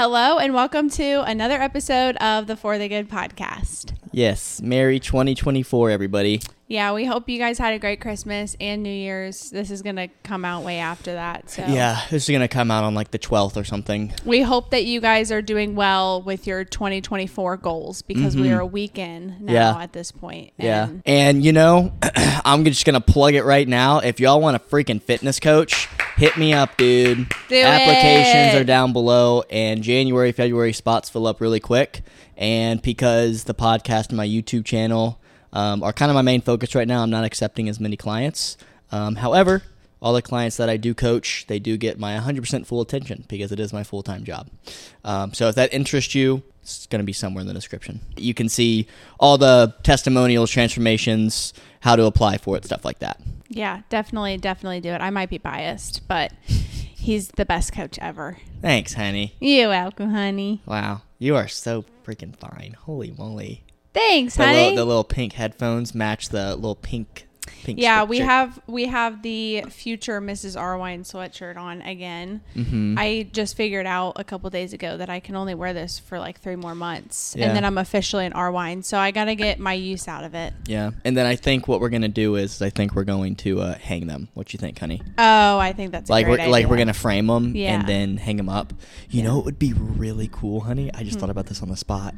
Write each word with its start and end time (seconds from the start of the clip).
Hello, 0.00 0.38
and 0.38 0.54
welcome 0.54 0.88
to 0.90 1.22
another 1.22 1.60
episode 1.60 2.14
of 2.18 2.46
the 2.46 2.54
For 2.54 2.78
the 2.78 2.86
Good 2.86 3.10
podcast. 3.10 3.96
Yes, 4.12 4.62
Merry 4.62 5.00
2024, 5.00 5.90
everybody. 5.90 6.40
Yeah, 6.70 6.92
we 6.92 7.06
hope 7.06 7.30
you 7.30 7.38
guys 7.38 7.56
had 7.56 7.72
a 7.72 7.78
great 7.78 7.98
Christmas 7.98 8.54
and 8.60 8.82
New 8.82 8.90
Year's. 8.92 9.48
This 9.50 9.70
is 9.70 9.80
going 9.80 9.96
to 9.96 10.08
come 10.22 10.44
out 10.44 10.64
way 10.64 10.78
after 10.78 11.14
that. 11.14 11.48
So, 11.48 11.64
Yeah, 11.66 12.02
this 12.10 12.28
is 12.28 12.32
gonna 12.32 12.46
come 12.46 12.70
out 12.70 12.84
on 12.84 12.94
like 12.94 13.10
the 13.10 13.18
12th 13.18 13.56
or 13.56 13.64
something. 13.64 14.12
we 14.26 14.42
hope 14.42 14.70
that 14.72 14.84
you 14.84 15.00
guys 15.00 15.32
are 15.32 15.40
doing 15.40 15.74
well 15.74 16.20
with 16.20 16.46
your 16.46 16.64
2024 16.64 17.56
goals 17.56 18.02
because 18.02 18.36
we 18.36 18.50
are 18.52 18.60
a 18.60 18.66
week 18.66 18.98
in 18.98 19.28
now 19.28 19.34
Mm-hmm. 19.38 19.48
Yeah. 19.48 19.78
at 19.82 19.92
this 19.94 20.12
point. 20.12 20.52
Yeah, 20.58 20.88
And 20.88 21.02
and 21.06 21.44
you 21.44 21.52
know, 21.52 21.92
I'm 22.44 22.64
just 22.64 22.84
gonna 22.84 23.00
plug 23.00 23.32
it 23.34 23.44
right 23.44 23.66
now. 23.66 24.00
If 24.00 24.20
y'all 24.20 24.40
want 24.40 24.56
a 24.56 24.60
freaking 24.60 25.00
fitness 25.00 25.40
coach, 25.40 25.88
hit 26.18 26.36
me 26.36 26.52
up, 26.52 26.76
dude. 26.76 27.28
Do 27.48 27.62
Applications 27.62 28.54
it. 28.54 28.60
are 28.60 28.64
down 28.64 28.92
below, 28.92 29.42
and 29.50 29.82
January, 29.82 30.32
February 30.32 30.74
spots 30.74 31.08
fill 31.08 31.26
up 31.26 31.40
really 31.40 31.60
quick. 31.60 32.02
And 32.36 32.80
because 32.82 33.44
the 33.44 33.54
podcast 33.54 34.08
and 34.08 34.16
my 34.18 34.26
YouTube 34.28 34.64
channel 34.66 35.17
um, 35.52 35.82
are 35.82 35.92
kind 35.92 36.10
of 36.10 36.14
my 36.14 36.22
main 36.22 36.40
focus 36.40 36.74
right 36.74 36.88
now, 36.88 37.02
I'm 37.02 37.10
not 37.10 37.24
accepting 37.24 37.68
as 37.68 37.80
many 37.80 37.96
clients. 37.96 38.56
Um, 38.90 39.16
however, 39.16 39.62
all 40.00 40.12
the 40.12 40.22
clients 40.22 40.56
that 40.58 40.68
I 40.68 40.76
do 40.76 40.94
coach, 40.94 41.44
they 41.48 41.58
do 41.58 41.76
get 41.76 41.98
my 41.98 42.16
100% 42.16 42.66
full 42.66 42.80
attention 42.80 43.24
because 43.28 43.50
it 43.52 43.58
is 43.60 43.72
my 43.72 43.82
full 43.82 44.02
time 44.02 44.24
job. 44.24 44.48
Um, 45.04 45.34
so 45.34 45.48
if 45.48 45.54
that 45.56 45.72
interests 45.72 46.14
you, 46.14 46.42
it's 46.62 46.86
going 46.86 47.00
to 47.00 47.04
be 47.06 47.12
somewhere 47.12 47.40
in 47.40 47.48
the 47.48 47.54
description. 47.54 48.00
You 48.16 48.34
can 48.34 48.48
see 48.48 48.86
all 49.18 49.38
the 49.38 49.74
testimonials, 49.82 50.50
transformations, 50.50 51.52
how 51.80 51.96
to 51.96 52.04
apply 52.04 52.38
for 52.38 52.56
it, 52.56 52.64
stuff 52.64 52.84
like 52.84 52.98
that. 53.00 53.20
yeah, 53.48 53.82
definitely, 53.88 54.36
definitely 54.36 54.80
do 54.80 54.90
it. 54.90 55.00
I 55.00 55.10
might 55.10 55.30
be 55.30 55.38
biased, 55.38 56.06
but 56.06 56.32
he's 56.44 57.28
the 57.28 57.46
best 57.46 57.72
coach 57.72 57.98
ever. 58.00 58.36
Thanks, 58.60 58.92
honey. 58.94 59.34
You're 59.40 59.70
welcome, 59.70 60.10
honey. 60.10 60.60
Wow, 60.66 61.02
you 61.18 61.34
are 61.36 61.48
so 61.48 61.84
freaking 62.04 62.36
fine. 62.36 62.76
Holy 62.78 63.12
moly. 63.16 63.64
Thanks, 63.98 64.36
The 64.36 64.44
honey. 64.46 64.58
little, 64.58 64.76
the 64.76 64.84
little 64.84 65.04
pink 65.04 65.32
headphones 65.34 65.94
match 65.94 66.28
the 66.28 66.54
little 66.54 66.76
pink. 66.76 67.26
pink 67.64 67.78
yeah, 67.80 68.04
we 68.04 68.18
have 68.18 68.60
we 68.66 68.86
have 68.86 69.22
the 69.22 69.62
future 69.68 70.20
Mrs. 70.20 70.56
Arwine 70.56 71.00
sweatshirt 71.00 71.56
on 71.56 71.82
again. 71.82 72.40
Mm-hmm. 72.54 72.94
I 72.98 73.28
just 73.32 73.56
figured 73.56 73.86
out 73.86 74.12
a 74.16 74.24
couple 74.24 74.48
days 74.50 74.72
ago 74.72 74.96
that 74.96 75.10
I 75.10 75.18
can 75.20 75.34
only 75.34 75.54
wear 75.54 75.72
this 75.74 75.98
for 75.98 76.18
like 76.18 76.40
three 76.40 76.56
more 76.56 76.74
months, 76.74 77.34
Yeah. 77.36 77.46
and 77.48 77.56
then 77.56 77.64
I'm 77.64 77.76
officially 77.76 78.24
an 78.26 78.32
Arwine. 78.32 78.84
So 78.84 78.98
I 78.98 79.10
gotta 79.10 79.34
get 79.34 79.58
my 79.58 79.72
use 79.74 80.06
out 80.08 80.24
of 80.24 80.34
it. 80.34 80.54
Yeah, 80.66 80.92
and 81.04 81.16
then 81.16 81.26
I 81.26 81.34
think 81.36 81.66
what 81.68 81.80
we're 81.80 81.88
gonna 81.90 82.08
do 82.08 82.36
is 82.36 82.62
I 82.62 82.70
think 82.70 82.94
we're 82.94 83.04
going 83.04 83.34
to 83.36 83.60
uh, 83.60 83.74
hang 83.78 84.06
them. 84.06 84.28
What 84.34 84.52
you 84.52 84.58
think, 84.58 84.78
honey? 84.78 85.02
Oh, 85.18 85.58
I 85.58 85.72
think 85.72 85.90
that's 85.92 86.08
like 86.08 86.26
we're 86.28 86.36
great 86.36 86.48
like 86.50 86.66
we're 86.68 86.78
gonna 86.78 86.94
frame 86.94 87.26
them 87.26 87.54
Yeah. 87.56 87.74
and 87.80 87.88
then 87.88 88.16
hang 88.18 88.36
them 88.36 88.48
up. 88.48 88.72
You 89.10 89.24
know, 89.24 89.38
it 89.40 89.44
would 89.44 89.58
be 89.58 89.72
really 89.74 90.28
cool, 90.30 90.60
honey. 90.60 90.90
I 90.94 91.02
just 91.02 91.16
Hmm. 91.16 91.20
thought 91.22 91.30
about 91.30 91.46
this 91.46 91.62
on 91.62 91.68
the 91.68 91.76
spot. 91.76 92.14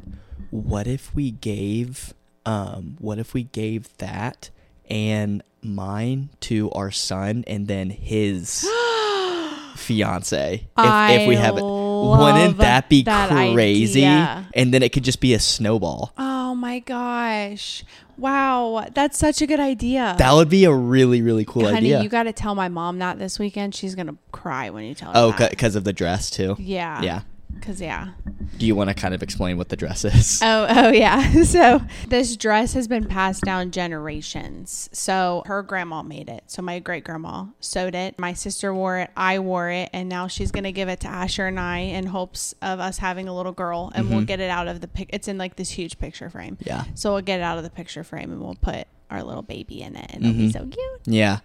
What 0.51 0.85
if 0.85 1.15
we 1.15 1.31
gave, 1.31 2.13
um, 2.45 2.97
what 2.99 3.17
if 3.19 3.33
we 3.33 3.43
gave 3.43 3.95
that 3.97 4.49
and 4.89 5.41
mine 5.63 6.29
to 6.41 6.69
our 6.71 6.91
son 6.91 7.43
and 7.47 7.67
then 7.67 7.89
his 7.89 8.67
fiance? 9.75 10.67
If, 10.77 11.21
if 11.21 11.27
we 11.27 11.35
have 11.35 11.57
it, 11.57 11.63
wouldn't 11.63 12.57
that 12.57 12.89
be 12.89 13.03
that 13.03 13.29
crazy? 13.53 14.05
idea. 14.05 14.47
And 14.53 14.73
then 14.73 14.83
it 14.83 14.91
could 14.91 15.03
just 15.03 15.21
be 15.21 15.33
a 15.33 15.39
snowball. 15.39 16.13
Oh 16.17 16.55
my 16.55 16.79
gosh! 16.79 17.83
Wow, 18.17 18.85
that's 18.93 19.17
such 19.17 19.41
a 19.41 19.47
good 19.47 19.59
idea. 19.61 20.15
That 20.19 20.33
would 20.33 20.49
be 20.49 20.65
a 20.65 20.73
really 20.73 21.21
really 21.21 21.45
cool 21.45 21.63
Honey, 21.63 21.77
idea. 21.77 22.01
you 22.03 22.09
got 22.09 22.23
to 22.23 22.33
tell 22.33 22.55
my 22.55 22.67
mom 22.67 22.99
that 22.99 23.17
this 23.19 23.39
weekend. 23.39 23.73
She's 23.73 23.95
gonna 23.95 24.15
cry 24.33 24.69
when 24.69 24.83
you 24.83 24.93
tell 24.93 25.13
her. 25.13 25.17
oh, 25.17 25.49
because 25.49 25.75
of 25.75 25.85
the 25.85 25.93
dress 25.93 26.29
too. 26.29 26.55
yeah, 26.59 27.01
Yeah. 27.01 27.21
Cause 27.61 27.79
yeah. 27.79 28.09
Do 28.57 28.65
you 28.65 28.75
want 28.75 28.89
to 28.89 28.93
kind 28.93 29.13
of 29.13 29.23
explain 29.23 29.57
what 29.57 29.69
the 29.69 29.75
dress 29.75 30.03
is? 30.03 30.39
Oh, 30.41 30.65
oh 30.69 30.89
yeah. 30.89 31.31
So 31.51 31.81
this 32.07 32.37
dress 32.37 32.73
has 32.73 32.87
been 32.87 33.05
passed 33.05 33.43
down 33.43 33.71
generations. 33.71 34.89
So 34.93 35.43
her 35.45 35.61
grandma 35.63 36.01
made 36.01 36.29
it. 36.29 36.43
So 36.47 36.61
my 36.61 36.79
great 36.79 37.03
grandma 37.03 37.45
sewed 37.59 37.93
it. 37.93 38.17
My 38.17 38.33
sister 38.33 38.73
wore 38.73 38.99
it. 38.99 39.11
I 39.17 39.39
wore 39.39 39.69
it, 39.69 39.89
and 39.91 40.07
now 40.07 40.27
she's 40.27 40.51
gonna 40.51 40.71
give 40.71 40.87
it 40.87 41.01
to 41.01 41.07
Asher 41.07 41.47
and 41.47 41.59
I 41.59 41.79
in 41.79 42.07
hopes 42.07 42.53
of 42.61 42.79
us 42.79 42.97
having 42.97 43.27
a 43.27 43.35
little 43.35 43.51
girl, 43.51 43.91
and 43.93 44.09
we'll 44.09 44.19
mm-hmm. 44.19 44.25
get 44.25 44.39
it 44.39 44.49
out 44.49 44.67
of 44.67 44.81
the 44.81 44.87
pic. 44.87 45.09
It's 45.11 45.27
in 45.27 45.37
like 45.37 45.55
this 45.55 45.71
huge 45.71 45.99
picture 45.99 46.29
frame. 46.29 46.57
Yeah. 46.61 46.85
So 46.95 47.13
we'll 47.13 47.21
get 47.21 47.39
it 47.39 47.43
out 47.43 47.57
of 47.57 47.63
the 47.63 47.69
picture 47.69 48.03
frame, 48.03 48.31
and 48.31 48.41
we'll 48.41 48.55
put 48.55 48.87
our 49.09 49.23
little 49.23 49.43
baby 49.43 49.81
in 49.81 49.95
it, 49.95 50.09
and 50.11 50.23
it'll 50.23 50.37
be 50.37 50.49
mm-hmm. 50.49 50.59
so 50.59 50.67
cute. 50.67 51.01
Yeah. 51.05 51.39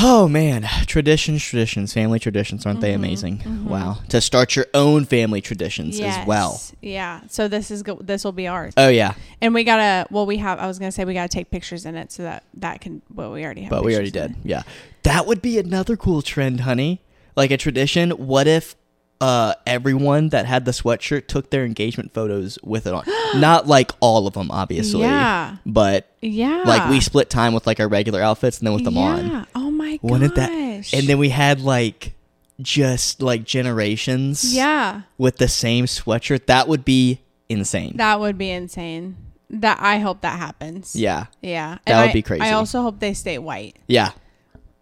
Oh 0.00 0.28
man, 0.28 0.62
traditions, 0.86 1.42
traditions, 1.42 1.92
family 1.92 2.18
traditions, 2.20 2.64
aren't 2.64 2.80
they 2.80 2.92
mm-hmm. 2.92 3.04
amazing? 3.04 3.38
Mm-hmm. 3.38 3.68
Wow. 3.68 3.98
To 4.10 4.20
start 4.20 4.54
your 4.54 4.66
own 4.72 5.04
family 5.04 5.40
traditions 5.40 5.98
as 5.98 6.24
well. 6.26 6.52
Yes. 6.52 6.72
Yeah. 6.80 7.20
So 7.28 7.48
this 7.48 7.70
is 7.70 7.82
go- 7.82 7.98
this 8.00 8.22
will 8.22 8.32
be 8.32 8.46
ours. 8.46 8.74
Oh 8.76 8.88
yeah, 8.88 9.14
And 9.40 9.54
we 9.54 9.64
gotta. 9.64 10.06
Well, 10.10 10.26
we 10.26 10.36
have. 10.36 10.58
I 10.60 10.66
was 10.66 10.78
gonna 10.78 10.92
say 10.92 11.04
we 11.04 11.14
gotta 11.14 11.28
take 11.28 11.50
pictures 11.50 11.84
in 11.84 11.96
it 11.96 12.12
so 12.12 12.22
that 12.22 12.44
that 12.54 12.80
can. 12.80 13.02
Well, 13.12 13.32
we 13.32 13.44
already 13.44 13.62
have. 13.62 13.70
but 13.70 13.84
we 13.84 13.94
already 13.94 14.12
did. 14.12 14.36
Yeah. 14.44 14.62
That 15.02 15.26
would 15.26 15.42
be 15.42 15.58
another 15.58 15.96
cool 15.96 16.22
trend, 16.22 16.60
honey. 16.60 17.00
Like 17.34 17.50
a 17.50 17.56
tradition. 17.56 18.10
What 18.10 18.46
if 18.46 18.76
uh 19.20 19.54
everyone 19.66 20.28
that 20.28 20.46
had 20.46 20.64
the 20.64 20.70
sweatshirt 20.70 21.26
took 21.26 21.50
their 21.50 21.64
engagement 21.64 22.12
photos 22.14 22.58
with 22.62 22.86
it 22.86 22.94
on? 22.94 23.04
Not 23.40 23.66
like 23.66 23.90
all 24.00 24.26
of 24.26 24.34
them, 24.34 24.50
obviously. 24.50 25.00
Yeah. 25.00 25.56
But. 25.66 26.06
Yeah. 26.20 26.62
like 26.66 26.90
we 26.90 27.00
split 27.00 27.30
time 27.30 27.54
with 27.54 27.66
like 27.66 27.78
our 27.80 27.88
regular 27.88 28.20
outfits 28.22 28.58
and 28.58 28.66
then 28.66 28.74
with 28.74 28.84
them 28.84 28.94
yeah. 28.94 29.02
on. 29.02 29.46
Oh 29.54 29.70
my 29.70 29.92
gosh. 29.98 30.10
Wouldn't 30.10 30.34
that? 30.36 30.50
And 30.50 31.06
then 31.06 31.18
we 31.18 31.28
had 31.28 31.60
like 31.60 32.14
just 32.60 33.22
like 33.22 33.44
generations. 33.44 34.54
Yeah, 34.54 35.02
with 35.16 35.36
the 35.36 35.46
same 35.48 35.84
sweatshirt, 35.86 36.46
that 36.46 36.66
would 36.66 36.84
be 36.84 37.20
insane. 37.48 37.96
that 37.98 38.18
would 38.20 38.36
be 38.36 38.50
insane. 38.50 39.16
That 39.50 39.78
I 39.80 39.98
hope 39.98 40.20
that 40.22 40.38
happens. 40.38 40.94
yeah. 40.96 41.26
Yeah. 41.40 41.78
That 41.86 41.92
And 41.92 41.98
would 42.00 42.10
I- 42.10 42.12
be 42.12 42.22
crazy. 42.22 42.42
I 42.42 42.52
also 42.52 42.82
hope 42.82 42.98
they 43.00 43.14
stay 43.14 43.38
white. 43.38 43.76
Yeah. 43.86 44.10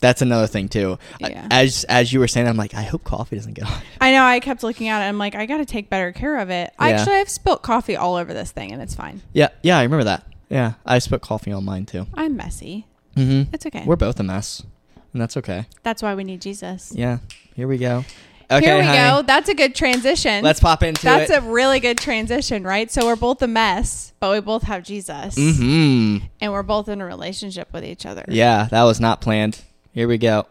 That's 0.01 0.23
another 0.23 0.47
thing 0.47 0.69
too. 0.69 0.99
Yeah. 1.21 1.49
As 1.51 1.85
as 1.85 2.13
you 2.13 2.21
were 2.21 2.29
saying, 2.29 2.47
I'm 2.47 2.57
like, 2.57 2.75
I 2.75 2.83
hope 2.83 3.05
coffee 3.05 3.37
doesn't 3.37 3.55
get 3.55 3.67
on. 3.67 3.81
I 4.01 4.13
know. 4.13 4.25
I 4.25 4.41
kept 4.41 4.63
looking 4.63 4.89
at 4.89 5.03
it. 5.03 5.09
I'm 5.09 5.19
like, 5.19 5.35
I 5.35 5.47
got 5.47 5.59
to 5.59 5.65
take 5.65 5.89
better 5.89 6.13
care 6.13 6.39
of 6.39 6.51
it. 6.51 6.73
Yeah. 6.79 6.87
Actually, 6.87 7.17
I've 7.17 7.31
spilt 7.31 7.63
coffee 7.63 7.97
all 7.97 8.17
over 8.17 8.35
this 8.35 8.53
thing, 8.53 8.73
and 8.73 8.83
it's 8.83 8.95
fine. 8.95 9.23
Yeah, 9.33 9.49
yeah, 9.63 9.79
I 9.79 9.83
remember 9.83 10.05
that. 10.05 10.27
Yeah, 10.49 10.75
I 10.85 10.99
spit 10.99 11.23
coffee 11.23 11.53
on 11.53 11.65
mine 11.65 11.87
too. 11.87 12.07
I'm 12.15 12.37
messy. 12.37 12.87
Mm-hmm. 13.17 13.55
It's 13.55 13.65
okay. 13.67 13.85
We're 13.87 13.97
both 13.97 14.21
a 14.21 14.23
mess, 14.23 14.63
and 15.13 15.21
that's 15.21 15.37
okay. 15.39 15.67
That's 15.83 16.03
why 16.03 16.15
we 16.15 16.25
need 16.25 16.43
Jesus. 16.43 16.93
Yeah. 16.95 17.19
Here 17.55 17.67
we 17.67 17.79
go. 17.79 18.05
Okay, 18.49 18.65
Here 18.65 18.77
we 18.77 18.85
honey, 18.85 18.99
go. 18.99 19.23
That's 19.23 19.49
a 19.49 19.55
good 19.55 19.75
transition. 19.75 20.45
Let's 20.45 20.61
pop 20.61 20.85
into 20.85 21.03
That's 21.03 21.31
it. 21.31 21.39
a 21.39 21.41
really 21.41 21.81
good 21.81 21.99
transition, 21.99 22.63
right? 22.63 22.89
So 22.91 23.07
we're 23.07 23.17
both 23.17 23.43
a 23.43 23.49
mess, 23.49 24.13
but 24.21 24.31
we 24.31 24.41
both 24.41 24.63
have 24.65 24.85
Jesus, 24.85 25.35
mm-hmm. 25.35 26.25
and 26.41 26.53
we're 26.53 26.63
both 26.63 26.89
in 26.89 27.01
a 27.01 27.07
relationship 27.07 27.73
with 27.73 27.85
each 27.85 28.07
other. 28.07 28.25
Yeah, 28.29 28.69
that 28.71 28.85
was 28.85 29.01
not 29.01 29.21
planned. 29.21 29.63
Here 29.97 30.07
we 30.07 30.19
go. 30.19 30.45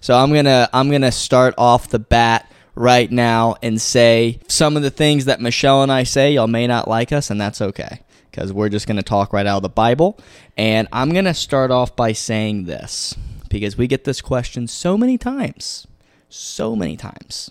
So 0.00 0.16
I'm 0.16 0.32
gonna 0.32 0.70
I'm 0.72 0.88
gonna 0.88 1.10
start 1.10 1.54
off 1.58 1.88
the 1.88 1.98
bat 1.98 2.48
right 2.76 3.10
now 3.10 3.56
and 3.60 3.82
say 3.82 4.38
some 4.46 4.76
of 4.76 4.84
the 4.84 4.92
things 4.92 5.24
that 5.24 5.40
Michelle 5.40 5.82
and 5.82 5.90
I 5.90 6.04
say. 6.04 6.34
Y'all 6.34 6.46
may 6.46 6.68
not 6.68 6.86
like 6.86 7.10
us, 7.10 7.28
and 7.28 7.40
that's 7.40 7.60
okay 7.60 8.02
because 8.30 8.52
we're 8.52 8.68
just 8.68 8.86
gonna 8.86 9.02
talk 9.02 9.32
right 9.32 9.44
out 9.44 9.56
of 9.56 9.64
the 9.64 9.68
Bible. 9.68 10.20
And 10.56 10.86
I'm 10.92 11.12
gonna 11.12 11.34
start 11.34 11.72
off 11.72 11.96
by 11.96 12.12
saying 12.12 12.66
this 12.66 13.16
because 13.50 13.76
we 13.76 13.88
get 13.88 14.04
this 14.04 14.20
question 14.20 14.68
so 14.68 14.96
many 14.96 15.18
times, 15.18 15.88
so 16.28 16.76
many 16.76 16.96
times, 16.96 17.50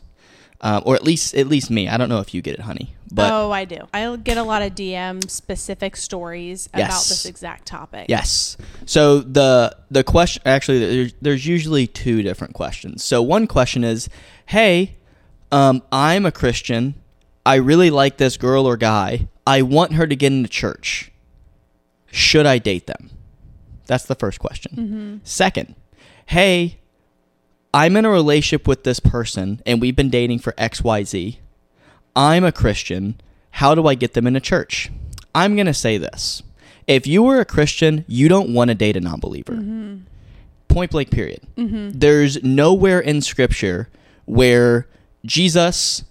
um, 0.62 0.84
or 0.86 0.96
at 0.96 1.04
least 1.04 1.36
at 1.36 1.48
least 1.48 1.70
me. 1.70 1.90
I 1.90 1.98
don't 1.98 2.10
know 2.10 2.20
if 2.20 2.34
you 2.34 2.42
get 2.42 2.54
it, 2.54 2.62
honey, 2.62 2.96
but 3.12 3.32
oh, 3.32 3.52
I 3.52 3.66
do. 3.66 3.88
I 3.94 4.16
get 4.16 4.38
a 4.38 4.44
lot 4.44 4.62
of 4.62 4.76
DM 4.76 5.30
specific 5.30 5.96
stories 5.96 6.68
about 6.74 6.90
this 6.90 7.26
exact 7.26 7.66
topic. 7.66 8.06
Yes. 8.08 8.58
So 8.86 9.20
the 9.20 9.76
the 9.90 10.04
question 10.04 10.44
actually 10.46 10.80
there's, 10.80 11.13
there's 11.22 11.48
usually 11.48 11.88
two 11.88 12.22
different 12.22 12.54
questions. 12.54 13.04
So 13.04 13.22
one 13.22 13.48
question 13.48 13.84
is, 13.84 14.08
"Hey, 14.46 14.98
um, 15.52 15.81
I'm 15.92 16.25
a 16.25 16.31
Christian. 16.31 16.94
I 17.44 17.56
really 17.56 17.90
like 17.90 18.18
this 18.18 18.38
girl 18.38 18.68
or 18.68 18.78
guy. 18.78 19.28
I 19.48 19.64
want 19.64 19.94
her 19.94 20.06
to 20.06 20.16
get 20.16 20.31
into 20.31 20.48
church. 20.48 21.12
Should 22.12 22.46
I 22.46 22.60
date 22.60 22.86
them?" 22.86 23.10
That's 23.88 24.06
the 24.06 24.16
first 24.16 24.40
question. 24.40 25.22
Second, 25.24 25.74
"Hey, 26.28 26.78
I'm 27.73 27.95
in 27.95 28.06
a 28.06 28.09
relationship 28.09 28.68
with 28.68 28.83
this 28.83 29.00
person 29.00 29.62
and 29.65 29.79
we've 29.79 29.95
been 29.95 30.09
dating 30.09 30.39
for 30.39 30.51
XYZ. 30.53 31.38
I'm 32.15 32.44
a 32.44 32.51
Christian. 32.51 33.19
How 33.51 33.75
do 33.75 33.88
I 33.88 33.95
get 33.95 34.13
them 34.13 34.27
in 34.27 34.35
a 34.35 34.41
church? 34.41 34.91
I'm 35.33 35.56
going 35.56 35.68
to 35.68 35.73
say 35.73 35.97
this. 35.97 36.44
If 36.88 37.07
you 37.07 37.23
were 37.23 37.39
a 37.39 37.45
Christian, 37.45 38.03
you 38.07 38.27
don't 38.27 38.53
want 38.53 38.69
to 38.69 38.75
date 38.75 38.97
a 38.97 39.00
non 39.00 39.19
believer. 39.19 39.53
Mm-hmm. 39.53 40.00
Point 40.68 40.91
blank, 40.91 41.12
period. 41.12 41.41
Mm-hmm. 41.56 42.00
There's 42.00 42.44
nowhere 42.44 43.00
in 43.00 43.21
Scripture 43.21 43.89
where 44.25 44.88
Jesus, 45.25 46.03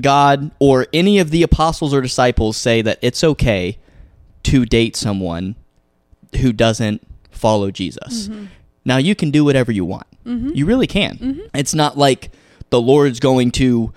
God, 0.00 0.50
or 0.58 0.86
any 0.92 1.18
of 1.18 1.30
the 1.30 1.42
apostles 1.42 1.92
or 1.92 2.00
disciples 2.00 2.56
say 2.56 2.82
that 2.82 2.98
it's 3.02 3.24
okay 3.24 3.78
to 4.44 4.64
date 4.64 4.96
someone 4.96 5.56
who 6.40 6.52
doesn't 6.52 7.06
follow 7.30 7.70
Jesus. 7.70 8.28
Mm-hmm. 8.28 8.46
Now, 8.84 8.96
you 8.96 9.14
can 9.14 9.30
do 9.30 9.44
whatever 9.44 9.72
you 9.72 9.84
want. 9.84 10.06
Mm-hmm. 10.24 10.50
You 10.54 10.66
really 10.66 10.86
can. 10.86 11.18
Mm-hmm. 11.18 11.40
It's 11.54 11.74
not 11.74 11.98
like 11.98 12.30
the 12.70 12.80
Lord's 12.80 13.20
going 13.20 13.50
to 13.52 13.92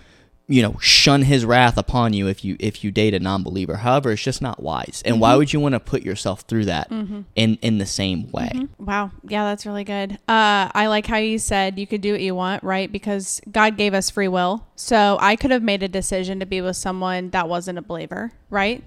you 0.48 0.62
know 0.62 0.78
shun 0.80 1.24
his 1.24 1.44
wrath 1.44 1.76
upon 1.76 2.14
you 2.14 2.28
if 2.28 2.46
you 2.46 2.56
if 2.60 2.84
you 2.84 2.92
date 2.92 3.16
a 3.16 3.20
non-believer 3.20 3.78
however 3.78 4.12
it's 4.12 4.22
just 4.22 4.44
not 4.44 4.62
wise 4.62 5.02
and 5.04 5.20
why 5.20 5.30
mm-hmm. 5.30 5.40
would 5.40 5.54
you 5.54 5.60
want 5.60 5.74
to 5.74 5.80
put 5.80 6.04
yourself 6.04 6.42
through 6.42 6.66
that 6.66 6.88
in 6.92 7.58
in 7.64 7.80
the 7.80 7.86
same 7.88 8.30
way 8.30 8.52
Wow. 8.86 9.12
Yeah, 9.28 9.46
that's 9.46 9.66
really 9.66 9.84
good. 9.84 10.14
Uh, 10.28 10.70
I 10.74 10.88
like 10.88 11.08
how 11.08 11.18
you 11.18 11.40
said 11.40 11.80
you 11.80 11.88
could 11.88 12.02
do 12.02 12.12
what 12.12 12.22
you 12.22 12.36
want, 12.36 12.64
right? 12.64 12.92
Because 12.92 13.42
God 13.52 13.78
gave 13.78 13.94
us 13.94 14.10
free 14.10 14.28
will. 14.28 14.68
So 14.76 15.18
I 15.20 15.36
could 15.36 15.52
have 15.52 15.64
made 15.64 15.82
a 15.82 15.88
decision 15.88 16.40
to 16.40 16.46
be 16.46 16.62
with 16.62 16.76
someone 16.76 17.32
that 17.32 17.50
wasn't 17.50 17.80
a 17.80 17.82
believer, 17.82 18.32
right? 18.50 18.84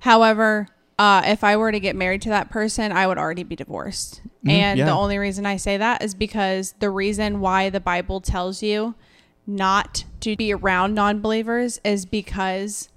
However, 0.00 0.68
uh, 0.98 1.22
if 1.26 1.42
I 1.42 1.56
were 1.56 1.72
to 1.72 1.80
get 1.80 1.96
married 1.96 2.22
to 2.22 2.28
that 2.28 2.50
person, 2.50 2.92
I 2.92 3.06
would 3.06 3.18
already 3.18 3.42
be 3.42 3.56
divorced. 3.56 4.20
And 4.46 4.78
yeah. 4.78 4.84
the 4.86 4.92
only 4.92 5.18
reason 5.18 5.46
I 5.46 5.56
say 5.56 5.76
that 5.76 6.02
is 6.02 6.14
because 6.14 6.74
the 6.80 6.90
reason 6.90 7.40
why 7.40 7.70
the 7.70 7.80
Bible 7.80 8.20
tells 8.20 8.62
you 8.62 8.94
not 9.46 10.04
to 10.20 10.36
be 10.36 10.52
around 10.52 10.94
non 10.94 11.20
believers 11.20 11.80
is 11.84 12.06
because 12.06 12.88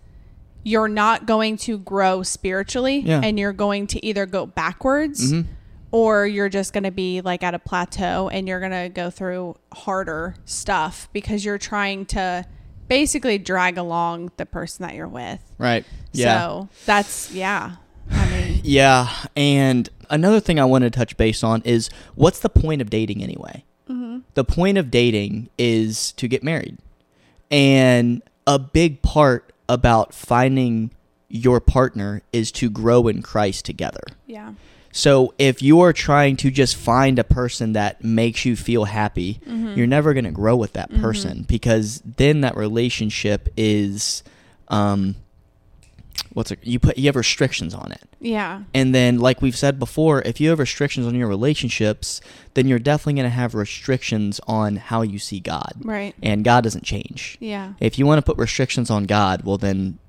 you're 0.63 0.87
not 0.87 1.25
going 1.27 1.57
to 1.57 1.77
grow 1.77 2.23
spiritually 2.23 2.97
Yeah. 2.99 3.21
and 3.23 3.37
you're 3.37 3.53
going 3.53 3.85
to 3.87 4.03
either 4.05 4.25
go 4.25 4.45
backwards 4.47 5.31
Mhm. 5.31 5.45
or 5.91 6.25
you're 6.25 6.49
just 6.49 6.73
going 6.73 6.83
to 6.85 6.91
be 6.91 7.21
like 7.21 7.43
at 7.43 7.53
a 7.53 7.59
plateau 7.59 8.29
and 8.29 8.47
you're 8.47 8.59
going 8.59 8.71
to 8.71 8.89
go 8.89 9.09
through 9.11 9.55
harder 9.73 10.35
stuff 10.45 11.07
because 11.13 11.45
you're 11.45 11.59
trying 11.59 12.05
to 12.07 12.43
basically 12.87 13.37
drag 13.37 13.77
along 13.77 14.31
the 14.37 14.45
person 14.45 14.85
that 14.85 14.95
you're 14.95 15.07
with. 15.07 15.39
right 15.59 15.85
yeah 16.13 16.39
So 16.41 16.69
that's, 16.85 17.31
yeah. 17.31 17.75
Yeah, 18.65 19.09
and 19.35 19.89
another 20.09 20.39
thing 20.39 20.59
I 20.59 20.65
wanted 20.65 20.91
to 20.93 20.97
touch 20.99 21.17
base 21.17 21.43
on 21.43 21.61
is 21.63 21.89
what's 22.15 22.39
the 22.39 22.49
point 22.49 22.81
of 22.81 22.89
dating 22.89 23.23
anyway? 23.23 23.63
Mm-hmm. 23.89 24.19
The 24.33 24.43
point 24.43 24.77
of 24.77 24.89
dating 24.91 25.49
is 25.57 26.11
to 26.13 26.27
get 26.27 26.43
married, 26.43 26.77
and 27.51 28.21
a 28.47 28.59
big 28.59 29.01
part 29.01 29.51
about 29.69 30.13
finding 30.13 30.91
your 31.29 31.59
partner 31.59 32.21
is 32.31 32.51
to 32.53 32.69
grow 32.69 33.07
in 33.07 33.21
Christ 33.21 33.65
together. 33.65 34.03
yeah. 34.27 34.53
So 34.91 35.33
if 35.37 35.61
you 35.61 35.81
are 35.81 35.91
trying 35.91 36.37
to 36.37 36.49
just 36.49 36.77
find 36.77 37.19
a 37.19 37.25
person 37.25 37.73
that 37.73 38.01
makes 38.01 38.45
you 38.45 38.55
feel 38.55 38.85
happy, 38.85 39.41
Mm-hmm. 39.45 39.73
you're 39.77 39.87
never 39.87 40.13
going 40.13 40.23
to 40.23 40.31
grow 40.31 40.55
with 40.55 40.71
that 40.73 40.89
person 41.01 41.41
because 41.49 42.01
then 42.05 42.39
that 42.41 42.55
relationship 42.55 43.49
is 43.57 44.23
um 44.69 45.15
what's 46.33 46.51
it 46.51 46.59
you 46.63 46.79
put 46.79 46.97
you 46.97 47.05
have 47.05 47.15
restrictions 47.15 47.73
on 47.73 47.91
it. 47.91 48.03
Yeah. 48.19 48.63
And 48.73 48.93
then, 48.93 49.19
like 49.19 49.41
we've 49.41 49.55
said 49.55 49.79
before, 49.79 50.21
if 50.23 50.39
you 50.39 50.49
have 50.49 50.59
restrictions 50.59 51.05
on 51.07 51.15
your 51.15 51.27
relationships, 51.27 52.21
then 52.53 52.67
you're 52.67 52.79
definitely 52.79 53.13
going 53.13 53.25
to 53.25 53.35
have 53.35 53.53
restrictions 53.55 54.39
on 54.47 54.77
how 54.77 55.01
you 55.01 55.19
see 55.19 55.39
God. 55.39 55.73
Right. 55.81 56.15
And 56.21 56.43
God 56.43 56.63
doesn't 56.63 56.83
change. 56.83 57.37
Yeah. 57.39 57.73
If 57.79 57.99
you 57.99 58.05
want 58.05 58.19
to 58.19 58.23
put 58.23 58.37
restrictions 58.37 58.89
on 58.89 59.05
God, 59.05 59.43
well, 59.43 59.57
then 59.57 59.99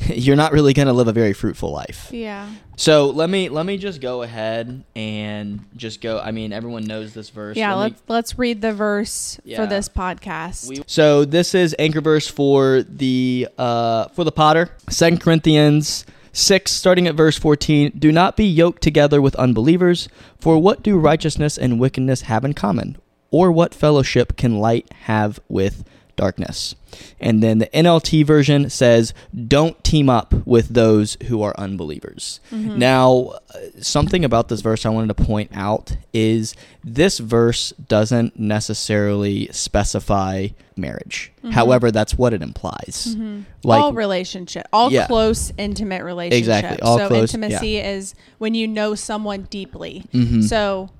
you're 0.06 0.36
not 0.36 0.52
really 0.52 0.72
going 0.72 0.88
to 0.88 0.92
live 0.92 1.08
a 1.08 1.12
very 1.12 1.32
fruitful 1.32 1.70
life. 1.70 2.08
Yeah. 2.12 2.48
So 2.76 3.10
let 3.10 3.30
me 3.30 3.48
let 3.48 3.64
me 3.64 3.78
just 3.78 4.00
go 4.00 4.22
ahead 4.22 4.84
and 4.96 5.64
just 5.76 6.00
go. 6.00 6.18
I 6.18 6.30
mean, 6.32 6.52
everyone 6.52 6.84
knows 6.84 7.14
this 7.14 7.30
verse. 7.30 7.56
Yeah. 7.56 7.74
Let 7.74 7.84
me- 7.84 7.90
Let's, 7.90 8.02
let's 8.08 8.38
read 8.38 8.60
the 8.60 8.72
verse 8.72 9.38
Yeah. 9.44 9.56
for 9.62 9.66
this 9.66 9.88
podcast. 9.88 10.68
We- 10.68 10.82
so 10.86 11.24
this 11.24 11.54
is 11.54 11.74
anchor 11.78 12.00
verse 12.00 12.26
for 12.28 12.82
the 12.82 13.48
uh, 13.56 14.08
for 14.08 14.24
the 14.24 14.32
Potter. 14.32 14.70
Second 14.90 15.20
Corinthians 15.20 16.04
six, 16.32 16.72
starting 16.72 17.06
at 17.06 17.14
verse 17.14 17.38
fourteen. 17.38 17.92
Do 17.96 18.10
not 18.10 18.36
be 18.36 18.44
yoked 18.46 18.82
together 18.82 19.22
with 19.22 19.36
unbelievers. 19.36 20.08
For 20.40 20.58
what 20.58 20.82
do 20.82 20.98
righteousness 20.98 21.56
and 21.56 21.78
wickedness 21.78 22.22
have 22.22 22.44
in 22.44 22.54
common? 22.54 22.98
Or 23.30 23.50
what 23.52 23.74
fellowship 23.74 24.36
can 24.36 24.58
light 24.58 24.88
have 25.04 25.40
with 25.48 25.84
darkness? 26.16 26.74
And 27.20 27.42
then 27.42 27.58
the 27.58 27.66
NLT 27.76 28.24
version 28.24 28.70
says, 28.70 29.12
"Don't 29.48 29.82
team 29.82 30.08
up 30.08 30.32
with 30.46 30.68
those 30.74 31.16
who 31.26 31.42
are 31.42 31.52
unbelievers." 31.58 32.38
Mhm. 32.52 32.76
Now, 32.76 33.32
uh, 33.52 33.58
something 33.80 34.24
about 34.24 34.48
this 34.48 34.60
verse 34.60 34.86
I 34.86 34.90
wanted 34.90 35.16
to 35.16 35.24
point 35.24 35.50
out 35.54 35.96
is 36.12 36.54
this 36.84 37.18
verse 37.18 37.72
doesn't 37.88 38.38
necessarily 38.38 39.48
specify 39.50 40.48
marriage. 40.76 41.32
Mhm. 41.44 41.52
However, 41.52 41.90
that's 41.90 42.16
what 42.16 42.32
it 42.32 42.42
implies. 42.42 43.16
Mhm. 43.18 43.44
Like 43.64 43.82
all 43.82 43.92
relationship, 43.92 44.66
all 44.72 44.92
Yeah. 44.92 45.06
close, 45.06 45.52
intimate 45.58 46.04
relationships. 46.04 46.38
Exactly, 46.38 46.80
all 46.80 46.98
so 46.98 47.08
close, 47.08 47.34
intimacy 47.34 47.78
is 47.78 48.14
when 48.38 48.54
you 48.54 48.68
know 48.68 48.94
someone 48.94 49.46
deeply. 49.50 50.04
Mhm. 50.14 50.44
So 50.44 50.90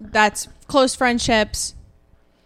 that's 0.00 0.48
close 0.68 0.94
friendships 0.94 1.74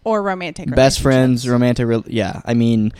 or 0.09 0.21
romantic. 0.23 0.73
best 0.73 0.99
friends, 1.01 1.47
romantic. 1.47 1.87
Re- 1.87 2.03
yeah, 2.07 2.41
I 2.45 2.53
mean, 2.53 2.91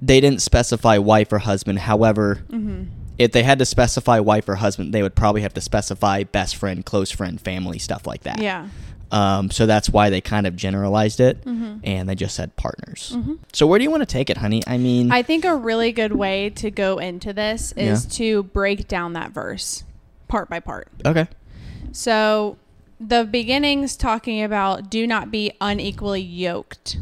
they 0.00 0.20
didn't 0.20 0.42
specify 0.42 0.98
wife 0.98 1.32
or 1.32 1.38
husband. 1.38 1.78
However, 1.80 2.44
Mhm. 2.50 2.86
if 3.18 3.32
they 3.32 3.42
had 3.42 3.58
to 3.60 3.64
specify 3.64 4.20
wife 4.20 4.48
or 4.48 4.56
husband, 4.56 4.92
they 4.92 5.02
would 5.02 5.14
probably 5.14 5.40
have 5.42 5.54
to 5.54 5.60
specify 5.60 6.22
best 6.24 6.56
friend, 6.56 6.84
close 6.84 7.10
friend, 7.10 7.40
family, 7.40 7.78
stuff 7.78 8.06
like 8.06 8.22
that. 8.24 8.40
Yeah. 8.40 8.66
Um, 9.10 9.50
so 9.52 9.66
that's 9.66 9.88
why 9.88 10.10
they 10.10 10.20
kind 10.20 10.46
of 10.48 10.56
generalized 10.56 11.20
it, 11.20 11.44
Mhm. 11.44 11.78
and 11.84 12.08
they 12.08 12.14
just 12.16 12.34
said 12.34 12.56
partners. 12.56 13.12
Mhm. 13.16 13.38
So 13.52 13.66
where 13.66 13.78
do 13.78 13.84
you 13.84 13.90
want 13.90 14.02
to 14.02 14.06
take 14.06 14.28
it, 14.30 14.36
honey? 14.38 14.62
I 14.66 14.78
mean, 14.78 15.12
I 15.12 15.22
think 15.22 15.44
a 15.44 15.54
really 15.54 15.92
good 15.92 16.12
way 16.12 16.50
to 16.56 16.70
go 16.72 16.98
into 16.98 17.32
this 17.32 17.72
is 17.76 18.04
Yeah. 18.04 18.10
to 18.16 18.42
break 18.42 18.88
down 18.88 19.12
that 19.14 19.30
verse 19.32 19.84
part 20.28 20.50
by 20.50 20.58
part. 20.60 20.88
okay. 21.06 21.28
So 21.92 22.56
the 23.00 23.24
beginning's 23.24 23.96
talking 23.96 24.42
about 24.42 24.88
do 24.90 25.06
not 25.06 25.30
be 25.30 25.52
unequally 25.60 26.20
yoked. 26.22 26.98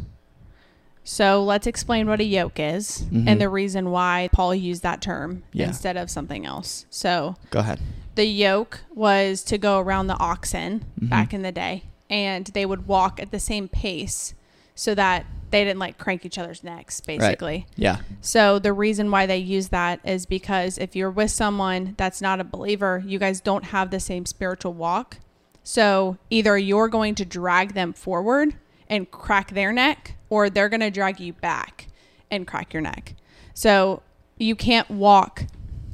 So 1.03 1.43
let's 1.43 1.67
explain 1.67 2.07
what 2.07 2.19
a 2.19 2.23
yoke 2.23 2.59
is 2.59 3.05
Mhm. 3.11 3.27
and 3.27 3.39
the 3.39 3.49
reason 3.49 3.91
why 3.91 4.29
Paul 4.31 4.55
used 4.55 4.81
that 4.83 5.01
term 5.01 5.43
Yeah. 5.53 5.67
instead 5.67 5.97
of 5.97 6.09
something 6.09 6.45
else. 6.45 6.85
So 6.89 7.35
Go 7.51 7.59
ahead. 7.59 7.79
the 8.15 8.25
yoke 8.25 8.81
was 8.93 9.43
to 9.43 9.57
go 9.57 9.79
around 9.79 10.07
the 10.07 10.17
oxen 10.19 10.83
Mhm. 10.99 11.09
back 11.09 11.33
in 11.33 11.43
the 11.43 11.51
day 11.51 11.83
and 12.09 12.47
they 12.47 12.65
would 12.65 12.87
walk 12.87 13.19
at 13.19 13.31
the 13.31 13.39
same 13.39 13.67
pace 13.67 14.33
so 14.73 14.95
that 14.95 15.25
they 15.51 15.63
didn't 15.63 15.79
like 15.79 15.97
crank 15.99 16.25
each 16.25 16.37
other's 16.39 16.63
necks 16.63 16.99
basically. 17.01 17.67
Yeah. 17.75 17.97
So 18.19 18.57
the 18.57 18.73
reason 18.73 19.11
why 19.11 19.27
they 19.27 19.37
use 19.37 19.67
that 19.69 19.99
is 20.03 20.25
because 20.25 20.77
if 20.79 20.95
you're 20.95 21.11
with 21.11 21.29
someone 21.31 21.93
that's 21.97 22.19
not 22.19 22.39
a 22.39 22.43
believer, 22.43 23.03
you 23.05 23.19
guys 23.19 23.39
don't 23.39 23.65
have 23.65 23.91
the 23.91 23.99
same 23.99 24.25
spiritual 24.25 24.73
walk. 24.73 25.19
So 25.65 26.17
either 26.29 26.55
you're 26.57 26.87
going 26.87 27.15
to 27.15 27.25
drag 27.25 27.73
them 27.73 27.91
forward 27.91 28.53
and 28.87 29.09
crack 29.09 29.49
their 29.51 29.73
neck 29.73 30.15
or 30.29 30.49
they're 30.49 30.69
going 30.69 30.81
to 30.81 30.91
drag 30.91 31.19
you 31.19 31.33
back 31.33 31.87
and 32.29 32.45
crack 32.45 32.71
your 32.71 32.81
neck. 32.81 33.15
So 33.55 34.03
you 34.37 34.55
can't 34.55 34.89
walk 34.91 35.45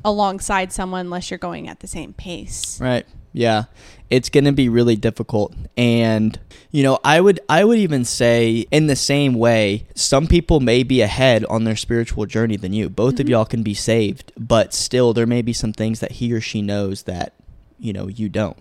alongside 0.04 0.74
someone 0.74 1.06
unless 1.06 1.32
you're 1.32 1.38
going 1.38 1.70
at 1.70 1.80
the 1.80 1.88
same 1.88 2.12
pace. 2.14 2.82
Right. 2.82 3.06
Yeah. 3.32 3.64
It's 4.10 4.28
going 4.30 4.44
to 4.44 4.52
be 4.52 4.68
really 4.68 4.98
difficult 4.98 5.56
and 5.78 6.38
you 6.70 6.84
know, 6.84 7.00
I 7.04 7.22
would 7.22 7.40
I 7.48 7.64
would 7.64 7.78
even 7.80 8.04
say 8.04 8.66
in 8.72 8.88
the 8.88 8.96
same 8.98 9.36
way, 9.36 9.88
some 9.96 10.28
people 10.28 10.60
may 10.60 10.84
be 10.84 11.00
ahead 11.02 11.46
on 11.46 11.64
their 11.64 11.76
spiritual 11.78 12.26
journey 12.26 12.58
than 12.58 12.74
you. 12.74 12.90
Both 12.90 13.22
of 13.22 13.26
Mhm. 13.26 13.30
y'all 13.30 13.46
can 13.46 13.64
be 13.64 13.74
saved, 13.74 14.34
but 14.38 14.74
still 14.74 15.14
there 15.14 15.26
may 15.26 15.42
be 15.42 15.54
some 15.54 15.72
things 15.72 16.02
that 16.02 16.14
he 16.14 16.34
or 16.34 16.42
she 16.42 16.62
knows 16.62 17.04
that, 17.04 17.34
you 17.80 17.94
know, 17.94 18.08
you 18.10 18.28
don't. 18.28 18.58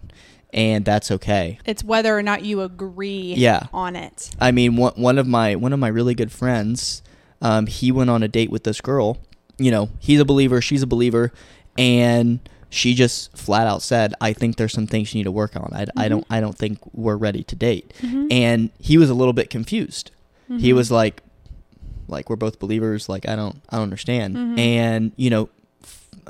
And 0.52 0.84
that's 0.84 1.10
okay. 1.12 1.58
It's 1.64 1.84
whether 1.84 2.16
or 2.16 2.22
not 2.22 2.44
you 2.44 2.62
agree 2.62 3.34
Yeah. 3.36 3.66
on 3.72 3.94
it. 3.96 4.30
I 4.40 4.50
mean, 4.50 4.76
one 4.76 4.92
one 4.96 5.18
of 5.18 5.26
my 5.26 5.54
one 5.56 5.72
of 5.72 5.78
my 5.78 5.88
really 5.88 6.14
good 6.14 6.32
friends, 6.32 7.02
um, 7.40 7.66
he 7.66 7.92
went 7.92 8.10
on 8.10 8.22
a 8.22 8.28
date 8.28 8.50
with 8.50 8.64
this 8.64 8.80
girl. 8.80 9.18
You 9.58 9.70
know, 9.70 9.90
he's 10.00 10.18
a 10.20 10.24
believer, 10.24 10.60
she's 10.60 10.82
a 10.82 10.86
believer, 10.86 11.32
and 11.78 12.40
she 12.68 12.94
just 12.94 13.36
flat 13.36 13.66
out 13.66 13.82
said, 13.82 14.14
"I 14.20 14.32
think 14.32 14.56
there's 14.56 14.72
some 14.72 14.86
things 14.86 15.14
you 15.14 15.18
need 15.18 15.24
to 15.24 15.30
work 15.32 15.54
on. 15.56 15.70
I, 15.72 15.86
I 15.96 16.06
Mhm. 16.06 16.08
don't 16.10 16.26
I 16.30 16.40
don't 16.40 16.56
think 16.58 16.78
we're 16.92 17.16
ready 17.16 17.42
to 17.44 17.54
date." 17.56 17.92
Mhm. 18.02 18.26
And 18.32 18.70
he 18.78 18.98
was 18.98 19.10
a 19.10 19.14
little 19.14 19.32
bit 19.32 19.50
confused. 19.50 20.10
He 20.48 20.70
Mhm. 20.70 20.74
was 20.74 20.90
like, 20.90 21.22
"Like 22.08 22.28
we're 22.28 22.36
both 22.36 22.58
believers. 22.58 23.08
Like 23.08 23.28
I 23.28 23.36
don't 23.36 23.60
I 23.68 23.76
don't 23.76 23.84
understand." 23.84 24.34
Mhm. 24.36 24.58
And 24.58 25.12
you 25.16 25.30
know. 25.30 25.48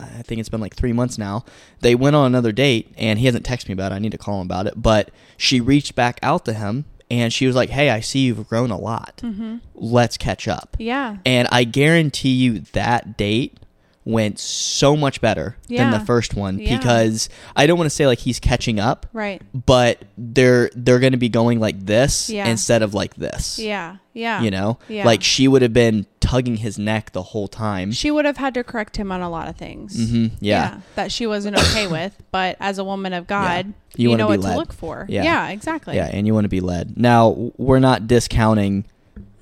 I 0.00 0.22
think 0.22 0.40
it's 0.40 0.48
been 0.48 0.60
like 0.60 0.74
three 0.74 0.92
months 0.92 1.18
now. 1.18 1.44
They 1.80 1.94
went 1.94 2.16
on 2.16 2.26
another 2.26 2.52
date, 2.52 2.92
and 2.96 3.18
he 3.18 3.26
hasn't 3.26 3.44
texted 3.44 3.68
me 3.68 3.74
about 3.74 3.92
it. 3.92 3.96
I 3.96 3.98
need 3.98 4.12
to 4.12 4.18
call 4.18 4.40
him 4.40 4.46
about 4.46 4.66
it. 4.66 4.74
But 4.76 5.10
she 5.36 5.60
reached 5.60 5.94
back 5.94 6.18
out 6.22 6.44
to 6.46 6.52
him, 6.52 6.84
and 7.10 7.32
she 7.32 7.46
was 7.46 7.56
like, 7.56 7.70
"Hey, 7.70 7.90
I 7.90 8.00
see 8.00 8.20
you've 8.20 8.48
grown 8.48 8.70
a 8.70 8.78
lot. 8.78 9.20
Mhm. 9.24 9.60
Let's 9.74 10.16
catch 10.16 10.46
up." 10.48 10.76
Yeah. 10.78 11.16
And 11.26 11.48
I 11.50 11.64
guarantee 11.64 12.32
you 12.34 12.60
that 12.72 13.16
date 13.16 13.58
went 14.06 14.38
so 14.38 14.96
much 14.96 15.20
better 15.20 15.56
than 15.68 15.90
the 15.90 16.00
first 16.00 16.34
one 16.34 16.58
Yeah. 16.58 16.78
because 16.78 17.28
I 17.54 17.66
don't 17.66 17.76
want 17.76 17.86
to 17.86 17.94
say 17.94 18.06
like 18.06 18.18
he's 18.20 18.40
catching 18.40 18.80
up, 18.80 19.06
Right. 19.12 19.42
but 19.52 20.02
they're 20.16 20.70
they're 20.74 20.98
going 21.00 21.12
to 21.12 21.18
be 21.18 21.28
going 21.28 21.60
like 21.60 21.78
this 21.84 22.30
Yeah. 22.30 22.46
instead 22.48 22.82
of 22.82 22.94
like 22.94 23.14
this. 23.16 23.58
Yeah. 23.58 23.96
Yeah. 24.14 24.40
You 24.40 24.50
know? 24.50 24.78
Yeah. 24.88 25.04
Like 25.04 25.22
she 25.22 25.46
would 25.48 25.60
have 25.62 25.74
been 25.74 26.06
tugging 26.18 26.56
his 26.56 26.78
neck 26.78 27.12
the 27.12 27.22
whole 27.22 27.46
time. 27.46 27.92
She 27.92 28.10
would 28.10 28.24
have 28.24 28.38
had 28.38 28.54
to 28.54 28.64
correct 28.64 28.96
him 28.96 29.12
on 29.12 29.20
a 29.20 29.28
lot 29.30 29.48
of 29.48 29.56
things. 29.56 30.10
hmm 30.10 30.28
Yeah. 30.40 30.80
That 30.94 31.12
she 31.12 31.26
wasn't 31.26 31.58
okay 31.58 31.86
with. 31.90 32.16
But 32.32 32.56
as 32.58 32.78
a 32.78 32.84
woman 32.84 33.12
of 33.12 33.26
God, 33.26 33.74
You 33.96 34.10
you, 34.10 34.16
know 34.16 34.28
what 34.28 34.40
led. 34.40 34.52
to 34.52 34.56
look 34.58 34.72
for. 34.72 35.04
Yeah. 35.10 35.24
Yeah, 35.24 35.48
exactly. 35.50 35.96
Yeah, 35.96 36.06
and 36.10 36.26
you 36.26 36.32
want 36.32 36.44
to 36.46 36.48
be 36.48 36.60
led. 36.60 36.96
Now, 36.96 37.52
we're 37.58 37.78
not 37.80 38.06
discounting 38.08 38.86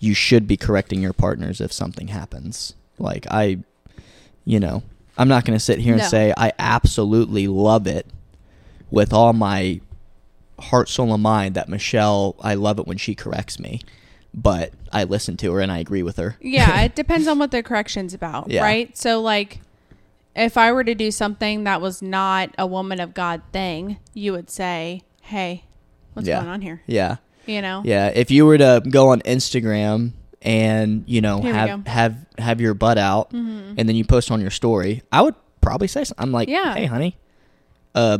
you 0.01 0.15
should 0.15 0.47
be 0.49 0.57
correcting 0.57 1.01
your 1.01 1.13
partners 1.13 1.61
if 1.61 1.73
something 1.73 2.09
happens. 2.09 2.75
Like 2.99 3.27
I, 3.31 3.59
you 4.49 4.59
know, 4.59 4.83
I'm 5.19 5.29
not 5.29 5.45
going 5.45 5.59
to 5.59 5.63
sit 5.63 5.79
here 5.79 5.93
and 5.93 6.03
say 6.03 6.33
I 6.37 6.53
absolutely 6.59 7.47
love 7.49 7.87
it 7.87 8.07
with 8.91 9.13
all 9.13 9.35
my 9.35 9.81
heart, 10.59 10.89
soul, 10.89 11.13
and 11.13 11.23
mind 11.23 11.55
that 11.55 11.69
Michelle. 11.69 12.35
I 12.41 12.55
love 12.55 12.79
it 12.79 12.87
when 12.87 12.97
she 12.97 13.15
corrects 13.15 13.59
me, 13.61 13.83
but 14.33 14.73
I 14.91 15.05
listen 15.05 15.37
to 15.39 15.53
her 15.53 15.61
and 15.61 15.71
I 15.71 15.79
agree 15.81 16.03
with 16.03 16.17
her. 16.17 16.37
Yeah, 16.41 16.81
it 16.87 16.95
depends 16.95 17.29
on 17.29 17.39
what 17.39 17.51
the 17.51 17.63
correction's 17.63 18.15
about, 18.15 18.51
Yeah. 18.51 18.63
right? 18.63 18.97
So 18.97 19.21
like 19.21 19.61
if 20.35 20.57
I 20.57 20.73
were 20.73 20.85
to 20.85 20.95
do 20.95 21.11
something 21.11 21.65
that 21.65 21.83
was 21.83 22.01
not 22.01 22.55
a 22.57 22.67
woman 22.67 23.01
of 23.01 23.13
God 23.13 23.43
thing, 23.53 23.99
you 24.15 24.33
would 24.33 24.49
say, 24.49 25.03
"Hey, 25.21 25.65
what's 26.15 26.27
Yeah. 26.27 26.39
going 26.39 26.49
on 26.49 26.63
here?" 26.63 26.81
Yeah. 26.87 27.17
You 27.45 27.61
know? 27.61 27.83
Yeah, 27.85 28.09
if 28.15 28.31
you 28.31 28.47
were 28.47 28.57
to 28.59 28.83
go 28.89 29.09
on 29.11 29.21
Instagram 29.23 30.13
and 30.43 31.05
you 31.07 31.21
know 31.21 31.41
Here 31.41 31.53
have. 31.55 31.69
Mm-hmm. 31.71 31.89
have 31.89 32.27
have 32.39 32.61
your 32.61 32.75
butt 32.75 32.99
out, 32.99 33.33
and 33.33 33.77
then 33.79 33.97
you 33.97 34.05
post 34.05 34.31
on 34.31 34.41
your 34.41 34.51
story, 34.51 35.03
I 35.11 35.23
would 35.23 35.35
probably 35.61 35.89
say 35.89 36.05
something. 36.05 36.23
I'm 36.23 36.33
like, 36.33 36.49
Yeah. 36.49 36.75
hey, 36.75 36.87
honey, 36.87 37.17
uh, 37.95 38.19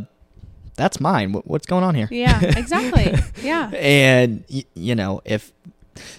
that's 0.75 0.99
mine. 0.99 1.31
What, 1.31 1.47
what's 1.47 1.65
going 1.65 1.83
on 1.83 1.95
here? 1.95 2.07
Yeah, 2.11 2.39
exactly. 2.57 3.13
yeah. 3.41 3.69
and 3.73 4.43
y- 4.51 4.65
you 4.75 4.95
know, 4.95 5.21
if 5.25 5.51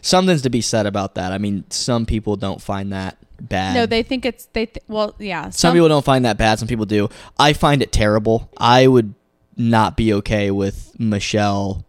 something's 0.03 0.43
to 0.43 0.51
be 0.51 0.61
said 0.61 0.87
about 0.87 1.15
that, 1.17 1.33
I 1.33 1.39
mean, 1.39 1.65
some 1.71 2.07
people 2.07 2.37
don't 2.37 2.61
find 2.61 2.93
that 2.93 3.19
bad. 3.41 3.75
No, 3.75 3.87
they 3.87 4.03
think 4.03 4.25
it's 4.25 4.47
they. 4.53 4.67
Th- 4.67 4.85
well, 4.89 5.15
yeah. 5.19 5.51
some 5.51 5.75
people 5.75 5.89
don't 5.89 6.05
find 6.05 6.25
that 6.25 6.39
bad. 6.39 6.59
Some 6.59 6.69
people 6.69 6.87
do. 6.87 7.09
I 7.39 7.53
find 7.53 7.83
it 7.83 7.93
terrible. 7.93 8.51
I 8.57 8.87
would 8.87 9.15
not 9.57 9.97
be 9.97 10.13
okay 10.15 10.51
with 10.51 10.99
Michelle 10.99 11.85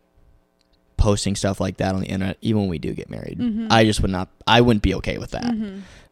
posting 1.02 1.36
stuff 1.36 1.60
like 1.60 1.78
that 1.78 1.96
on 1.96 2.02
the 2.02 2.08
internet, 2.08 2.38
even 2.42 2.62
when 2.62 2.70
we 2.70 2.78
do 2.80 2.94
get 2.94 3.10
married. 3.10 3.40
Mm-hmm. 3.40 3.68
I 3.72 3.84
just 3.86 4.02
would 4.02 4.12
not. 4.12 4.30
I 4.46 4.62
wouldn't 4.62 4.84
be 4.84 4.94
okay 4.96 5.18
with 5.18 5.32
that. 5.32 5.54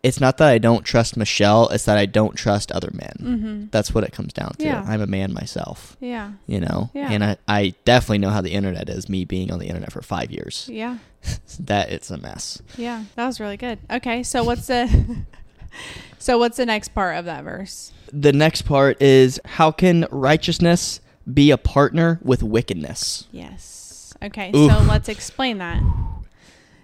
It's 0.01 0.19
not 0.19 0.37
that 0.37 0.47
I 0.49 0.57
don't 0.57 0.83
trust 0.85 1.17
Michelle. 1.17 1.67
It's 1.69 1.83
that 1.85 1.97
I 1.97 2.05
don't 2.05 2.35
trust 2.35 2.71
other 2.71 2.89
men. 2.93 3.13
Mm-hmm. 3.21 3.65
That's 3.69 3.93
what 3.93 4.03
it 4.05 4.11
comes 4.13 4.31
down 4.33 4.53
to. 4.59 4.63
Yeah. 4.65 4.83
I'm 4.87 5.01
a 5.01 5.07
man 5.07 5.33
myself. 5.33 5.97
Yeah. 5.99 6.31
You 6.47 6.61
know, 6.61 6.89
Yeah. 6.93 7.11
and 7.11 7.23
I, 7.23 7.37
I 7.47 7.73
definitely 7.85 8.19
know 8.19 8.29
how 8.29 8.39
the 8.41 8.51
internet 8.53 8.89
is. 8.89 9.09
Me 9.09 9.25
being 9.25 9.51
on 9.51 9.59
the 9.59 9.67
internet 9.67 9.91
for 9.91 10.01
five 10.01 10.31
years, 10.31 10.67
Yeah. 10.71 10.97
that 11.59 11.91
it's 11.91 12.09
a 12.11 12.17
mess. 12.17 12.61
Yeah. 12.77 13.03
That 13.15 13.25
was 13.27 13.39
really 13.41 13.57
good. 13.57 13.77
Okay, 13.91 14.23
so 14.23 14.43
what's 14.43 14.67
the 14.67 14.87
So 16.17 16.37
what's 16.37 16.57
the 16.57 16.65
next 16.65 16.89
part 16.95 17.17
of 17.17 17.25
that 17.25 17.43
verse? 17.43 17.91
The 18.11 18.33
next 18.33 18.63
part 18.63 19.01
is 19.01 19.39
how 19.45 19.71
can 19.71 20.07
righteousness 20.11 20.99
be 21.31 21.51
a 21.51 21.57
partner 21.57 22.19
with 22.23 22.41
wickedness? 22.41 23.27
Yes. 23.31 23.75
Okay, 24.23 24.51
Oof. 24.55 24.71
so 24.71 24.79
let's 24.81 25.09
explain 25.09 25.57
that. 25.59 25.81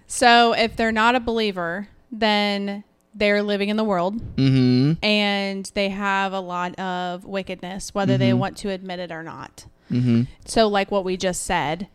So 0.06 0.52
if 0.52 0.76
they're 0.76 0.92
not 0.92 1.14
a 1.14 1.20
believer, 1.20 1.88
then 2.10 2.84
they're 3.14 3.42
living 3.42 3.68
in 3.70 3.76
the 3.76 3.84
world 3.84 4.20
Mm-hmm. 4.36 5.04
and 5.04 5.70
they 5.74 5.88
have 5.88 6.32
a 6.32 6.40
lot 6.40 6.78
of 6.78 7.24
wickedness, 7.24 7.94
whether 7.94 8.16
they 8.18 8.30
Mhm. 8.30 8.38
want 8.38 8.56
to 8.58 8.70
admit 8.70 8.98
it 9.00 9.10
or 9.10 9.22
not. 9.22 9.66
Mm-hmm. 9.90 10.22
So, 10.44 10.66
like 10.68 10.90
what 10.90 11.04
we 11.04 11.16
just 11.16 11.42
said, 11.42 11.88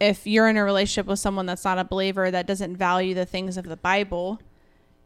if 0.00 0.26
you're 0.26 0.48
in 0.48 0.56
a 0.56 0.64
relationship 0.64 1.06
with 1.06 1.18
someone 1.18 1.46
that's 1.46 1.64
not 1.64 1.78
a 1.78 1.84
believer 1.84 2.30
that 2.30 2.46
doesn't 2.46 2.76
value 2.76 3.14
the 3.14 3.26
things 3.26 3.56
of 3.56 3.64
the 3.66 3.76
Bible, 3.76 4.40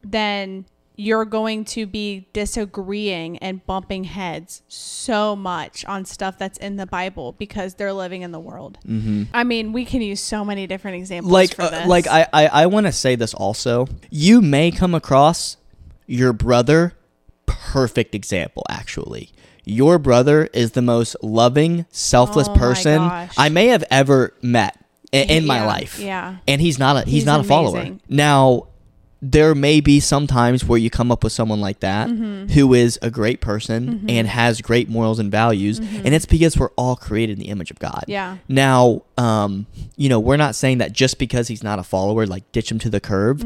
then 0.03 0.65
you're 0.95 1.25
going 1.25 1.65
to 1.65 1.85
be 1.85 2.27
disagreeing 2.33 3.37
and 3.39 3.65
bumping 3.65 4.03
heads 4.03 4.61
so 4.67 5.35
much 5.35 5.83
on 5.85 6.05
stuff 6.05 6.37
that's 6.37 6.57
in 6.59 6.75
the 6.75 6.85
Bible 6.85 7.31
because 7.33 7.75
they're 7.75 7.93
living 7.93 8.21
in 8.21 8.31
the 8.31 8.39
world. 8.39 8.77
Mm-hmm. 8.87 9.23
I 9.33 9.43
mean, 9.43 9.73
we 9.73 9.85
can 9.85 10.01
use 10.01 10.19
so 10.21 10.45
many 10.45 10.67
different 10.67 10.97
examples 10.97 11.31
Like, 11.31 11.55
for 11.55 11.63
uh, 11.63 11.87
like 11.87 12.07
I, 12.07 12.27
I, 12.31 12.47
I 12.47 12.65
want 12.67 12.85
to 12.85 12.91
say 12.91 13.15
this 13.15 13.33
also. 13.33 13.87
You 14.09 14.41
may 14.41 14.71
come 14.71 14.93
across 14.93 15.57
your 16.05 16.33
brother. 16.33 16.93
Perfect 17.45 18.13
example, 18.13 18.63
actually. 18.69 19.31
Your 19.65 19.97
brother 19.97 20.49
is 20.53 20.71
the 20.71 20.81
most 20.81 21.15
loving, 21.23 21.85
selfless 21.89 22.47
Oh 22.47 22.55
person 22.55 22.97
gosh. 22.97 23.33
I 23.37 23.49
may 23.49 23.67
have 23.67 23.83
ever 23.89 24.33
met 24.41 24.77
in, 25.11 25.29
in 25.29 25.47
my 25.47 25.65
life. 25.65 25.99
Yeah. 25.99 26.37
and 26.47 26.59
he's 26.61 26.77
not 26.77 26.97
a 26.97 27.01
he's, 27.01 27.13
He's 27.13 27.25
not 27.25 27.39
a 27.39 27.43
follower. 27.43 27.97
Now, 28.09 28.67
there 29.25 29.55
may 29.55 29.79
be 29.79 29.99
some 30.01 30.27
times 30.27 30.65
where 30.65 30.77
you 30.77 30.89
come 30.89 31.09
up 31.11 31.23
with 31.23 31.31
someone 31.31 31.61
like 31.61 31.79
that 31.79 32.09
Mm-hmm. 32.09 32.47
who 32.53 32.73
is 32.73 32.99
a 33.01 33.09
great 33.09 33.39
person 33.39 34.03
and 34.09 34.27
has 34.27 34.59
great 34.61 34.89
morals 34.89 35.17
and 35.17 35.31
values, 35.31 35.79
and 35.79 36.13
it's 36.13 36.25
because 36.25 36.57
we're 36.57 36.71
all 36.75 36.95
created 36.97 37.33
in 37.33 37.39
the 37.39 37.49
image 37.49 37.71
of 37.71 37.79
God. 37.79 38.01
Mm-hmm. 38.03 38.11
Yeah. 38.11 38.37
Now, 38.49 39.03
um, 39.17 39.65
you 39.95 40.09
know, 40.09 40.19
we're 40.19 40.35
not 40.37 40.55
saying 40.55 40.79
that 40.79 40.91
just 40.91 41.17
because 41.19 41.47
he's 41.47 41.63
not 41.63 41.79
a 41.79 41.83
follower, 41.83 42.25
like 42.25 42.51
ditch 42.51 42.69
him 42.71 42.79
to 42.79 42.89
the 42.89 42.99
curb. 42.99 43.43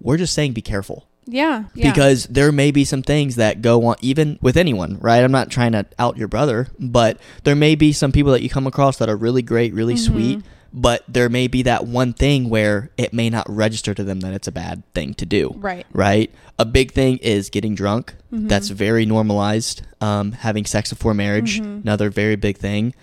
We're 0.00 0.16
just 0.16 0.34
saying 0.34 0.52
be 0.52 0.60
careful 0.62 1.06
Yeah. 1.26 1.60
Mm-hmm. 1.68 1.78
yeah. 1.78 1.90
because 1.92 2.26
there 2.26 2.50
may 2.52 2.70
be 2.72 2.84
some 2.84 3.02
things 3.02 3.36
that 3.36 3.62
go 3.62 3.86
on 3.86 3.96
even 4.00 4.38
with 4.42 4.56
anyone 4.56 4.98
right 5.00 5.24
i'm 5.24 5.32
not 5.32 5.50
trying 5.50 5.72
to 5.72 5.86
out 5.98 6.16
your 6.18 6.28
brother 6.28 6.68
but 6.78 7.18
there 7.44 7.56
may 7.56 7.74
be 7.74 7.92
some 7.92 8.12
people 8.12 8.30
that 8.32 8.42
you 8.42 8.50
come 8.50 8.66
across 8.66 8.98
that 8.98 9.08
are 9.08 9.16
really 9.16 9.42
great 9.42 9.72
really 9.72 9.94
Mm-hmm. 9.94 10.12
sweet 10.12 10.42
but 10.72 11.02
there 11.08 11.28
may 11.28 11.46
be 11.46 11.62
that 11.62 11.86
one 11.86 12.12
thing 12.12 12.48
where 12.50 12.90
it 12.96 13.12
may 13.12 13.30
not 13.30 13.48
register 13.48 13.94
to 13.94 14.04
them 14.04 14.20
that 14.20 14.32
it's 14.34 14.48
a 14.48 14.52
bad 14.52 14.82
thing 14.94 15.14
to 15.14 15.26
do 15.26 15.52
Right. 15.56 15.86
right 15.92 16.30
a 16.58 16.64
big 16.64 16.92
thing 16.92 17.18
is 17.18 17.50
getting 17.50 17.74
drunk 17.74 18.14
Mm-hmm. 18.32 18.48
that's 18.48 18.68
very 18.68 19.06
normalized 19.06 19.82
um, 20.00 20.32
having 20.32 20.64
sex 20.66 20.90
before 20.90 21.14
marriage 21.14 21.60
Mm-hmm. 21.60 21.80
another 21.82 22.10
very 22.10 22.36
big 22.36 22.58
thing 22.58 22.94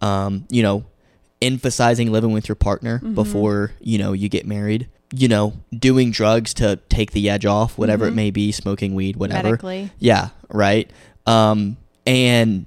um, 0.00 0.46
you 0.50 0.62
know 0.62 0.84
emphasizing 1.40 2.12
living 2.12 2.32
with 2.32 2.48
your 2.48 2.56
partner 2.56 2.98
Mm-hmm. 2.98 3.14
before 3.14 3.72
you 3.80 3.98
know 3.98 4.12
you 4.12 4.28
get 4.28 4.46
married 4.46 4.88
you 5.14 5.28
know 5.28 5.52
doing 5.76 6.10
drugs 6.10 6.54
to 6.54 6.76
take 6.88 7.12
the 7.12 7.28
edge 7.28 7.44
off 7.46 7.76
whatever 7.78 8.06
it 8.06 8.12
Mhm. 8.12 8.16
may 8.16 8.30
be 8.30 8.52
smoking 8.52 8.94
weed 8.94 9.16
whatever 9.16 9.48
Medically. 9.50 9.90
yeah 9.98 10.28
right 10.48 10.90
um 11.26 11.76
and 12.06 12.66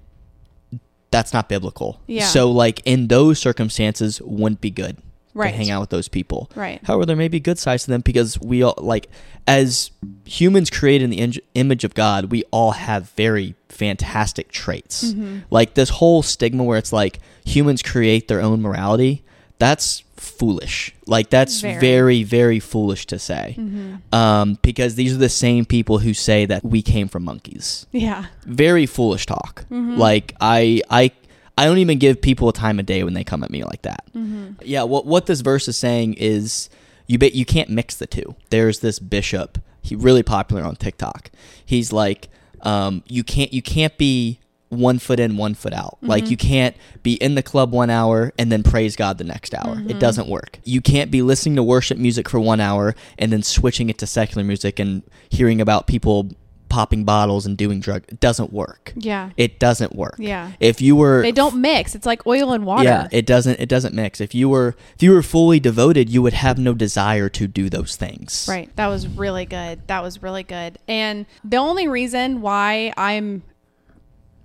that's 1.15 1.33
not 1.33 1.47
biblical 1.49 1.99
Yeah. 2.07 2.25
so 2.27 2.51
like 2.51 2.81
in 2.85 3.07
those 3.07 3.39
circumstances 3.39 4.21
wouldn't 4.21 4.61
be 4.61 4.69
good 4.71 4.97
Right. 5.33 5.51
to 5.51 5.57
hang 5.57 5.69
out 5.69 5.81
with 5.81 5.89
those 5.89 6.07
people 6.07 6.49
Right. 6.55 6.79
However, 6.83 7.05
there 7.05 7.15
may 7.17 7.27
be 7.27 7.39
good 7.41 7.59
sides 7.59 7.83
to 7.85 7.91
them 7.91 8.01
because 8.01 8.39
we 8.39 8.63
all 8.63 8.75
like 8.77 9.09
as 9.47 9.91
humans 10.25 10.69
created 10.69 11.03
in 11.05 11.09
the 11.11 11.19
in- 11.19 11.41
image 11.53 11.83
of 11.83 11.93
God, 11.93 12.31
we 12.31 12.43
all 12.51 12.71
have 12.71 13.09
very 13.17 13.53
fantastic 13.67 14.49
traits. 14.51 15.03
Mm-hmm. 15.11 15.39
Like 15.51 15.73
this 15.73 15.89
whole 15.89 16.23
stigma 16.23 16.63
where 16.63 16.77
it's 16.77 16.93
like 16.93 17.19
humans 17.45 17.81
create 17.81 18.27
their 18.29 18.41
own 18.41 18.61
morality, 18.61 19.23
that's 19.59 20.03
foolish. 20.25 20.93
Like 21.05 21.29
that's 21.29 21.61
Very. 21.61 21.79
very 21.79 22.23
very, 22.23 22.59
foolish 22.59 23.05
to 23.07 23.19
say. 23.19 23.55
Mm-hmm. 23.57 24.13
Um, 24.15 24.57
because 24.61 24.95
these 24.95 25.13
are 25.13 25.17
the 25.19 25.29
same 25.29 25.65
people 25.65 25.99
who 25.99 26.13
say 26.13 26.45
that 26.45 26.63
we 26.65 26.81
came 26.81 27.07
from 27.07 27.23
monkeys. 27.23 27.85
Yeah. 27.91 28.25
Very 28.45 28.85
foolish 28.85 29.25
talk. 29.25 29.65
Mhm. 29.71 29.97
Like 29.97 30.33
I 30.41 30.81
I 30.89 31.11
I 31.57 31.65
don't 31.65 31.77
even 31.77 31.99
give 31.99 32.21
people 32.21 32.49
a 32.49 32.53
time 32.53 32.79
of 32.79 32.85
day 32.85 33.03
when 33.03 33.13
they 33.13 33.23
come 33.23 33.43
at 33.43 33.49
me 33.49 33.63
like 33.63 33.83
that. 33.83 34.03
Mm-hmm. 34.15 34.53
Yeah, 34.63 34.83
what 34.83 35.05
what 35.05 35.25
this 35.27 35.41
verse 35.41 35.67
is 35.67 35.77
saying 35.77 36.15
is 36.15 36.69
you 37.07 37.17
bet 37.17 37.33
you 37.35 37.45
can't 37.45 37.69
mix 37.69 37.95
the 37.95 38.07
two. 38.07 38.35
There's 38.49 38.79
this 38.79 38.99
bishop, 38.99 39.59
he 39.81 39.95
really 39.95 40.23
popular 40.23 40.63
on 40.63 40.75
TikTok. 40.75 41.29
He's 41.65 41.93
like, 41.93 42.27
um, 42.61 43.03
you 43.07 43.23
can't 43.23 43.53
you 43.53 43.61
can't 43.61 43.97
be 43.97 44.39
one 44.77 44.99
foot 44.99 45.19
in, 45.19 45.37
one 45.37 45.53
foot 45.55 45.73
out. 45.73 45.97
Like 46.01 46.25
Mhm. 46.25 46.31
you 46.31 46.37
can't 46.37 46.75
be 47.03 47.13
in 47.15 47.35
the 47.35 47.43
club 47.43 47.71
one 47.71 47.89
hour 47.89 48.33
and 48.37 48.51
then 48.51 48.63
praise 48.63 48.95
God 48.95 49.17
the 49.17 49.23
next 49.23 49.53
hour. 49.53 49.79
It 49.87 49.95
Mhm. 49.95 49.99
doesn't 49.99 50.27
work. 50.29 50.59
You 50.63 50.81
can't 50.81 51.11
be 51.11 51.21
listening 51.21 51.55
to 51.57 51.63
worship 51.63 51.97
music 51.97 52.29
for 52.29 52.39
one 52.39 52.59
hour 52.59 52.95
and 53.17 53.31
then 53.31 53.43
switching 53.43 53.89
it 53.89 53.97
to 53.99 54.07
secular 54.07 54.43
music 54.43 54.79
and 54.79 55.03
hearing 55.29 55.59
about 55.61 55.87
people 55.87 56.29
popping 56.67 57.05
bottles 57.05 57.45
and 57.45 57.55
doing 57.55 57.79
drug. 57.79 58.03
It 58.09 58.19
doesn't 58.19 58.51
work. 58.51 58.91
Yeah. 58.97 59.29
It 59.37 59.59
doesn't 59.59 59.95
work. 59.95 60.15
Yeah. 60.17 60.51
If 60.59 60.81
you 60.81 60.95
were 60.97 61.21
They 61.21 61.31
don't 61.31 61.55
mix. 61.61 61.95
It's 61.95 62.05
like 62.07 62.25
oil 62.27 62.51
and 62.51 62.65
water. 62.65 62.83
yeah, 62.83 63.07
it 63.11 63.25
doesn't 63.25 63.59
it 63.61 63.69
doesn't 63.69 63.93
mix. 63.95 64.19
If 64.19 64.35
you 64.35 64.49
were 64.49 64.75
if 64.95 65.01
you 65.03 65.11
were 65.11 65.21
fully 65.23 65.59
devoted, 65.61 66.09
you 66.09 66.21
would 66.21 66.33
have 66.33 66.57
no 66.57 66.73
desire 66.73 67.29
to 67.29 67.47
do 67.47 67.69
those 67.69 67.95
things. 67.95 68.45
Right. 68.49 68.75
That 68.75 68.87
was 68.87 69.07
really 69.07 69.45
good. 69.45 69.81
That 69.87 70.03
was 70.03 70.21
really 70.21 70.43
good. 70.43 70.77
And 70.87 71.27
the 71.45 71.57
only 71.57 71.87
reason 71.87 72.41
why 72.41 72.91
I'm 72.97 73.43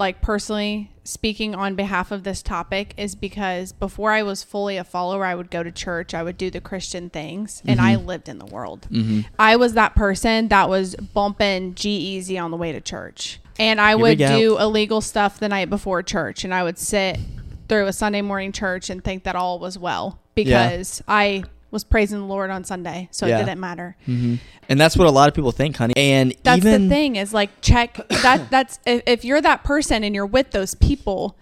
like 0.00 0.20
personally 0.22 0.90
speaking 1.04 1.54
on 1.54 1.74
behalf 1.74 2.10
of 2.10 2.24
this 2.24 2.42
topic 2.42 2.94
is 2.96 3.14
because 3.14 3.72
before 3.72 4.10
I 4.12 4.22
was 4.22 4.42
fully 4.42 4.76
a 4.76 4.84
follower, 4.84 5.24
I 5.24 5.34
would 5.34 5.50
go 5.50 5.62
to 5.62 5.70
church, 5.70 6.14
I 6.14 6.22
would 6.22 6.38
do 6.38 6.50
the 6.50 6.60
Christian 6.60 7.10
things, 7.10 7.62
and 7.66 7.80
I 7.80 7.96
lived 7.96 8.28
in 8.28 8.38
the 8.38 8.46
world. 8.46 8.86
hmm 8.90 9.20
I 9.38 9.56
was 9.56 9.74
that 9.74 9.94
person 9.94 10.48
that 10.48 10.68
was 10.68 10.96
bumping 10.96 11.74
G-Eazy 11.74 12.42
on 12.42 12.50
the 12.50 12.56
way 12.56 12.72
to 12.72 12.80
church. 12.80 13.40
And 13.58 13.80
I 13.80 13.94
we 13.94 14.02
would 14.02 14.18
do 14.18 14.58
illegal 14.58 15.02
stuff 15.02 15.38
the 15.38 15.48
night 15.48 15.68
before 15.68 16.02
church. 16.02 16.44
And 16.44 16.54
I 16.54 16.62
would 16.62 16.78
sit 16.78 17.18
through 17.68 17.86
a 17.86 17.92
Sunday 17.92 18.22
morning 18.22 18.52
church 18.52 18.88
and 18.88 19.04
think 19.04 19.24
that 19.24 19.36
all 19.36 19.58
was 19.58 19.78
well 19.78 20.18
because 20.34 21.02
I 21.06 21.44
was 21.70 21.84
praising 21.84 22.18
the 22.18 22.24
Lord 22.26 22.50
on 22.50 22.64
Sunday. 22.64 23.08
So 23.10 23.26
Yeah. 23.26 23.36
it 23.36 23.44
didn't 23.44 23.60
matter. 23.60 23.96
hmm 24.06 24.36
And 24.68 24.80
that's 24.80 24.96
what 24.96 25.06
a 25.06 25.10
lot 25.10 25.28
of 25.28 25.34
people 25.34 25.52
think, 25.52 25.76
honey. 25.76 25.94
And 25.96 26.34
That's 26.42 26.58
even 26.64 26.88
the 26.88 26.94
thing 26.94 27.16
is 27.16 27.32
like 27.32 27.50
check 27.60 27.98
that 28.08 28.50
that's 28.50 28.78
if, 28.86 29.02
if 29.06 29.24
you're 29.24 29.40
that 29.40 29.64
person 29.64 30.04
and 30.04 30.14
you're 30.14 30.26
with 30.26 30.50
those 30.52 30.74
people, 30.74 31.36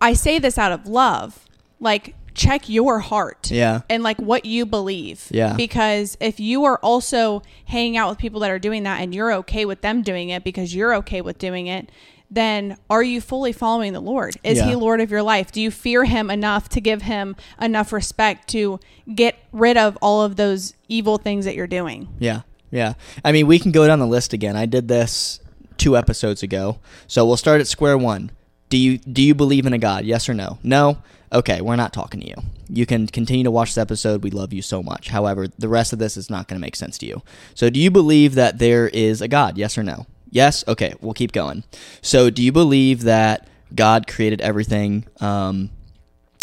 I 0.00 0.12
say 0.14 0.38
this 0.38 0.58
out 0.58 0.72
of 0.72 0.86
love. 0.86 1.44
Like 1.80 2.14
check 2.34 2.68
your 2.68 3.00
heart 3.00 3.50
Yeah. 3.50 3.80
and 3.90 4.02
like 4.04 4.18
what 4.18 4.44
you 4.44 4.64
believe. 4.64 5.26
Yeah. 5.30 5.54
Because 5.54 6.16
if 6.20 6.38
you 6.38 6.64
are 6.64 6.78
also 6.78 7.42
hanging 7.64 7.96
out 7.96 8.08
with 8.10 8.18
people 8.18 8.40
that 8.40 8.50
are 8.50 8.60
doing 8.60 8.84
that 8.84 9.00
and 9.00 9.12
you're 9.14 9.32
okay 9.34 9.64
with 9.64 9.80
them 9.80 10.02
doing 10.02 10.28
it 10.28 10.44
because 10.44 10.72
you're 10.74 10.94
okay 10.96 11.20
with 11.20 11.38
doing 11.38 11.66
it, 11.66 11.90
then 12.30 12.76
are 12.90 13.02
you 13.02 13.20
fully 13.20 13.52
following 13.52 13.92
the 13.92 14.00
Lord? 14.00 14.36
Is 14.44 14.58
Yeah. 14.58 14.66
he 14.68 14.74
Lord 14.74 15.00
of 15.00 15.10
your 15.10 15.22
life? 15.22 15.50
Do 15.52 15.60
you 15.60 15.70
fear 15.70 16.04
him 16.04 16.30
enough 16.30 16.68
to 16.70 16.80
give 16.80 17.02
him 17.02 17.36
enough 17.60 17.92
respect 17.92 18.48
to 18.48 18.78
get 19.14 19.36
rid 19.52 19.76
of 19.76 19.96
all 20.02 20.22
of 20.22 20.36
those 20.36 20.74
evil 20.88 21.16
things 21.18 21.44
that 21.46 21.54
you're 21.54 21.66
doing? 21.66 22.08
Yeah, 22.18 22.42
yeah. 22.70 22.94
I 23.24 23.32
mean, 23.32 23.46
we 23.46 23.58
can 23.58 23.72
go 23.72 23.86
down 23.86 23.98
the 23.98 24.06
list 24.06 24.32
again. 24.32 24.56
I 24.56 24.66
did 24.66 24.88
this 24.88 25.40
two 25.78 25.96
episodes 25.96 26.42
ago, 26.42 26.78
so 27.06 27.24
we'll 27.24 27.36
start 27.36 27.60
at 27.60 27.66
square 27.66 27.96
one. 27.96 28.30
Do 28.68 28.76
you 28.76 28.98
do 28.98 29.22
you 29.22 29.34
believe 29.34 29.64
in 29.64 29.72
a 29.72 29.78
God? 29.78 30.04
Yes 30.04 30.28
or 30.28 30.34
no? 30.34 30.58
No. 30.62 30.98
Okay, 31.32 31.60
we're 31.60 31.76
not 31.76 31.92
talking 31.92 32.20
to 32.20 32.26
you. 32.26 32.34
You 32.70 32.86
can 32.86 33.06
continue 33.06 33.44
to 33.44 33.50
watch 33.50 33.70
this 33.70 33.78
episode. 33.78 34.22
We 34.22 34.30
love 34.30 34.52
you 34.52 34.62
so 34.62 34.82
much. 34.82 35.08
However, 35.08 35.46
the 35.58 35.68
rest 35.68 35.92
of 35.92 35.98
this 35.98 36.16
is 36.16 36.30
not 36.30 36.48
going 36.48 36.58
to 36.58 36.64
make 36.64 36.74
sense 36.76 36.96
to 36.98 37.06
you. 37.06 37.22
So, 37.54 37.68
do 37.70 37.78
you 37.80 37.90
believe 37.90 38.34
that 38.34 38.58
there 38.58 38.88
is 38.88 39.20
a 39.22 39.28
God? 39.28 39.56
Yes 39.58 39.76
or 39.78 39.82
no? 39.82 40.06
Yes. 40.30 40.64
Okay, 40.68 40.94
we'll 41.00 41.14
keep 41.14 41.32
going. 41.32 41.64
So, 42.02 42.30
do 42.30 42.42
you 42.42 42.52
believe 42.52 43.02
that 43.02 43.48
God 43.74 44.06
created 44.06 44.40
everything? 44.40 45.06
Um, 45.20 45.70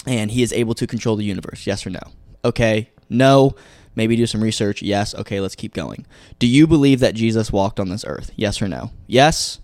and 0.05 0.31
he 0.31 0.43
is 0.43 0.53
able 0.53 0.73
to 0.75 0.87
control 0.87 1.15
the 1.15 1.23
universe? 1.25 1.65
Yes 1.65 1.85
or 1.85 1.89
no? 1.89 2.01
Okay 2.43 2.89
no. 3.09 3.55
Maybe 3.95 4.15
do 4.15 4.25
some 4.25 4.43
research. 4.43 4.81
Yes. 4.81 5.15
Okay 5.15 5.39
let's 5.39 5.55
keep 5.55 5.73
going. 5.73 6.05
Do 6.39 6.47
you 6.47 6.67
believe 6.67 6.99
that 6.99 7.15
jesus 7.15 7.51
walked 7.51 7.79
on 7.79 7.89
this 7.89 8.05
earth? 8.05 8.31
Yes 8.35 8.61
or 8.61 8.67
no? 8.67 8.91
Yes? 9.07 9.59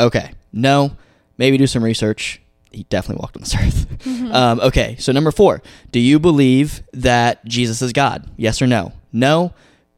Okay 0.00 0.32
no. 0.52 0.96
Maybe 1.38 1.58
do 1.58 1.66
some 1.66 1.84
research. 1.84 2.40
He 2.72 2.84
definitely 2.84 3.20
walked 3.20 3.36
on 3.36 3.42
this 3.42 3.54
earth. 4.06 4.32
Um, 4.34 4.60
okay 4.60 4.96
so 4.98 5.12
number 5.12 5.30
four. 5.30 5.62
Do 5.92 6.00
you 6.00 6.18
believe 6.18 6.82
that 6.92 7.44
jesus 7.44 7.82
is 7.82 7.92
god? 7.92 8.28
Yes 8.36 8.60
or 8.60 8.66
no? 8.66 8.92
No? 9.12 9.52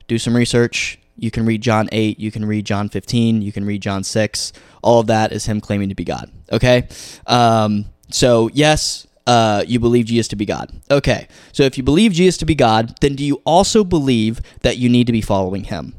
Do 0.07 0.19
some 0.19 0.35
research 0.37 0.99
you 1.19 1.31
can 1.31 1.45
read 1.45 1.61
john 1.61 1.89
8 1.93 2.19
you 2.19 2.31
can 2.31 2.45
read 2.45 2.65
john 2.65 2.89
15 2.89 3.43
you 3.43 3.53
can 3.53 3.65
read 3.65 3.83
john 3.83 4.05
6 4.05 4.53
all 4.83 5.01
of 5.01 5.07
that 5.09 5.33
is 5.33 5.47
him 5.47 5.61
claiming 5.61 5.89
to 5.89 5.95
be 5.95 6.05
god 6.05 6.31
okay 6.51 6.89
um, 7.27 7.87
so 8.11 8.49
yes 8.53 9.07
uh, 9.27 9.63
you 9.67 9.79
believe 9.79 10.07
Jesus 10.07 10.27
to 10.29 10.37
be 10.37 10.47
God. 10.47 10.73
Okay, 10.91 11.29
so 11.53 11.63
if 11.65 11.77
you 11.77 11.85
believe 11.85 12.13
Jesus 12.13 12.39
to 12.39 12.47
be 12.47 12.55
God, 12.55 12.95
then 13.03 13.15
do 13.15 13.23
you 13.23 13.43
also 13.45 13.85
believe 13.85 14.41
that 14.63 14.79
you 14.79 14.89
need 14.89 15.07
to 15.07 15.13
be 15.13 15.21
following 15.21 15.65
him? 15.65 15.95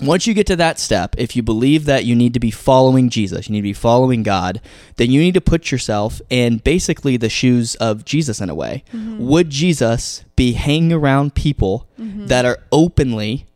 Once 0.00 0.26
you 0.26 0.34
get 0.34 0.46
to 0.46 0.56
that 0.56 0.78
step, 0.78 1.14
if 1.18 1.34
you 1.36 1.42
believe 1.42 1.84
that 1.84 2.04
you 2.04 2.16
need 2.16 2.34
to 2.34 2.40
be 2.40 2.50
following 2.50 3.10
Jesus, 3.10 3.48
you 3.48 3.52
need 3.52 3.60
to 3.60 3.62
be 3.62 3.72
following 3.72 4.22
God, 4.24 4.60
then 4.96 5.10
you 5.10 5.20
need 5.20 5.34
to 5.34 5.40
put 5.40 5.70
yourself 5.70 6.20
in 6.30 6.58
basically 6.58 7.16
the 7.16 7.28
shoes 7.28 7.74
of 7.76 8.04
Jesus 8.04 8.40
in 8.40 8.48
a 8.50 8.54
way. 8.56 8.82
Would 9.18 9.50
Jesus 9.50 10.24
be 10.36 10.52
hanging 10.52 10.92
around 10.92 11.34
people 11.34 11.88
that 12.26 12.44
are 12.44 12.58
openly 12.72 13.46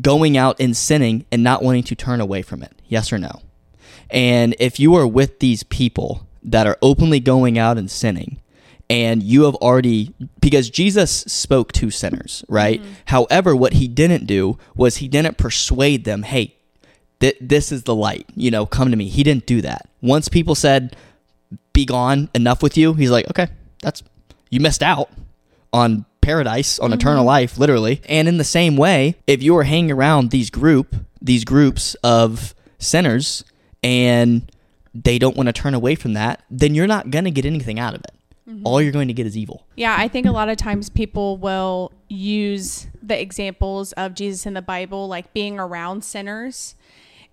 going 0.00 0.36
out 0.36 0.60
and 0.60 0.76
sinning 0.76 1.24
and 1.32 1.42
not 1.42 1.62
wanting 1.62 1.82
to 1.84 1.94
turn 1.94 2.20
away 2.20 2.42
from 2.42 2.62
it? 2.62 2.72
Yes 2.86 3.12
or 3.12 3.18
no? 3.18 3.42
And 4.10 4.54
if 4.58 4.80
you 4.80 4.94
are 4.96 5.06
with 5.06 5.38
these 5.38 5.62
people 5.62 6.26
that 6.42 6.66
are 6.66 6.78
openly 6.82 7.20
going 7.20 7.58
out 7.58 7.78
and 7.78 7.90
sinning, 7.90 8.40
and 8.88 9.22
you 9.22 9.44
have 9.44 9.54
already, 9.56 10.12
because 10.40 10.68
Jesus 10.68 11.10
spoke 11.12 11.70
to 11.72 11.92
sinners, 11.92 12.44
right? 12.48 12.80
Mm-hmm. 12.80 12.92
However, 13.06 13.54
what 13.54 13.74
he 13.74 13.86
didn't 13.86 14.26
do 14.26 14.58
was 14.74 14.96
he 14.96 15.06
didn't 15.06 15.38
persuade 15.38 16.04
them, 16.04 16.24
hey, 16.24 16.56
th- 17.20 17.36
this 17.40 17.70
is 17.70 17.84
the 17.84 17.94
light, 17.94 18.26
you 18.34 18.50
know, 18.50 18.66
come 18.66 18.90
to 18.90 18.96
me. 18.96 19.08
He 19.08 19.22
didn't 19.22 19.46
do 19.46 19.62
that. 19.62 19.88
Once 20.00 20.28
people 20.28 20.56
said, 20.56 20.96
be 21.72 21.84
gone, 21.84 22.30
enough 22.34 22.64
with 22.64 22.76
you, 22.76 22.94
he's 22.94 23.12
like, 23.12 23.30
okay, 23.30 23.46
that's, 23.80 24.02
you 24.50 24.58
missed 24.58 24.82
out 24.82 25.08
on 25.72 26.04
paradise, 26.20 26.78
on 26.78 26.92
eternal 26.92 27.20
mm-hmm. 27.20 27.28
life, 27.28 27.58
literally. 27.58 28.00
And 28.08 28.28
in 28.28 28.38
the 28.38 28.44
same 28.44 28.76
way, 28.76 29.16
if 29.26 29.42
you 29.42 29.56
are 29.56 29.64
hanging 29.64 29.90
around 29.90 30.30
these 30.30 30.50
group, 30.50 30.94
these 31.20 31.44
groups 31.44 31.94
of 32.02 32.54
sinners, 32.78 33.44
and 33.82 34.50
they 34.94 35.18
don't 35.18 35.36
want 35.36 35.48
to 35.48 35.52
turn 35.52 35.74
away 35.74 35.94
from 35.94 36.14
that, 36.14 36.42
then 36.50 36.74
you're 36.74 36.86
not 36.86 37.10
going 37.10 37.24
to 37.24 37.30
get 37.30 37.44
anything 37.44 37.78
out 37.78 37.94
of 37.94 38.00
it. 38.00 38.12
Mm-hmm. 38.48 38.66
All 38.66 38.82
you're 38.82 38.92
going 38.92 39.08
to 39.08 39.14
get 39.14 39.26
is 39.26 39.36
evil. 39.36 39.66
Yeah, 39.76 39.94
I 39.96 40.08
think 40.08 40.26
a 40.26 40.32
lot 40.32 40.48
of 40.48 40.56
times 40.56 40.90
people 40.90 41.36
will 41.36 41.92
use 42.08 42.88
the 43.02 43.20
examples 43.20 43.92
of 43.92 44.14
Jesus 44.14 44.46
in 44.46 44.54
the 44.54 44.62
Bible, 44.62 45.06
like 45.08 45.32
being 45.32 45.58
around 45.58 46.04
sinners. 46.04 46.74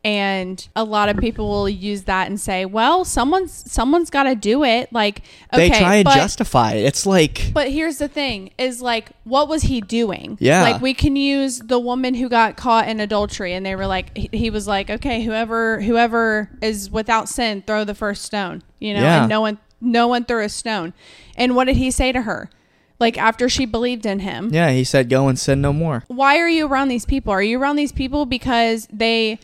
And 0.04 0.66
a 0.76 0.86
lot 0.86 1.10
of 1.10 1.18
people 1.18 1.50
will 1.50 1.68
use 1.68 2.04
that 2.04 2.28
and 2.28 2.40
say, 2.40 2.66
"Well, 2.66 3.04
someone's 3.04 3.70
someone's 3.70 4.10
got 4.10 4.24
to 4.24 4.36
do 4.36 4.64
it." 4.64 4.94
Like, 4.94 5.22
okay, 5.54 5.70
they 5.70 5.78
try 5.78 5.96
and 5.96 6.06
but, 6.06 6.16
justify 6.16 6.74
it. 6.74 6.86
It's 6.86 7.06
like, 7.06 7.52
But 7.54 7.70
here's 7.72 7.98
the 7.98 8.08
thing: 8.08 8.52
is 8.58 8.82
like, 8.82 9.10
what 9.26 9.50
was 9.50 9.64
he 9.64 9.82
doing? 9.82 10.38
Yeah. 10.40 10.62
Like, 10.62 10.82
we 10.82 10.94
can 10.94 11.16
use 11.18 11.60
the 11.60 11.80
woman 11.80 12.14
who 12.14 12.30
got 12.30 12.56
caught 12.56 12.88
in 12.88 13.02
adultery, 13.02 13.54
and 13.54 13.66
they 13.66 13.76
were 13.76 13.88
like, 13.88 14.16
he, 14.18 14.30
he 14.32 14.50
was 14.50 14.66
like, 14.68 14.90
"Okay, 14.90 15.24
whoever 15.24 15.82
whoever 15.82 16.50
is 16.62 16.90
without 16.90 17.28
sin, 17.28 17.64
throw 17.68 17.84
the 17.84 17.96
first 17.96 18.24
stone." 18.24 18.62
You 18.80 18.94
know, 18.94 19.02
Yeah. 19.02 19.22
and 19.22 19.30
no 19.30 19.42
one 19.42 19.58
no 19.82 20.08
one 20.08 20.24
threw 20.24 20.44
a 20.44 20.50
stone. 20.50 20.94
And 21.36 21.56
what 21.56 21.66
did 21.66 21.76
he 21.76 21.92
say 21.92 22.12
to 22.14 22.22
her? 22.22 22.50
Like 23.00 23.18
after 23.18 23.48
she 23.50 23.66
believed 23.66 24.06
in 24.08 24.20
him, 24.20 24.50
yeah, 24.52 24.72
he 24.72 24.84
said, 24.84 25.08
go 25.10 25.28
and 25.28 25.38
sin 25.38 25.62
no 25.62 25.72
more. 25.72 26.04
why 26.08 26.40
are 26.40 26.50
you 26.50 26.66
around 26.66 26.88
these 26.88 27.06
people? 27.06 27.32
Are 27.32 27.44
you 27.44 27.60
around 27.62 27.76
these 27.76 27.92
people 27.92 28.26
because 28.26 28.88
they 28.92 29.38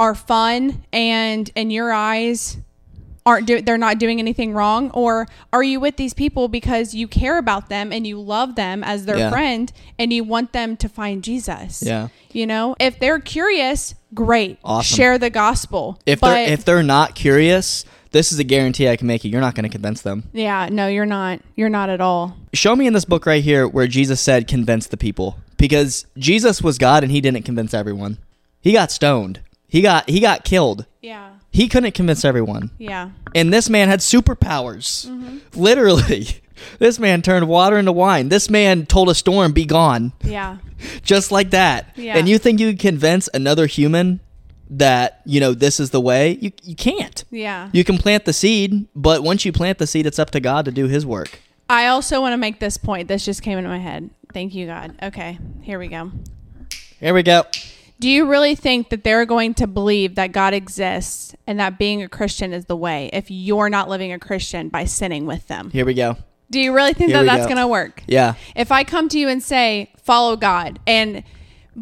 are 0.00 0.14
fun 0.14 0.84
and 0.92 1.50
in 1.54 1.70
your 1.70 1.92
eyes 1.92 2.58
aren't 3.26 3.46
do- 3.46 3.60
they're 3.60 3.76
not 3.76 3.98
doing 3.98 4.18
anything 4.20 4.52
wrong 4.54 4.90
or 4.92 5.26
are 5.52 5.62
you 5.62 5.78
with 5.80 5.96
these 5.96 6.14
people 6.14 6.48
because 6.48 6.94
you 6.94 7.06
care 7.06 7.36
about 7.36 7.68
them 7.68 7.92
and 7.92 8.06
you 8.06 8.18
love 8.18 8.54
them 8.54 8.82
as 8.82 9.04
their 9.04 9.18
Yeah. 9.18 9.30
friend 9.30 9.70
and 9.98 10.12
you 10.12 10.24
want 10.24 10.52
them 10.52 10.76
to 10.78 10.88
find 10.88 11.22
Jesus? 11.22 11.82
Yeah. 11.84 12.08
You 12.32 12.46
know, 12.46 12.74
if 12.80 12.98
they're 12.98 13.18
curious, 13.20 13.94
great. 14.14 14.58
Awesome. 14.64 14.96
Share 14.96 15.18
the 15.18 15.28
gospel. 15.30 15.98
If 16.06 16.20
but 16.20 16.30
they're 16.34 16.52
if 16.52 16.64
they're 16.64 16.82
not 16.82 17.14
curious, 17.14 17.84
this 18.12 18.32
is 18.32 18.38
a 18.38 18.44
guarantee 18.44 18.88
I 18.88 18.96
can 18.96 19.06
make 19.06 19.24
you. 19.24 19.30
You're 19.30 19.42
not 19.42 19.54
going 19.54 19.64
to 19.64 19.68
convince 19.68 20.00
them. 20.00 20.24
yeah, 20.32 20.68
no, 20.72 20.86
you're 20.88 21.04
not. 21.04 21.40
You're 21.56 21.68
not 21.68 21.90
at 21.90 22.00
all. 22.00 22.34
Show 22.54 22.74
me 22.76 22.86
in 22.86 22.94
this 22.94 23.04
book 23.04 23.26
right 23.26 23.44
here 23.44 23.68
where 23.68 23.86
Jesus 23.86 24.20
said, 24.22 24.48
"Convince 24.48 24.86
the 24.86 24.96
people," 24.96 25.36
because 25.58 26.06
Jesus 26.16 26.62
was 26.62 26.78
God 26.78 27.02
and 27.02 27.12
he 27.12 27.20
didn't 27.20 27.42
convince 27.44 27.74
everyone. 27.74 28.16
He 28.62 28.72
got 28.72 28.90
stoned. 28.90 29.40
He 29.68 29.82
got 29.82 30.08
he 30.08 30.20
got 30.20 30.44
killed. 30.44 30.86
Yeah. 31.00 31.32
He 31.50 31.68
couldn't 31.68 31.92
convince 31.92 32.24
everyone. 32.24 32.70
Yeah. 32.78 33.10
And 33.34 33.52
this 33.52 33.68
man 33.68 33.88
had 33.88 34.00
superpowers. 34.00 35.06
Mm-hmm. 35.06 35.38
Literally. 35.60 36.26
This 36.80 36.98
man 36.98 37.22
turned 37.22 37.46
water 37.46 37.78
into 37.78 37.92
wine. 37.92 38.30
This 38.30 38.50
man 38.50 38.84
told 38.84 39.08
a 39.08 39.14
storm, 39.14 39.52
be 39.52 39.64
gone. 39.64 40.12
Yeah. 40.24 40.58
Just 41.02 41.30
like 41.30 41.50
that. 41.50 41.92
Yeah. 41.94 42.16
And 42.16 42.28
you 42.28 42.36
think 42.36 42.58
you 42.58 42.70
can 42.70 42.78
convince 42.78 43.28
another 43.32 43.66
human 43.66 44.18
that, 44.70 45.20
you 45.24 45.38
know, 45.38 45.54
this 45.54 45.78
is 45.78 45.90
the 45.90 46.00
way? 46.00 46.36
You, 46.40 46.50
you 46.64 46.74
can't. 46.74 47.24
Yeah. 47.30 47.70
You 47.72 47.84
can 47.84 47.96
plant 47.96 48.24
the 48.24 48.32
seed, 48.32 48.88
but 48.96 49.22
once 49.22 49.44
you 49.44 49.52
plant 49.52 49.78
the 49.78 49.86
seed, 49.86 50.04
it's 50.04 50.18
up 50.18 50.30
to 50.32 50.40
God 50.40 50.64
to 50.64 50.72
do 50.72 50.86
his 50.86 51.06
work. 51.06 51.40
I 51.70 51.86
also 51.86 52.20
want 52.20 52.32
to 52.32 52.38
make 52.38 52.58
this 52.58 52.76
point. 52.76 53.06
This 53.08 53.24
just 53.24 53.42
came 53.42 53.58
into 53.58 53.70
my 53.70 53.78
head. 53.78 54.10
Thank 54.32 54.54
you, 54.54 54.66
God. 54.66 54.96
Okay, 55.02 55.38
here 55.62 55.78
we 55.78 55.88
go. 55.88 56.10
Here 56.98 57.14
we 57.14 57.22
go. 57.22 57.44
Do 58.00 58.08
you 58.08 58.26
really 58.28 58.54
think 58.54 58.90
that 58.90 59.02
they're 59.02 59.26
going 59.26 59.54
to 59.54 59.66
believe 59.66 60.14
that 60.14 60.32
God 60.32 60.54
exists 60.54 61.34
and 61.46 61.58
that 61.58 61.78
being 61.78 62.02
a 62.02 62.08
Christian 62.08 62.52
is 62.52 62.66
the 62.66 62.76
way 62.76 63.10
if 63.12 63.30
you're 63.30 63.68
not 63.68 63.88
living 63.88 64.12
a 64.12 64.18
Christian 64.18 64.68
by 64.68 64.84
sinning 64.84 65.26
with 65.26 65.48
them? 65.48 65.70
Here 65.70 65.84
we 65.84 65.94
go. 65.94 66.16
Do 66.50 66.60
you 66.60 66.72
really 66.72 66.94
think 66.94 67.10
Here 67.10 67.18
that 67.18 67.26
that's 67.26 67.42
go. 67.46 67.54
going 67.54 67.64
to 67.64 67.68
work? 67.68 68.02
Yeah. 68.06 68.34
If 68.54 68.70
I 68.72 68.84
come 68.84 69.08
to 69.10 69.18
you 69.18 69.28
and 69.28 69.42
say, 69.42 69.92
follow 70.02 70.36
God, 70.36 70.78
and 70.86 71.24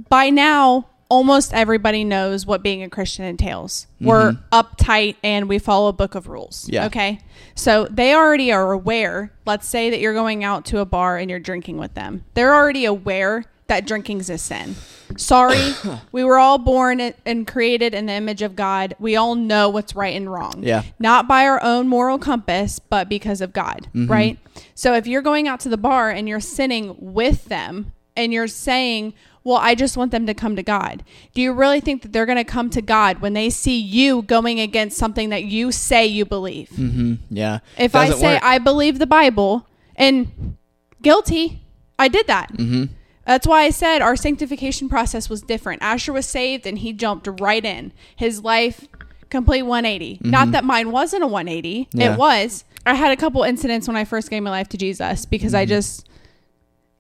by 0.09 0.31
now, 0.31 0.89
almost 1.09 1.55
everybody 1.55 2.03
knows 2.03 2.47
what 2.47 2.63
being 2.63 2.83
a 2.83 2.89
Christian 2.91 3.25
entails. 3.25 3.87
We're 4.01 4.33
uptight 4.53 5.17
and 5.23 5.49
we 5.49 5.59
follow 5.59 5.89
a 5.89 5.93
book 5.93 6.15
of 6.15 6.29
rules. 6.29 6.65
Mm-hmm. 6.65 6.75
Yeah. 6.75 6.87
Okay. 6.87 7.21
So 7.55 7.87
they 7.91 8.15
already 8.15 8.53
are 8.53 8.73
aware. 8.73 9.33
Let's 9.45 9.69
say 9.69 9.91
that 9.91 10.01
you're 10.01 10.15
going 10.15 10.45
out 10.45 10.65
to 10.67 10.79
a 10.79 10.85
bar 10.85 11.17
and 11.17 11.31
you're 11.31 11.39
drinking 11.39 11.79
with 11.79 11.95
them. 11.95 12.25
They're 12.35 12.55
already 12.55 12.85
aware 12.85 13.45
that 13.69 13.87
drinking's 13.87 14.31
a 14.31 14.39
sin. 14.39 14.75
Sorry, 15.17 15.73
we 16.13 16.25
were 16.25 16.39
all 16.39 16.59
born 16.59 17.01
and- 17.01 17.47
created 17.47 17.95
in 17.95 18.07
the 18.07 18.13
image 18.13 18.43
of 18.43 18.55
God. 18.57 18.95
We 18.99 19.17
all 19.17 19.35
know 19.35 19.69
what's 19.69 19.95
right 19.95 20.15
and 20.17 20.31
wrong. 20.33 20.63
Yeah. 20.63 20.83
Not 20.99 21.27
by 21.29 21.47
our 21.47 21.63
own 21.63 21.89
moral 21.89 22.19
compass, 22.19 22.79
but 22.79 23.09
because 23.09 23.41
of 23.41 23.53
God, 23.53 23.89
Mm-hmm. 23.95 24.11
right? 24.11 24.39
So 24.75 24.95
if 24.95 25.07
you're 25.07 25.23
going 25.23 25.49
out 25.49 25.61
to 25.61 25.69
the 25.69 25.77
bar 25.77 26.11
and 26.11 26.29
you're 26.29 26.41
sinning 26.41 26.97
with 26.99 27.45
them 27.47 27.93
and 28.17 28.33
you're 28.33 28.49
saying, 28.49 29.15
well, 29.45 29.59
I 29.59 29.75
just 29.77 29.97
want 29.97 30.11
them 30.11 30.27
to 30.27 30.35
come 30.35 30.57
to 30.57 30.63
God. 30.63 31.05
Do 31.35 31.41
you 31.41 31.53
really 31.53 31.81
think 31.81 32.03
that 32.03 32.13
they're 32.13 32.27
going 32.27 32.37
to 32.39 32.43
come 32.45 32.69
to 32.71 32.83
God 32.83 33.21
when 33.21 33.33
they 33.33 33.49
see 33.49 33.79
you 33.79 34.23
going 34.23 34.59
against 34.59 34.97
something 34.99 35.29
that 35.29 35.45
you 35.45 35.71
say 35.71 36.05
you 36.07 36.25
believe? 36.25 36.71
Mm-hmm. 36.71 37.15
Yeah. 37.31 37.61
If 37.79 37.95
I 37.95 38.07
Doesn't 38.07 38.21
say 38.21 38.35
work. 38.35 38.43
I 38.43 38.59
believe 38.59 38.99
the 38.99 39.07
Bible 39.07 39.67
and 39.95 40.57
guilty, 41.01 41.63
I 41.99 42.09
did 42.09 42.27
that. 42.27 42.53
Mm-hmm. 42.55 42.93
That's 43.27 43.47
why 43.47 43.63
I 43.63 43.71
said 43.71 44.03
our 44.03 44.17
sanctification 44.17 44.89
process 44.89 45.29
was 45.29 45.43
different. 45.43 45.83
Asher 45.83 46.13
was 46.13 46.27
saved 46.27 46.67
and 46.67 46.79
he 46.79 46.93
jumped 46.93 47.29
right 47.41 47.65
in. 47.65 47.93
His 48.15 48.45
life 48.45 48.87
complete 49.31 49.63
180. 49.65 50.21
Not 50.23 50.53
that 50.53 50.65
mine 50.65 50.93
wasn't 50.93 51.25
a 51.25 51.27
180. 51.27 51.87
Mm-hmm. 51.87 52.01
Yeah. 52.01 52.13
It 52.13 52.19
was, 52.19 52.65
I 52.87 52.95
had 52.95 53.11
a 53.11 53.17
couple 53.17 53.43
incidents 53.43 53.89
when 53.89 53.97
I 53.97 54.05
first 54.05 54.31
gave 54.31 54.43
my 54.43 54.51
life 54.51 54.69
to 54.71 54.79
Jesus 54.79 55.27
because 55.27 55.53
Mm-hmm. 55.53 55.63
I 55.63 55.67
just 55.67 56.09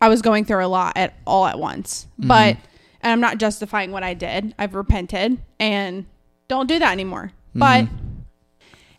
I 0.00 0.08
was 0.08 0.20
going 0.20 0.44
through 0.44 0.64
a 0.64 0.68
lot 0.68 0.96
at 0.96 1.14
all 1.26 1.46
at 1.46 1.58
once. 1.58 2.06
Mm-hmm. 2.18 2.28
But 2.28 2.56
and 3.00 3.12
I'm 3.12 3.20
not 3.20 3.38
justifying 3.38 3.92
what 3.92 4.02
I 4.02 4.14
did. 4.14 4.54
I've 4.58 4.74
repented 4.74 5.38
and 5.60 6.06
don't 6.48 6.66
do 6.66 6.78
that 6.78 6.92
anymore. 6.92 7.32
Mm-hmm. 7.54 7.58
But 7.60 7.88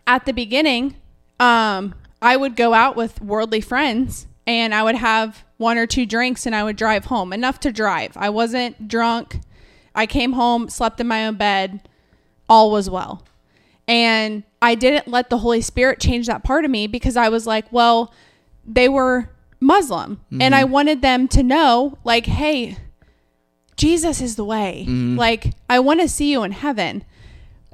at 0.08 0.26
the 0.26 0.32
beginning, 0.32 0.96
um, 1.40 1.94
I 2.22 2.38
would 2.38 2.56
go 2.56 2.74
out 2.74 2.96
with 2.96 3.22
worldly 3.22 3.62
friends 3.62 4.28
and 4.46 4.74
I 4.74 4.82
would 4.84 4.96
have 4.96 5.44
one 5.58 5.78
or 5.78 5.88
two 5.88 6.06
drinks 6.06 6.46
and 6.46 6.56
I 6.56 6.63
would 6.63 6.76
drive 6.76 7.06
home, 7.06 7.34
enough 7.34 7.60
to 7.62 7.72
drive. 7.72 8.15
I 8.15 8.30
wasn't 8.30 8.88
drunk. 8.88 9.39
I 9.96 10.06
came 10.06 10.34
home, 10.34 10.70
slept 10.70 11.00
in 11.00 11.08
my 11.08 11.26
own 11.26 11.36
bed, 11.36 11.88
all 12.48 12.72
was 12.72 12.89
well. 12.89 13.24
And 13.88 14.43
I 14.62 14.76
didn't 14.76 15.08
let 15.08 15.30
the 15.30 15.39
Holy 15.39 15.62
Spirit 15.62 16.00
change 16.00 16.28
that 16.28 16.43
part 16.43 16.65
of 16.65 16.72
me 16.72 16.88
because 16.88 17.17
I 17.17 17.30
was 17.30 17.48
like, 17.48 17.72
well, 17.72 18.13
they 18.65 18.89
were 18.89 19.30
Muslim 19.60 20.22
and 20.39 20.54
I 20.54 20.63
mm-hmm. 20.63 20.72
wanted 20.72 21.02
them 21.02 21.28
to 21.30 21.41
know, 21.41 21.98
like, 22.04 22.26
hey, 22.26 22.78
Jesus 23.76 24.22
is 24.22 24.36
the 24.36 24.46
way. 24.46 24.86
Mm-hmm. 24.88 25.17
Like, 25.17 25.54
I 25.70 25.80
want 25.80 26.02
to 26.02 26.10
see 26.10 26.32
you 26.32 26.43
in 26.43 26.52
heaven. 26.52 27.04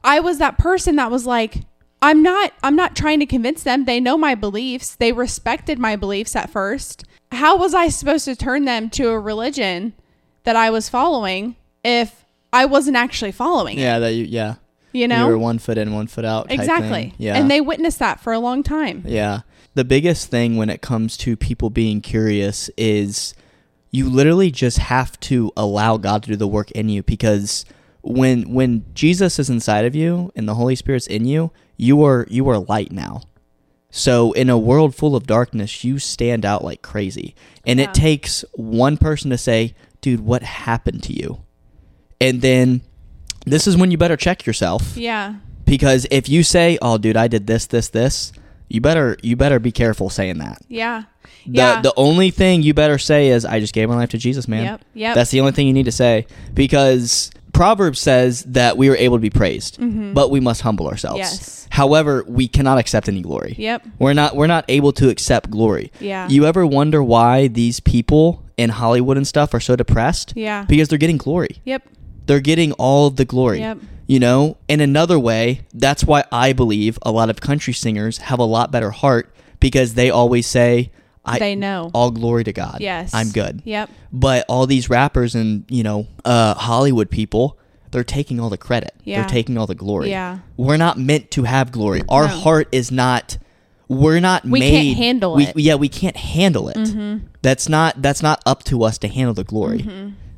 I 0.03 0.19
was 0.19 0.37
that 0.37 0.57
person 0.57 0.97
that 0.97 1.11
was 1.11 1.25
like, 1.25 1.61
I'm 2.01 2.21
not 2.21 2.51
I'm 2.61 2.75
not 2.75 2.95
trying 2.95 3.21
to 3.21 3.25
convince 3.25 3.63
them. 3.63 3.85
They 3.85 4.01
know 4.01 4.17
my 4.17 4.35
beliefs. 4.35 4.95
They 4.95 5.13
respected 5.13 5.79
my 5.79 5.95
beliefs 5.95 6.35
at 6.35 6.49
first. 6.49 7.05
How 7.33 7.57
was 7.57 7.73
I 7.73 7.89
supposed 7.89 8.25
to 8.25 8.35
turn 8.35 8.65
them 8.65 8.89
to 8.91 9.09
a 9.09 9.19
religion 9.19 9.93
that 10.43 10.55
I 10.55 10.69
was 10.69 10.89
following 10.89 11.55
if 11.83 12.25
I 12.51 12.65
wasn't 12.65 12.97
actually 12.97 13.31
following 13.31 13.77
it? 13.77 13.81
Yeah, 13.81 13.99
that 13.99 14.13
you 14.13 14.25
yeah. 14.25 14.55
You 14.93 15.07
know? 15.07 15.25
you 15.25 15.31
were 15.31 15.39
one 15.39 15.57
foot 15.57 15.77
in, 15.77 15.93
one 15.93 16.07
foot 16.07 16.23
out. 16.23 16.49
type 16.49 16.59
exactly. 16.59 16.89
thing. 16.89 17.13
Yeah. 17.17 17.35
And 17.35 17.49
they 17.49 17.59
witnessed 17.61 17.99
that 17.99 18.19
for 18.19 18.31
a 18.31 18.39
long 18.39 18.61
time. 18.61 19.03
Yeah. 19.07 19.41
The 19.73 19.83
biggest 19.83 20.29
thing 20.29 20.55
when 20.55 20.69
it 20.69 20.81
comes 20.81 21.17
to 21.17 21.35
people 21.35 21.71
being 21.71 21.99
curious 21.99 22.69
is 22.77 23.33
you 23.89 24.07
literally 24.07 24.51
just 24.51 24.77
have 24.77 25.19
to 25.21 25.51
allow 25.57 25.97
God 25.97 26.23
to 26.23 26.29
do 26.29 26.35
the 26.35 26.47
work 26.47 26.69
in 26.71 26.89
you 26.89 27.01
because 27.01 27.65
when 28.01 28.53
when 28.53 28.85
Jesus 28.93 29.39
is 29.39 29.49
inside 29.49 29.85
of 29.85 29.95
you 29.95 30.31
and 30.35 30.47
the 30.47 30.55
Holy 30.55 30.75
Spirit's 30.75 31.07
in 31.07 31.25
you, 31.25 31.51
you 31.77 32.03
are 32.03 32.27
you 32.29 32.47
are 32.49 32.59
light 32.59 32.91
now. 32.91 33.21
So 33.95 34.31
in 34.31 34.49
a 34.49 34.57
world 34.57 34.95
full 34.95 35.15
of 35.15 35.27
darkness, 35.27 35.83
you 35.83 35.99
stand 35.99 36.45
out 36.45 36.63
like 36.63 36.81
crazy. 36.81 37.35
And 37.63 37.79
Yeah. 37.79 37.85
it 37.85 37.93
takes 37.93 38.43
one 38.53 38.97
person 38.97 39.29
to 39.29 39.37
say, 39.37 39.75
"Dude, 40.01 40.21
what 40.21 40.41
happened 40.41 41.03
to 41.03 41.13
you?" 41.13 41.41
And 42.19 42.41
then 42.41 42.81
this 43.45 43.67
is 43.67 43.77
when 43.77 43.91
you 43.91 43.97
better 43.99 44.17
check 44.17 44.47
yourself 44.47 44.97
Yeah. 44.97 45.35
because 45.65 46.07
if 46.09 46.27
you 46.27 46.41
say, 46.41 46.79
"Oh, 46.81 46.97
dude, 46.97 47.15
I 47.15 47.27
did 47.27 47.45
this, 47.45 47.67
this, 47.67 47.87
this," 47.89 48.31
you 48.67 48.81
better 48.81 49.15
you 49.21 49.35
better 49.35 49.59
be 49.59 49.71
careful 49.71 50.09
saying 50.09 50.39
that. 50.39 50.57
Yeah. 50.67 51.03
The 51.45 51.51
yeah. 51.51 51.81
the 51.81 51.93
only 51.95 52.31
thing 52.31 52.63
you 52.63 52.73
better 52.73 52.97
say 52.97 53.27
is, 53.29 53.45
"I 53.45 53.59
just 53.59 53.73
gave 53.73 53.89
my 53.89 53.95
life 53.95 54.09
to 54.09 54.17
Jesus, 54.17 54.47
man." 54.47 54.63
Yep, 54.65 54.81
yep. 54.95 55.15
That's 55.15 55.29
the 55.29 55.39
only 55.39 55.51
thing 55.51 55.67
you 55.67 55.73
need 55.73 55.85
to 55.85 55.91
say 55.91 56.25
because 56.55 57.29
Proverbs 57.53 57.99
says 57.99 58.43
that 58.45 58.77
we 58.77 58.89
are 58.89 58.95
able 58.95 59.15
to 59.17 59.21
be 59.21 59.29
praised, 59.29 59.77
but 60.13 60.31
we 60.31 60.39
must 60.39 60.61
humble 60.61 60.87
ourselves. 60.87 61.21
Mm-hmm. 61.21 61.23
Yes. 61.43 61.67
However, 61.69 62.23
we 62.27 62.47
cannot 62.47 62.77
accept 62.77 63.07
any 63.07 63.21
glory. 63.21 63.55
Yep. 63.57 63.85
We're 63.99 64.13
not 64.13 64.35
we're 64.35 64.47
not 64.47 64.65
able 64.67 64.91
to 64.93 65.09
accept 65.09 65.49
glory. 65.49 65.91
Yeah. 65.99 66.27
You 66.29 66.45
ever 66.45 66.65
wonder 66.67 67.01
why 67.03 67.47
these 67.47 67.79
people 67.79 68.43
in 68.57 68.69
Hollywood 68.69 69.17
and 69.17 69.27
stuff 69.27 69.53
are 69.53 69.59
so 69.59 69.75
depressed? 69.75 70.33
Yeah. 70.35 70.65
Because 70.67 70.87
they're 70.89 70.99
getting 70.99 71.17
glory 71.17 71.61
Yep. 71.65 71.83
they're 72.25 72.39
getting 72.39 72.73
all 72.73 73.07
of 73.07 73.15
the 73.15 73.25
glory. 73.25 73.59
Yep. 73.59 73.79
You 74.05 74.19
know, 74.19 74.57
in 74.67 74.81
another 74.81 75.17
way, 75.17 75.61
that's 75.73 76.03
why 76.03 76.25
I 76.31 76.53
believe 76.53 76.99
a 77.03 77.11
lot 77.11 77.29
of 77.29 77.39
country 77.41 77.73
singers 77.73 78.17
have 78.19 78.37
a 78.39 78.43
lot 78.43 78.69
better 78.71 78.91
heart 78.91 79.33
because 79.59 79.93
they 79.93 80.09
always 80.09 80.45
say, 80.45 80.91
"I 81.25 81.39
They 81.39 81.55
know. 81.55 81.89
all 81.93 82.11
glory 82.11 82.43
to 82.45 82.53
God. 82.53 82.77
Yes. 82.81 83.13
I'm 83.13 83.29
good." 83.31 83.61
Yep. 83.65 83.89
But 84.11 84.45
all 84.49 84.67
these 84.67 84.89
rappers 84.89 85.35
and 85.35 85.65
you 85.69 85.83
know 85.83 86.07
uh, 86.25 86.53
Hollywood 86.55 87.09
people, 87.09 87.57
they're 87.91 88.03
taking 88.03 88.39
all 88.39 88.49
the 88.49 88.57
credit. 88.57 88.93
Yeah. 89.03 89.21
They're 89.21 89.29
taking 89.29 89.57
all 89.57 89.67
the 89.67 89.75
glory. 89.75 90.09
Yeah. 90.09 90.39
We're 90.57 90.77
not 90.77 90.97
meant 90.97 91.31
to 91.31 91.43
have 91.43 91.71
glory. 91.71 92.01
Our 92.09 92.27
No. 92.27 92.33
heart 92.33 92.67
is 92.71 92.91
not. 92.91 93.37
We're 93.89 94.21
not 94.21 94.43
We 94.45 94.59
made. 94.61 94.71
can't 94.71 94.97
handle 94.97 95.35
we- 95.35 95.43
it. 95.43 95.49
Mm-hmm. 95.49 95.59
Yeah, 95.59 95.75
we 95.75 95.89
can't 95.89 96.17
handle 96.17 96.69
it. 96.69 97.21
That's 97.41 97.67
not. 97.69 98.01
That's 98.01 98.23
not 98.23 98.41
up 98.45 98.63
to 98.65 98.83
us 98.83 98.97
to 98.99 99.07
handle 99.07 99.33
the 99.33 99.43
glory. 99.43 99.85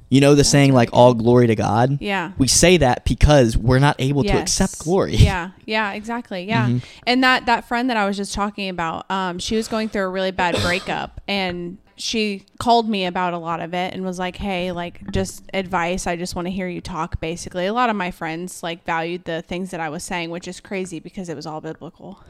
You 0.10 0.22
know 0.22 0.36
the 0.36 0.44
saying 0.44 0.74
like 0.74 0.90
all 0.94 1.14
glory 1.14 1.48
to 1.48 1.56
God. 1.56 1.98
Yeah. 2.00 2.32
We 2.38 2.48
say 2.48 2.78
that 2.78 3.06
because 3.06 3.58
we're 3.58 3.80
not 3.80 3.96
able 4.00 4.24
to 4.24 4.34
accept 4.34 4.80
glory. 4.80 5.16
Yeah, 5.16 5.52
yeah, 5.66 5.94
exactly. 5.94 6.44
Yeah. 6.44 6.68
Mm-hmm. 6.68 6.78
And 7.08 7.24
that 7.24 7.48
that 7.48 7.68
friend 7.68 7.90
that 7.90 7.98
I 7.98 8.06
was 8.06 8.16
just 8.16 8.34
talking 8.34 8.70
about, 8.70 9.10
um, 9.10 9.40
she 9.40 9.56
was 9.56 9.68
going 9.68 9.90
through 9.90 10.04
a 10.04 10.10
really 10.10 10.32
bad 10.32 10.56
breakup 10.62 11.22
and 11.28 11.78
she 11.98 12.44
called 12.60 12.90
me 12.90 13.06
about 13.06 13.34
a 13.34 13.38
lot 13.38 13.62
of 13.62 13.74
it 13.74 13.94
and 13.94 14.04
was 14.04 14.20
like, 14.20 14.36
"Hey, 14.36 14.72
like 14.72 15.12
just 15.12 15.44
advice. 15.54 16.08
I 16.08 16.16
just 16.16 16.36
want 16.36 16.48
to 16.48 16.52
hear 16.52 16.68
you 16.68 16.82
talk." 16.82 17.20
Basically, 17.20 17.66
a 17.66 17.74
lot 17.74 17.90
of 17.90 17.96
my 17.96 18.12
friends 18.12 18.62
like 18.64 18.86
valued 18.86 19.26
the 19.26 19.42
things 19.42 19.72
that 19.72 19.80
I 19.80 19.90
was 19.90 20.04
saying, 20.04 20.30
which 20.30 20.48
is 20.48 20.60
crazy 20.60 21.00
because 21.00 21.30
it 21.30 21.36
was 21.36 21.46
all 21.46 21.62
biblical. 21.62 22.20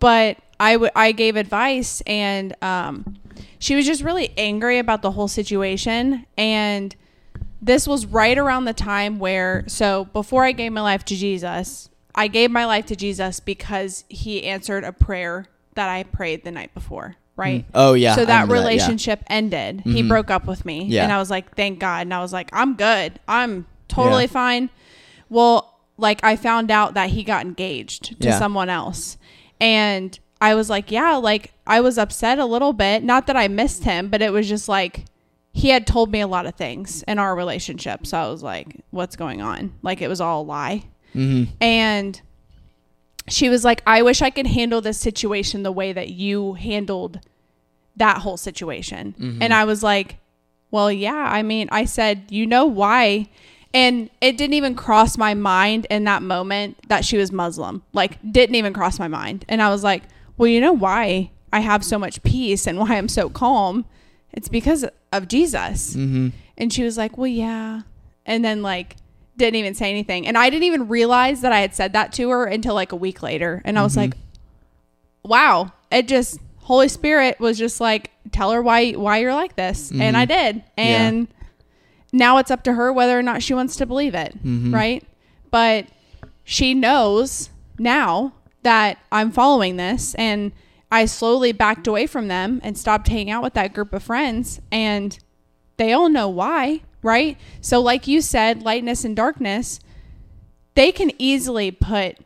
But 0.00 0.38
I 0.58 0.90
I 0.96 1.12
gave 1.12 1.36
advice 1.36 2.00
and 2.06 2.54
um, 2.62 3.16
she 3.58 3.76
was 3.76 3.84
just 3.84 4.02
really 4.02 4.32
angry 4.38 4.78
about 4.78 5.02
the 5.02 5.10
whole 5.10 5.28
situation 5.28 6.24
and 6.38 6.96
this 7.60 7.88
was 7.88 8.04
right 8.06 8.36
around 8.36 8.66
the 8.66 8.74
time 8.74 9.18
where 9.18 9.64
so 9.66 10.04
before 10.06 10.44
I 10.44 10.52
gave 10.52 10.72
my 10.72 10.82
life 10.82 11.04
to 11.06 11.16
Jesus, 11.16 11.88
I 12.14 12.28
gave 12.28 12.50
my 12.50 12.66
life 12.66 12.86
to 12.86 12.96
Jesus 12.96 13.40
because 13.40 14.04
he 14.08 14.44
answered 14.44 14.84
a 14.84 14.92
prayer 14.92 15.46
that 15.74 15.88
I 15.88 16.02
prayed 16.04 16.44
the 16.44 16.50
night 16.50 16.74
before, 16.74 17.16
right? 17.36 17.64
Oh 17.74 17.94
yeah. 17.94 18.14
so 18.14 18.22
I 18.22 18.24
that 18.26 18.48
yeah. 18.48 18.52
relationship 18.54 19.22
ended. 19.28 19.82
He 19.84 20.02
Mhm. 20.02 20.08
broke 20.08 20.30
up 20.30 20.46
with 20.46 20.64
me. 20.64 20.84
Yeah. 20.84 21.02
And 21.04 21.12
I 21.12 21.18
was 21.18 21.30
like, 21.30 21.54
thank 21.56 21.78
God. 21.78 22.02
And 22.02 22.14
I 22.14 22.20
was 22.20 22.32
like, 22.32 22.48
I'm 22.52 22.74
good. 22.74 23.18
I'm 23.26 23.66
totally 23.88 24.24
Yeah. 24.24 24.28
fine. 24.30 24.70
Well, 25.28 25.78
like 25.96 26.22
I 26.24 26.36
found 26.36 26.70
out 26.70 26.94
that 26.94 27.10
he 27.10 27.22
got 27.24 27.44
engaged 27.44 28.20
to 28.20 28.32
someone 28.32 28.68
else. 28.68 29.16
And 29.60 30.18
I 30.40 30.54
was 30.54 30.68
like, 30.68 30.90
yeah, 30.90 31.16
like 31.16 31.52
I 31.66 31.80
was 31.80 31.98
upset 31.98 32.38
a 32.38 32.44
little 32.44 32.72
bit. 32.72 33.02
Not 33.02 33.26
that 33.28 33.36
I 33.36 33.48
missed 33.48 33.84
him, 33.84 34.08
but 34.08 34.20
it 34.22 34.32
was 34.32 34.48
just 34.48 34.68
like 34.68 35.04
he 35.52 35.68
had 35.68 35.86
told 35.86 36.10
me 36.10 36.20
a 36.20 36.26
lot 36.26 36.46
of 36.46 36.54
things 36.56 37.04
in 37.06 37.18
our 37.20 37.34
relationship. 37.36 38.06
So 38.06 38.18
I 38.18 38.28
was 38.28 38.42
like, 38.42 38.76
what's 38.90 39.14
going 39.16 39.40
on? 39.40 39.72
Like 39.82 40.02
it 40.02 40.08
was 40.08 40.20
all 40.20 40.42
a 40.42 40.44
lie. 40.44 40.84
Mhm. 41.14 41.48
And 41.60 42.20
she 43.28 43.48
was 43.48 43.64
like, 43.64 43.82
I 43.86 44.02
wish 44.02 44.20
I 44.22 44.30
could 44.30 44.46
handle 44.46 44.80
this 44.80 44.98
situation 45.00 45.62
the 45.62 45.72
way 45.72 45.92
that 45.92 46.10
you 46.10 46.54
handled 46.54 47.20
that 47.96 48.18
whole 48.18 48.36
situation. 48.36 49.14
And 49.40 49.54
I 49.54 49.64
was 49.64 49.82
like, 49.82 50.16
well, 50.70 50.90
yeah. 50.90 51.30
I 51.32 51.42
mean, 51.42 51.68
I 51.70 51.84
said, 51.84 52.24
you 52.30 52.46
know 52.46 52.66
why? 52.66 53.28
And 53.72 54.10
it 54.20 54.36
didn't 54.36 54.54
even 54.54 54.74
cross 54.74 55.16
my 55.16 55.34
mind 55.34 55.86
in 55.90 56.04
that 56.04 56.22
moment 56.22 56.76
that 56.88 57.04
she 57.04 57.16
was 57.16 57.32
Muslim. 57.32 57.82
Like, 57.92 58.18
didn't 58.30 58.56
even 58.56 58.72
cross 58.72 58.98
my 58.98 59.08
mind. 59.08 59.44
And 59.48 59.62
I 59.62 59.70
was 59.70 59.82
like, 59.84 60.02
well, 60.36 60.48
you 60.48 60.60
know 60.60 60.72
why 60.72 61.30
I 61.52 61.60
have 61.60 61.84
so 61.84 61.98
much 61.98 62.22
peace 62.24 62.66
and 62.66 62.78
why 62.80 62.96
I'm 62.96 63.08
so 63.08 63.28
calm? 63.30 63.84
It's 64.32 64.48
because 64.48 64.84
of 65.12 65.28
Jesus. 65.28 65.94
Mhm. 65.94 66.32
And 66.58 66.72
she 66.72 66.82
was 66.82 66.96
like, 66.98 67.16
Well, 67.16 67.28
yeah. 67.28 67.82
And 68.26 68.44
then, 68.44 68.62
like, 68.62 68.96
didn't 69.36 69.56
even 69.56 69.74
say 69.74 69.90
anything. 69.90 70.26
And 70.26 70.38
I 70.38 70.50
didn't 70.50 70.64
even 70.64 70.88
realize 70.88 71.40
that 71.40 71.52
I 71.52 71.60
had 71.60 71.74
said 71.74 71.92
that 71.92 72.12
to 72.14 72.30
her 72.30 72.44
until 72.44 72.74
like 72.74 72.92
a 72.92 72.96
week 72.96 73.22
later. 73.22 73.62
And 73.64 73.78
I 73.78 73.82
was 73.82 73.92
mm-hmm. 73.92 74.00
like, 74.00 74.14
Wow. 75.24 75.72
It 75.90 76.08
just, 76.08 76.38
Holy 76.58 76.88
Spirit 76.88 77.40
was 77.40 77.58
just 77.58 77.80
like, 77.80 78.10
Tell 78.30 78.52
her 78.52 78.62
why, 78.62 78.92
why 78.92 79.18
you're 79.18 79.34
like 79.34 79.56
this. 79.56 79.90
And 79.90 80.16
I 80.16 80.26
mm-hmm. 80.26 80.58
did. 80.58 80.64
And 80.76 81.28
now 82.12 82.38
it's 82.38 82.50
up 82.50 82.62
to 82.64 82.74
her 82.74 82.92
whether 82.92 83.18
or 83.18 83.22
not 83.22 83.42
she 83.42 83.54
wants 83.54 83.76
to 83.76 83.86
believe 83.86 84.14
it. 84.14 84.36
Mm-hmm. 84.44 84.74
Right. 84.74 85.04
But 85.50 85.86
she 86.44 86.74
knows 86.74 87.50
now 87.78 88.34
that 88.62 88.98
I'm 89.10 89.30
following 89.30 89.76
this 89.76 90.14
and 90.14 90.52
I 90.90 91.06
slowly 91.06 91.52
backed 91.52 91.86
away 91.86 92.06
from 92.06 92.28
them 92.28 92.60
and 92.62 92.78
stopped 92.78 93.08
hanging 93.08 93.30
out 93.30 93.42
with 93.42 93.54
that 93.54 93.74
group 93.74 93.92
of 93.92 94.02
friends 94.02 94.60
and 94.70 95.18
they 95.76 95.92
all 95.92 96.08
know 96.08 96.28
why, 96.28 96.82
right? 97.04 97.38
So 97.60 97.80
like 97.80 98.08
you 98.08 98.20
said, 98.20 98.62
lightness 98.62 99.04
and 99.04 99.14
darkness, 99.14 99.78
they 100.74 100.90
can 100.90 101.12
easily 101.18 101.70
put 101.70 102.18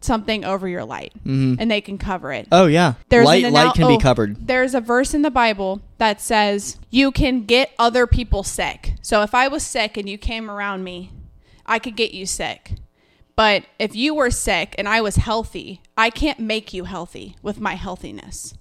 something 0.00 0.44
over 0.44 0.66
your 0.66 0.84
light 0.84 1.12
mm-hmm. 1.18 1.54
and 1.60 1.70
they 1.70 1.80
can 1.80 1.98
cover 1.98 2.32
it. 2.32 2.48
Oh 2.50 2.66
yeah. 2.66 2.94
There's 3.08 3.26
light 3.26 3.44
an 3.44 3.52
light 3.52 3.74
can 3.74 3.84
oh, 3.84 3.96
be 3.96 3.98
covered. 3.98 4.48
There's 4.48 4.74
a 4.74 4.80
verse 4.80 5.14
in 5.14 5.22
the 5.22 5.30
Bible 5.30 5.80
that 5.98 6.20
says 6.20 6.78
you 6.90 7.12
can 7.12 7.44
get 7.44 7.70
other 7.78 8.06
people 8.06 8.42
sick. 8.42 8.94
So 9.02 9.22
if 9.22 9.34
I 9.34 9.46
was 9.46 9.62
sick 9.62 9.96
and 9.96 10.08
you 10.08 10.18
came 10.18 10.50
around 10.50 10.82
me, 10.82 11.12
I 11.64 11.78
could 11.78 11.94
get 11.94 12.12
you 12.12 12.26
sick. 12.26 12.72
But 13.36 13.64
if 13.78 13.94
you 13.94 14.14
were 14.14 14.30
sick 14.30 14.74
and 14.76 14.88
I 14.88 15.00
was 15.00 15.16
healthy, 15.16 15.80
I 15.96 16.10
can't 16.10 16.40
make 16.40 16.74
you 16.74 16.84
healthy 16.84 17.36
with 17.42 17.60
my 17.60 17.74
healthiness. 17.74 18.54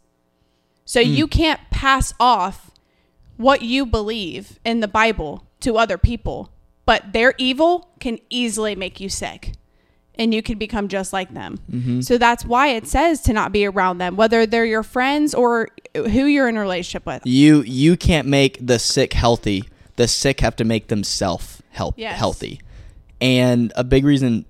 So 0.86 1.03
hmm. 1.03 1.10
you 1.10 1.27
can't 1.27 1.60
pass 1.71 2.13
off 2.19 2.70
what 3.41 3.62
you 3.62 3.86
believe 3.86 4.60
in 4.63 4.80
the 4.80 4.88
Bible 4.88 5.45
to 5.62 5.77
other 5.77 5.97
people, 5.97 6.51
but 6.86 7.13
their 7.13 7.34
evil 7.38 7.89
can 7.99 8.19
easily 8.30 8.75
make 8.75 8.99
you 8.99 9.10
sick 9.10 9.54
and 10.15 10.34
you 10.34 10.41
can 10.43 10.58
become 10.58 10.88
just 10.88 11.13
like 11.13 11.34
them. 11.34 11.58
Mm-hmm. 11.71 12.01
So 12.01 12.17
that's 12.17 12.45
why 12.45 12.67
it 12.69 12.88
says 12.88 13.21
to 13.21 13.34
not 13.34 13.51
be 13.51 13.65
around 13.65 13.97
them, 13.97 14.15
whether 14.15 14.45
they're 14.45 14.65
your 14.65 14.84
friends 14.84 15.34
or 15.34 15.69
who 15.95 16.25
you're 16.25 16.49
in 16.49 16.58
a 16.58 16.62
relationship 16.62 17.06
with. 17.06 17.21
You 17.25 17.62
you 17.62 17.97
can't 17.97 18.27
make 18.27 18.65
the 18.65 18.77
sick 18.80 19.13
healthy. 19.13 19.63
The 19.95 20.08
sick 20.08 20.39
have 20.41 20.56
to 20.58 20.63
make 20.63 20.88
themselves 20.88 21.62
help 21.69 21.95
Yes. 21.97 22.17
healthy. 22.17 22.62
And 23.19 23.71
a 23.75 23.84
big 23.84 24.04
reason 24.04 24.45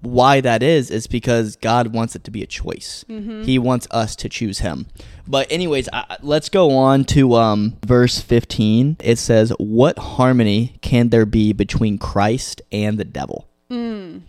why 0.00 0.40
that 0.40 0.62
is 0.62 0.90
is 0.90 1.06
because 1.06 1.56
God 1.56 1.92
wants 1.92 2.14
it 2.14 2.24
to 2.24 2.30
be 2.30 2.42
a 2.42 2.46
choice. 2.46 3.04
Mm-hmm. 3.08 3.42
He 3.42 3.58
wants 3.58 3.86
us 3.90 4.14
to 4.16 4.28
choose 4.28 4.60
Him. 4.60 4.86
But 5.26 5.50
anyways, 5.50 5.88
I, 5.92 6.16
let's 6.22 6.48
go 6.48 6.76
on 6.76 7.04
to 7.06 7.34
um, 7.34 7.76
verse 7.84 8.20
fifteen. 8.20 8.96
It 9.00 9.18
says, 9.18 9.50
"What 9.58 9.98
harmony 9.98 10.76
can 10.80 11.08
there 11.10 11.26
be 11.26 11.52
between 11.52 11.98
Christ 11.98 12.62
and 12.72 12.98
the 12.98 13.04
devil?" 13.04 13.48
Mm. 13.70 14.22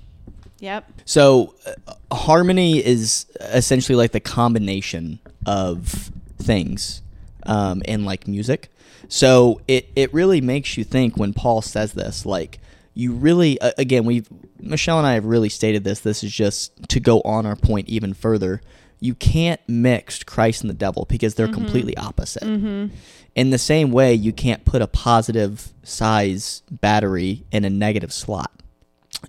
Yep. 0.60 0.92
So, 1.06 1.56
uh, 1.66 1.94
harmony 2.14 2.86
is 2.86 3.26
essentially 3.40 3.96
like 3.96 4.12
the 4.12 4.20
combination 4.20 5.20
of 5.46 6.12
things 6.38 7.02
um, 7.46 7.82
in 7.86 8.06
like 8.06 8.28
music. 8.28 8.70
So 9.08 9.62
it 9.68 9.90
it 9.96 10.14
really 10.14 10.42
makes 10.42 10.78
you 10.78 10.84
think 10.84 11.18
when 11.18 11.34
Paul 11.34 11.62
says 11.62 11.94
this. 11.94 12.26
Like 12.26 12.60
you 13.00 13.14
really, 13.14 13.60
uh, 13.62 13.72
again, 13.78 14.04
we 14.04 14.26
Michelle 14.60 14.98
and 14.98 15.08
I 15.08 15.14
have 15.14 15.24
really 15.24 15.48
stated 15.48 15.86
this. 15.86 16.02
This 16.02 16.22
is 16.22 16.34
just 16.34 16.90
to 16.90 17.00
go 17.00 17.22
on 17.22 17.46
our 17.46 17.56
point 17.56 17.88
even 17.88 18.14
further. 18.14 18.62
You 19.00 19.16
can't 19.16 19.62
mix 19.70 20.22
Christ 20.22 20.62
and 20.62 20.70
the 20.70 20.74
devil 20.76 21.06
because 21.08 21.36
they're 21.36 21.48
completely 21.48 21.96
opposite. 21.96 22.44
In 23.36 23.52
the 23.52 23.58
same 23.58 23.92
way, 23.92 24.14
you 24.14 24.34
can't 24.34 24.66
put 24.66 24.82
a 24.82 24.88
positive 24.88 25.72
size 25.82 26.62
battery 26.70 27.46
in 27.54 27.64
a 27.64 27.70
negative 27.70 28.12
slot. 28.12 28.52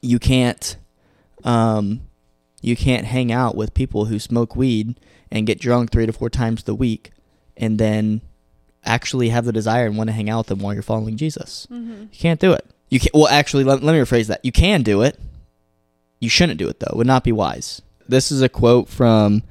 You 0.02 0.18
can't 0.18 0.76
um, 1.44 2.00
you 2.60 2.74
can't 2.74 3.06
hang 3.06 3.30
out 3.30 3.54
with 3.54 3.72
people 3.72 4.06
who 4.06 4.18
smoke 4.18 4.56
weed 4.56 4.98
and 5.30 5.46
get 5.46 5.60
drunk 5.60 5.92
three 5.92 6.06
to 6.06 6.12
four 6.12 6.28
times 6.28 6.64
the 6.64 6.74
week 6.74 7.12
and 7.56 7.78
then 7.78 8.20
actually 8.84 9.28
have 9.28 9.44
the 9.44 9.52
desire 9.52 9.86
and 9.86 9.96
want 9.96 10.08
to 10.08 10.12
hang 10.12 10.28
out 10.28 10.38
with 10.38 10.46
them 10.48 10.58
while 10.58 10.74
you're 10.74 10.82
following 10.82 11.16
Jesus. 11.16 11.68
Mm-hmm. 11.70 12.02
You 12.10 12.18
can't 12.18 12.40
do 12.40 12.52
it. 12.52 12.66
You 12.90 13.00
can 13.00 13.10
well 13.14 13.28
actually 13.28 13.64
let, 13.64 13.82
let 13.82 13.92
me 13.94 13.98
rephrase 14.00 14.26
that. 14.26 14.44
You 14.44 14.52
can 14.52 14.82
do 14.82 15.00
it. 15.02 15.18
You 16.20 16.28
shouldn't 16.28 16.58
do 16.58 16.68
it 16.68 16.80
though. 16.80 16.90
It 16.92 16.96
would 16.96 17.06
not 17.06 17.24
be 17.24 17.32
wise. 17.32 17.80
This 18.08 18.30
is 18.30 18.42
a 18.42 18.48
quote 18.48 18.88
from 18.88 19.42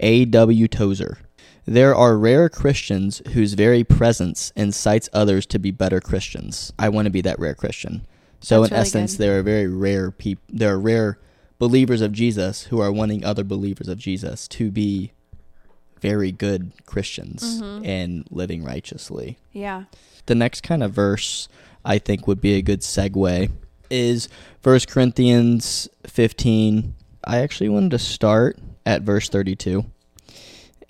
A.W. 0.00 0.68
Tozer. 0.68 1.18
There 1.66 1.94
are 1.94 2.16
rare 2.16 2.48
Christians 2.48 3.20
whose 3.32 3.54
very 3.54 3.84
presence 3.84 4.52
incites 4.54 5.08
others 5.12 5.46
to 5.46 5.58
be 5.58 5.70
better 5.70 6.00
Christians. 6.00 6.72
I 6.78 6.88
want 6.90 7.06
to 7.06 7.10
be 7.10 7.22
that 7.22 7.38
rare 7.38 7.54
Christian. 7.54 8.06
So 8.40 8.60
That's 8.60 8.70
in 8.70 8.74
really 8.76 8.80
essence, 8.82 9.12
good. 9.14 9.18
there 9.24 9.38
are 9.38 9.42
very 9.42 9.66
rare 9.66 10.10
people. 10.10 10.44
There 10.50 10.74
are 10.74 10.78
rare 10.78 11.18
believers 11.58 12.02
of 12.02 12.12
Jesus 12.12 12.64
who 12.64 12.80
are 12.80 12.92
wanting 12.92 13.24
other 13.24 13.42
believers 13.44 13.88
of 13.88 13.96
Jesus 13.98 14.46
to 14.48 14.70
be 14.70 15.12
very 16.00 16.30
good 16.30 16.72
Christians 16.84 17.62
Mhm. 17.62 17.86
and 17.86 18.24
living 18.30 18.62
righteously. 18.62 19.38
Yeah. 19.52 19.84
The 20.26 20.34
next 20.34 20.60
kind 20.62 20.82
of 20.82 20.92
verse 20.92 21.48
I 21.84 21.98
think 21.98 22.26
would 22.26 22.40
be 22.40 22.54
a 22.54 22.62
good 22.62 22.80
segue 22.80 23.50
is 23.90 24.28
First 24.60 24.88
Corinthians 24.88 25.88
15. 26.06 26.94
I 27.24 27.38
actually 27.38 27.68
wanted 27.68 27.92
to 27.92 27.98
start 27.98 28.58
at 28.84 29.02
verse 29.02 29.28
32. 29.28 29.84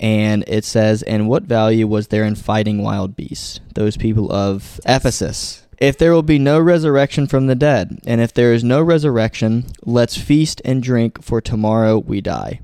And 0.01 0.45
it 0.49 0.65
says, 0.65 1.03
And 1.03 1.29
what 1.29 1.45
value 1.45 1.87
was 1.87 2.09
there 2.09 2.25
in 2.25 2.35
fighting 2.35 2.83
wild 2.83 3.15
beasts, 3.15 3.61
those 3.75 3.97
people 3.97 4.33
of 4.33 4.81
Ephesus? 4.87 5.67
If 5.79 5.99
there 5.99 6.13
will 6.13 6.23
be 6.23 6.39
no 6.39 6.59
resurrection 6.59 7.27
from 7.27 7.47
the 7.47 7.55
dead, 7.55 8.01
and 8.07 8.21
if 8.21 8.33
there 8.33 8.53
is 8.53 8.65
no 8.65 8.81
resurrection, 8.83 9.67
let's 9.85 10.17
feast 10.17 10.63
and 10.65 10.83
drink, 10.83 11.23
for 11.23 11.41
tomorrow 11.41 11.99
we 11.99 12.21
die. 12.21 12.61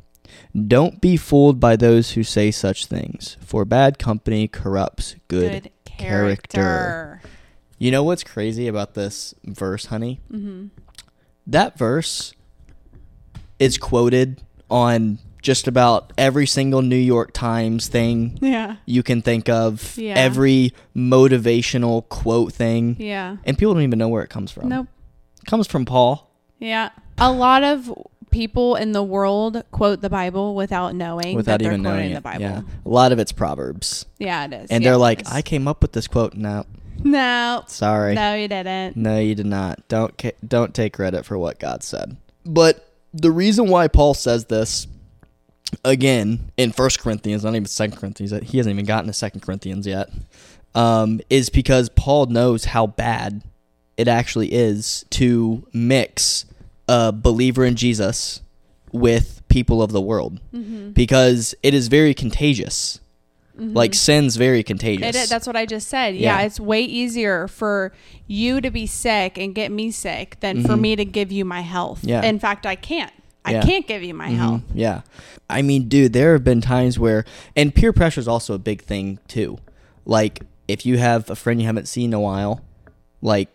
Don't 0.67 1.01
be 1.01 1.17
fooled 1.17 1.61
by 1.61 1.77
those 1.77 2.13
who 2.13 2.23
say 2.23 2.51
such 2.51 2.87
things, 2.87 3.37
for 3.41 3.65
bad 3.65 3.99
company 3.99 4.49
corrupts 4.49 5.17
good. 5.29 5.71
character. 5.85 7.21
You 7.81 7.91
know 7.91 8.03
what's 8.05 8.23
crazy 8.23 8.69
about 8.69 8.93
this 8.93 9.35
verse, 9.43 9.87
honey? 9.87 10.21
Mm-hmm. 10.31 10.67
That 11.47 11.79
verse 11.79 12.35
is 13.59 13.79
quoted 13.79 14.43
on 14.71 15.19
just 15.41 15.67
about 15.67 16.13
every 16.19 16.47
single 16.47 16.83
New 16.83 16.95
York 16.95 17.31
Times 17.33 17.89
thing 17.89 18.39
Yeah. 18.43 18.77
you 18.85 19.03
can 19.03 19.23
think 19.23 19.49
of, 19.49 19.97
Yeah. 19.97 20.13
every 20.15 20.75
motivational 20.95 22.07
quote 22.11 22.53
thing, 22.53 22.97
Yeah. 22.99 23.39
and 23.45 23.57
people 23.57 23.73
don't 23.73 23.83
even 23.83 23.99
know 23.99 24.09
where 24.11 24.23
it 24.23 24.29
comes 24.29 24.51
from. 24.53 24.69
Nope. 24.69 24.87
It 25.41 25.47
comes 25.47 25.67
from 25.67 25.87
Paul. 25.87 26.31
Yeah. 26.59 26.91
A 27.17 27.33
lot 27.33 27.63
of 27.65 27.91
people 28.31 28.77
in 28.77 28.93
the 28.93 29.03
world 29.03 29.63
quote 29.71 30.03
the 30.03 30.11
Bible 30.11 30.55
without 30.55 30.95
knowing 30.95 31.35
Without 31.35 31.53
that 31.61 31.65
they're 31.65 31.73
even 31.73 31.83
knowing 31.83 32.13
the 32.13 32.21
Bible. 32.21 32.43
Yeah. 32.43 32.61
A 32.85 32.89
lot 32.89 33.11
of 33.11 33.19
it's 33.19 33.33
Proverbs. 33.33 34.05
Yeah, 34.19 34.45
it 34.45 34.53
is. 34.53 34.71
And 34.71 34.85
Yeah, 34.85 34.91
they're 34.91 34.99
like, 34.99 35.23
is. 35.23 35.29
I 35.33 35.41
came 35.41 35.67
up 35.67 35.81
with 35.81 35.93
this 35.93 36.07
quote. 36.07 36.35
No, 36.35 36.67
no, 37.05 37.65
sorry. 37.67 38.15
no, 38.15 38.35
you 38.35 38.49
didn't. 38.49 38.97
No, 38.97 39.19
you 39.19 39.35
did 39.35 39.47
not. 39.47 39.87
Don't 39.89 40.17
ca- 40.19 40.37
don't 40.47 40.75
take 40.75 40.93
credit 40.93 41.25
for 41.25 41.39
what 41.39 41.59
God 41.59 41.83
said. 41.83 42.17
But 42.45 42.87
the 43.13 43.31
reason 43.31 43.69
why 43.69 43.89
Paul 43.89 44.15
says 44.15 44.47
this 44.47 44.87
again 45.85 46.51
in 46.57 46.73
First 46.73 47.01
Corinthians, 47.01 47.45
not 47.45 47.55
even 47.55 47.67
Second 47.67 47.97
Corinthians, 47.99 48.33
he 48.51 48.59
hasn't 48.59 48.73
even 48.75 48.85
gotten 48.87 49.07
to 49.07 49.13
Second 49.13 49.41
Corinthians 49.41 49.87
yet, 49.87 50.11
um, 50.75 51.21
is 51.31 51.49
because 51.51 51.89
Paul 51.91 52.27
knows 52.27 52.67
how 52.67 52.87
bad 52.87 53.43
it 53.97 54.09
actually 54.09 54.53
is 54.53 55.05
to 55.11 55.67
mix 55.73 56.45
a 56.89 57.13
believer 57.13 57.65
in 57.65 57.77
Jesus 57.77 58.41
with 58.93 59.43
people 59.49 59.83
of 59.83 59.93
the 59.93 60.01
world, 60.01 60.41
Mm-hmm. 60.53 60.91
because 60.91 61.55
it 61.63 61.75
is 61.75 61.89
very 61.89 62.15
contagious. 62.15 63.01
Like 63.61 63.95
sin's 63.95 64.37
very 64.37 64.63
contagious. 64.63 65.15
It, 65.15 65.29
that's 65.29 65.47
what 65.47 65.55
I 65.57 65.67
just 65.67 65.89
said. 65.89 66.15
Yeah. 66.17 66.39
Yeah. 66.41 66.47
it's 66.47 66.59
way 66.59 66.83
easier 66.83 67.47
for 67.47 67.93
you 68.27 68.61
to 68.63 68.71
be 68.71 68.87
sick 68.87 69.37
and 69.39 69.55
get 69.55 69.71
me 69.71 69.91
sick 69.91 70.39
than 70.41 70.63
for 70.63 70.75
Mhm. 70.75 70.81
me 70.81 70.97
to 70.97 71.05
give 71.05 71.31
you 71.31 71.45
my 71.45 71.61
health. 71.61 72.01
Yeah. 72.03 72.23
In 72.23 72.39
fact, 72.39 72.65
I 72.65 72.75
can't. 72.75 73.13
I 73.45 73.53
Yeah. 73.53 73.63
can't 73.63 73.87
give 73.87 74.03
you 74.03 74.15
my 74.15 74.29
Mhm, 74.31 74.37
health. 74.37 74.63
Yeah. 74.75 75.01
I 75.49 75.63
mean, 75.63 75.89
dude, 75.89 76.13
there 76.13 76.33
have 76.33 76.45
been 76.45 76.61
times 76.61 76.99
where, 76.99 77.25
and 77.57 77.75
peer 77.75 77.93
pressure 77.93 78.21
is 78.21 78.29
also 78.29 78.55
a 78.55 78.59
big 78.59 78.83
thing 78.83 79.19
too. 79.29 79.59
Like, 80.07 80.41
if 80.69 80.87
you 80.87 80.99
have 80.99 81.29
a 81.31 81.37
friend 81.37 81.61
you 81.61 81.67
haven't 81.67 81.89
seen 81.89 82.11
in 82.11 82.15
a 82.15 82.21
while, 82.21 82.61
like, 83.23 83.49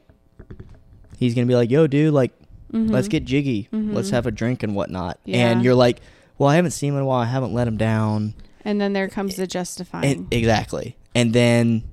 he's 1.18 1.34
going 1.34 1.48
to 1.48 1.52
be 1.52 1.56
like, 1.56 1.72
yo, 1.72 1.88
dude, 1.88 2.14
like, 2.14 2.32
let's 2.72 3.08
get 3.08 3.26
jiggy. 3.26 3.70
Let's 3.72 4.10
have 4.10 4.26
a 4.26 4.32
drink 4.32 4.62
and 4.64 4.76
whatnot. 4.76 5.18
Mm-hmm. 5.22 5.30
Yeah. 5.32 5.50
And 5.52 5.64
you're 5.64 5.76
like, 5.76 6.00
well, 6.38 6.50
I 6.50 6.56
haven't 6.58 6.72
seen 6.72 6.90
him 6.90 6.96
in 6.98 7.02
a 7.04 7.06
while. 7.06 7.22
I 7.22 7.26
haven't 7.26 7.54
let 7.54 7.68
him 7.68 7.78
down. 7.78 8.34
And 8.66 8.82
then 8.82 8.94
there 8.94 9.08
comes 9.08 9.36
the 9.36 9.48
justifying. 9.48 10.06
And, 10.06 10.34
exactly. 10.34 10.98
And 11.14 11.32
then 11.32 11.84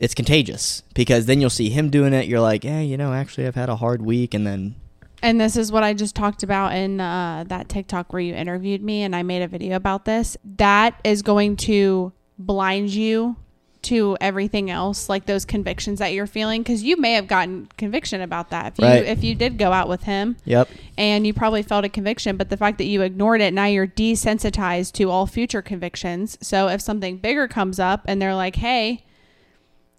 it's 0.00 0.14
contagious 0.14 0.82
because 0.94 1.26
then 1.26 1.40
you'll 1.40 1.48
see 1.48 1.70
him 1.70 1.88
doing 1.88 2.12
it. 2.12 2.26
You're 2.26 2.40
like, 2.40 2.64
yeah, 2.64 2.80
you 2.80 2.96
know, 2.96 3.12
actually, 3.12 3.46
I've 3.46 3.54
had 3.54 3.68
a 3.68 3.76
hard 3.76 4.02
week. 4.02 4.34
And 4.34 4.44
then, 4.44 4.74
And 5.22 5.40
this 5.40 5.56
is 5.56 5.70
what 5.70 5.84
I 5.84 5.94
just 5.94 6.16
talked 6.16 6.42
about 6.42 6.74
in 6.74 7.00
uh, 7.00 7.44
that 7.46 7.68
TikTok 7.68 8.12
where 8.12 8.20
you 8.20 8.34
interviewed 8.34 8.82
me 8.82 9.02
and 9.02 9.14
I 9.14 9.22
made 9.22 9.42
a 9.42 9.48
video 9.48 9.76
about 9.76 10.04
this. 10.04 10.36
That 10.56 11.00
is 11.04 11.22
going 11.22 11.56
to 11.58 12.12
blind 12.36 12.90
you 12.90 13.36
to 13.82 14.16
everything 14.20 14.70
else, 14.70 15.08
like 15.08 15.26
those 15.26 15.44
convictions 15.44 15.98
that 15.98 16.12
you're 16.12 16.26
feeling, 16.26 16.62
because 16.62 16.82
you 16.82 16.96
may 16.96 17.14
have 17.14 17.26
gotten 17.26 17.68
conviction 17.76 18.20
about 18.20 18.50
that 18.50 18.72
if 18.72 18.78
you 18.78 18.84
Right. 18.84 19.04
if 19.04 19.24
you 19.24 19.34
did 19.34 19.58
go 19.58 19.72
out 19.72 19.88
with 19.88 20.04
him 20.04 20.36
yep. 20.44 20.68
and 20.96 21.26
you 21.26 21.34
probably 21.34 21.62
felt 21.62 21.84
a 21.84 21.88
conviction, 21.88 22.36
but 22.36 22.50
the 22.50 22.56
fact 22.56 22.78
that 22.78 22.84
you 22.84 23.02
ignored 23.02 23.40
it, 23.40 23.52
now 23.52 23.66
you're 23.66 23.86
desensitized 23.86 24.92
to 24.92 25.10
all 25.10 25.26
future 25.26 25.62
convictions. 25.62 26.38
So 26.40 26.68
if 26.68 26.80
something 26.80 27.18
bigger 27.18 27.48
comes 27.48 27.78
up 27.78 28.02
and 28.06 28.20
they're 28.20 28.34
like, 28.34 28.56
"Hey," 28.56 29.04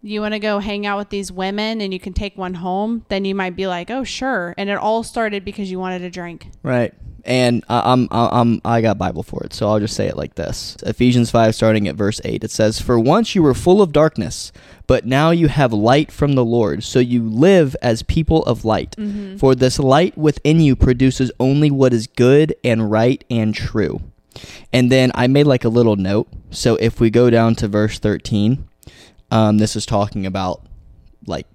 you 0.02 0.20
want 0.20 0.34
to 0.34 0.40
go 0.40 0.60
hang 0.60 0.86
out 0.86 0.98
with 0.98 1.10
these 1.10 1.32
women 1.32 1.80
and 1.80 1.94
you 1.94 2.00
can 2.00 2.12
take 2.14 2.38
one 2.38 2.56
home, 2.56 3.06
then 3.08 3.24
you 3.24 3.34
might 3.34 3.56
be 3.56 3.68
like, 3.68 3.90
oh, 3.90 4.04
sure. 4.04 4.54
And 4.58 4.70
it 4.70 4.78
all 4.78 5.02
started 5.02 5.46
because 5.46 5.72
you 5.72 5.80
wanted 5.80 6.02
a 6.02 6.10
drink. 6.10 6.50
Right. 6.62 6.94
And 7.26 7.64
I- 7.70 7.94
I'm 7.94 8.08
I'm 8.12 8.62
I 8.66 8.82
got 8.82 8.98
Bible 8.98 9.24
for 9.24 9.44
it, 9.44 9.54
so 9.54 9.70
I'll 9.70 9.80
just 9.80 9.96
say 9.96 10.08
it 10.08 10.18
like 10.18 10.36
this. 10.36 10.76
Ephesians 10.86 11.32
5 11.32 11.56
starting 11.56 11.88
at 11.88 11.96
verse 11.96 12.20
8. 12.26 12.44
It 12.44 12.52
says, 12.52 12.82
"For 12.82 13.00
once 13.00 13.34
you 13.34 13.42
were 13.42 13.54
full 13.54 13.82
of 13.82 13.94
darkness, 13.94 14.52
but 14.88 15.06
now 15.06 15.32
you 15.32 15.48
have 15.48 15.72
light 15.72 16.12
from 16.12 16.34
the 16.34 16.44
Lord, 16.44 16.84
so 16.84 17.00
you 17.00 17.24
live 17.24 17.78
as 17.82 18.04
people 18.04 18.44
of 18.44 18.66
light. 18.66 18.96
For 19.38 19.56
this 19.56 19.80
light 19.80 20.18
within 20.18 20.60
you 20.60 20.76
produces 20.76 21.32
only 21.40 21.72
what 21.72 21.94
is 21.94 22.08
good 22.08 22.56
and 22.64 22.92
right 22.92 23.24
and 23.30 23.56
true." 23.56 24.02
And 24.74 24.92
then 24.92 25.12
I 25.16 25.28
made 25.28 25.46
like 25.48 25.64
a 25.64 25.70
little 25.70 25.96
note. 25.96 26.28
So 26.50 26.76
if 26.76 27.00
we 27.00 27.10
go 27.10 27.30
down 27.30 27.56
to 27.56 27.68
verse 27.70 28.00
13, 28.00 28.66
um, 29.32 29.60
this 29.60 29.76
is 29.78 29.86
talking 29.86 30.26
about 30.26 30.62
like 31.26 31.48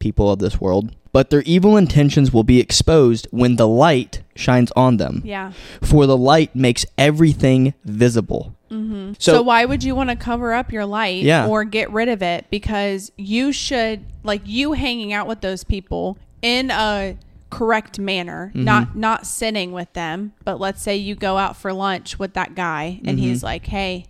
people 0.00 0.30
of 0.30 0.38
this 0.38 0.60
world. 0.60 0.90
But 1.12 1.28
their 1.30 1.42
evil 1.42 1.76
intentions 1.76 2.32
will 2.32 2.42
be 2.44 2.58
exposed 2.58 3.28
when 3.30 3.56
the 3.56 3.68
light 3.68 4.22
shines 4.34 4.72
on 4.74 4.96
them. 4.96 5.20
Yeah. 5.24 5.52
For 5.82 6.06
the 6.06 6.16
light 6.16 6.56
makes 6.56 6.86
everything 6.96 7.74
visible. 7.84 8.54
Mm-hmm. 8.70 9.12
So- 9.18 9.34
So, 9.34 9.42
why 9.42 9.66
would 9.66 9.84
you 9.84 9.94
want 9.94 10.08
to 10.08 10.16
cover 10.16 10.54
up 10.54 10.72
your 10.72 10.86
light 10.86 11.22
Yeah. 11.22 11.46
or 11.46 11.64
get 11.64 11.90
rid 11.92 12.08
of 12.08 12.22
it? 12.22 12.46
Because 12.50 13.12
you 13.18 13.52
should, 13.52 14.06
like, 14.24 14.40
you 14.46 14.72
hanging 14.72 15.12
out 15.12 15.26
with 15.26 15.42
those 15.42 15.64
people 15.64 16.16
in 16.40 16.70
a 16.70 17.18
correct 17.50 17.98
manner, 17.98 18.50
not 18.54 18.96
not 18.96 19.26
sitting 19.26 19.72
with 19.72 19.92
them, 19.92 20.32
but 20.42 20.58
let's 20.58 20.80
say 20.80 20.96
you 20.96 21.14
go 21.14 21.36
out 21.36 21.54
for 21.54 21.70
lunch 21.74 22.18
with 22.18 22.32
that 22.32 22.54
guy 22.54 22.98
and 23.04 23.18
he's 23.18 23.42
like, 23.42 23.66
"Hey, 23.66 24.06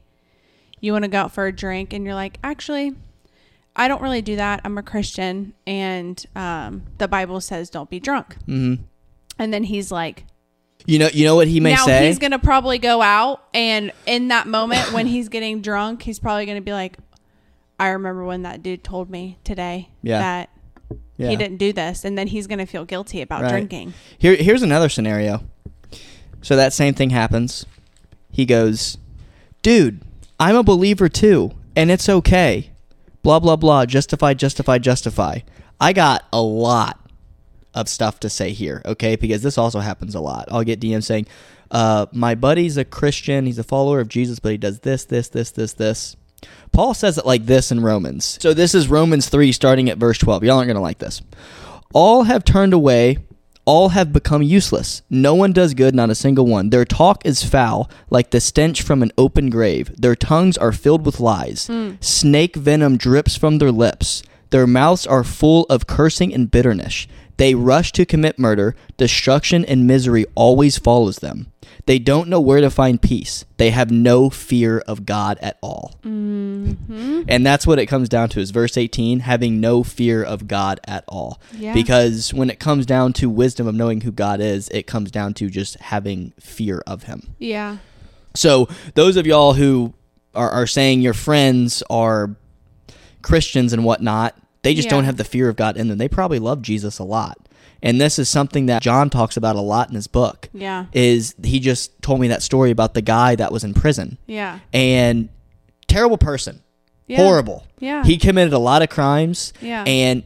you 0.80 0.92
want 0.92 1.02
to 1.02 1.08
go 1.08 1.18
out 1.22 1.32
for 1.32 1.46
a 1.48 1.52
drink?" 1.52 1.92
and 1.92 2.04
you're 2.04 2.14
like, 2.14 2.38
"Actually, 2.44 2.92
I 3.74 3.88
don't 3.88 4.02
really 4.02 4.22
do 4.22 4.36
that. 4.36 4.60
I'm 4.64 4.76
a 4.78 4.82
Christian 4.82 5.54
and 5.66 6.24
um, 6.36 6.82
the 6.98 7.08
Bible 7.08 7.40
says 7.40 7.70
don't 7.70 7.88
be 7.90 8.00
drunk." 8.00 8.36
hmm 8.44 8.74
And 9.38 9.52
then 9.52 9.64
he's 9.64 9.90
like, 9.90 10.24
You 10.86 10.98
know, 10.98 11.08
you 11.12 11.24
know 11.24 11.34
what 11.36 11.48
he 11.48 11.58
may 11.60 11.72
now 11.74 11.86
say. 11.86 12.06
he's 12.06 12.18
gonna 12.18 12.38
probably 12.38 12.78
go 12.78 13.00
out 13.02 13.42
and 13.54 13.92
in 14.06 14.28
that 14.28 14.46
moment 14.46 14.92
when 14.92 15.06
he's 15.06 15.28
getting 15.28 15.62
drunk 15.62 16.02
he's 16.02 16.18
probably 16.18 16.44
gonna 16.46 16.60
be 16.60 16.72
like 16.72 16.96
i 17.78 17.88
remember 17.88 18.24
when 18.24 18.42
that 18.42 18.62
dude 18.62 18.82
told 18.84 19.08
me 19.10 19.38
today 19.44 19.88
Yeah. 20.02 20.18
that 20.18 20.50
yeah. 21.16 21.30
he 21.30 21.36
didn't 21.36 21.58
do 21.58 21.72
this 21.72 22.04
and 22.04 22.18
then 22.18 22.26
he's 22.26 22.46
gonna 22.48 22.66
feel 22.66 22.84
guilty 22.84 23.22
about 23.22 23.42
Right. 23.42 23.50
drinking 23.50 23.94
Here, 24.18 24.34
here's 24.36 24.62
another 24.62 24.88
scenario. 24.88 25.44
So 26.42 26.56
that 26.56 26.72
same 26.72 26.92
thing 26.94 27.10
happens. 27.10 27.64
He 28.30 28.44
goes, 28.44 28.98
"Dude, 29.62 30.00
I'm 30.40 30.56
a 30.56 30.64
believer 30.64 31.08
too, 31.08 31.52
and 31.76 31.88
it's 31.90 32.08
okay." 32.08 32.71
Blah 33.22 33.38
blah 33.40 33.56
blah. 33.56 33.86
Justify, 33.86 34.34
justify, 34.34 34.78
justify. 34.78 35.40
I 35.80 35.92
got 35.92 36.24
a 36.32 36.40
lot 36.40 36.98
of 37.74 37.88
stuff 37.88 38.20
to 38.20 38.30
say 38.30 38.52
here, 38.52 38.82
okay? 38.84 39.16
Because 39.16 39.42
this 39.42 39.58
also 39.58 39.80
happens 39.80 40.14
a 40.14 40.20
lot. 40.20 40.48
I'll 40.50 40.64
get 40.64 40.80
DMs 40.80 41.04
saying, 41.04 41.26
uh, 41.70 42.06
"My 42.12 42.34
buddy's 42.34 42.76
a 42.76 42.84
Christian. 42.84 43.46
He's 43.46 43.58
a 43.58 43.64
follower 43.64 44.00
of 44.00 44.08
Jesus, 44.08 44.38
but 44.38 44.52
he 44.52 44.58
does 44.58 44.80
this, 44.80 45.04
this, 45.04 45.28
this, 45.28 45.50
this, 45.50 45.72
this." 45.72 46.16
Paul 46.72 46.94
says 46.94 47.18
it 47.18 47.26
like 47.26 47.46
this 47.46 47.70
in 47.70 47.80
Romans. 47.80 48.38
So 48.40 48.54
this 48.54 48.74
is 48.74 48.88
Romans 48.88 49.28
3 49.28 49.52
starting 49.52 49.88
at 49.90 49.98
verse 49.98 50.18
12. 50.18 50.44
Y'all 50.44 50.58
aren't 50.58 50.70
to 50.70 50.80
like 50.80 50.98
this. 50.98 51.22
All 51.92 52.24
have 52.24 52.44
turned 52.44 52.72
away, 52.72 53.18
all 53.64 53.90
have 53.90 54.12
become 54.12 54.42
useless. 54.42 55.02
No 55.08 55.34
one 55.34 55.52
does 55.52 55.74
good, 55.74 55.94
not 55.94 56.10
a 56.10 56.14
single 56.14 56.46
one. 56.46 56.70
Their 56.70 56.84
talk 56.84 57.24
is 57.24 57.44
foul, 57.44 57.90
like 58.10 58.30
the 58.30 58.40
stench 58.40 58.82
from 58.82 59.02
an 59.02 59.12
open 59.16 59.50
grave. 59.50 59.92
Their 59.96 60.16
tongues 60.16 60.58
are 60.58 60.72
filled 60.72 61.06
with 61.06 61.20
lies. 61.20 61.66
Hmm. 61.66 61.92
Snake 62.00 62.56
venom 62.56 62.96
drips 62.96 63.36
from 63.36 63.58
their 63.58 63.72
lips. 63.72 64.22
Their 64.50 64.66
mouths 64.66 65.06
are 65.06 65.24
full 65.24 65.64
of 65.70 65.86
cursing 65.86 66.34
and 66.34 66.50
bitterness. 66.50 67.06
They 67.36 67.54
rush 67.54 67.92
to 67.92 68.04
commit 68.04 68.38
murder. 68.38 68.74
Destruction 68.96 69.64
and 69.64 69.86
misery 69.86 70.26
always 70.34 70.78
follows 70.78 71.16
them. 71.16 71.52
They 71.86 71.98
don't 71.98 72.28
know 72.28 72.40
where 72.40 72.60
to 72.60 72.70
find 72.70 73.02
peace. 73.02 73.44
They 73.56 73.70
have 73.70 73.90
no 73.90 74.30
fear 74.30 74.78
of 74.80 75.04
God 75.04 75.38
at 75.42 75.58
all. 75.60 75.94
mm-hmm. 76.04 77.22
And 77.28 77.44
that's 77.44 77.66
what 77.66 77.78
it 77.78 77.86
comes 77.86 78.08
down 78.08 78.28
to 78.30 78.40
is 78.40 78.50
verse 78.50 78.76
18, 78.76 79.20
having 79.20 79.60
no 79.60 79.82
fear 79.82 80.22
of 80.22 80.46
God 80.46 80.80
at 80.84 81.04
all. 81.08 81.40
Yeah. 81.52 81.74
Because 81.74 82.32
when 82.32 82.50
it 82.50 82.60
comes 82.60 82.86
down 82.86 83.12
to 83.14 83.28
wisdom 83.28 83.66
of 83.66 83.74
knowing 83.74 84.02
who 84.02 84.12
God 84.12 84.40
is, 84.40 84.68
it 84.68 84.86
comes 84.86 85.10
down 85.10 85.34
to 85.34 85.48
just 85.50 85.78
having 85.80 86.32
fear 86.38 86.82
of 86.86 87.04
him. 87.04 87.34
yeah 87.38 87.78
So 88.34 88.68
those 88.94 89.16
of 89.16 89.26
y'all 89.26 89.54
who 89.54 89.94
are, 90.34 90.50
are 90.50 90.66
saying 90.66 91.02
your 91.02 91.14
friends 91.14 91.82
are 91.90 92.36
Christians 93.22 93.72
and 93.72 93.84
whatnot, 93.84 94.36
they 94.62 94.74
just 94.74 94.86
Yeah. 94.86 94.92
don't 94.92 95.04
have 95.04 95.16
the 95.16 95.24
fear 95.24 95.48
of 95.48 95.56
God 95.56 95.76
in 95.76 95.88
them. 95.88 95.98
They 95.98 96.08
probably 96.08 96.38
love 96.38 96.62
Jesus 96.62 96.98
a 96.98 97.04
lot. 97.04 97.38
And 97.84 98.00
this 98.00 98.18
is 98.18 98.28
something 98.28 98.66
that 98.66 98.80
John 98.80 99.10
talks 99.10 99.36
about 99.36 99.56
a 99.56 99.60
lot 99.60 99.88
in 99.88 99.94
his 99.96 100.06
book. 100.06 100.48
yeah 100.52 100.86
Is 100.92 101.34
he 101.42 101.58
just 101.58 102.00
told 102.00 102.20
me 102.20 102.28
that 102.28 102.42
story 102.42 102.70
about 102.70 102.94
the 102.94 103.02
guy 103.02 103.34
that 103.36 103.50
was 103.52 103.64
in 103.64 103.74
prison 103.74 104.18
yeah 104.26 104.60
and 104.72 105.28
terrible 105.88 106.18
person, 106.18 106.62
yeah 107.06 107.16
horrible. 107.18 107.66
yeah 107.80 108.04
He 108.04 108.16
committed 108.16 108.52
a 108.52 108.58
lot 108.58 108.82
of 108.82 108.88
crimes 108.88 109.52
yeah 109.60 109.82
and 109.86 110.22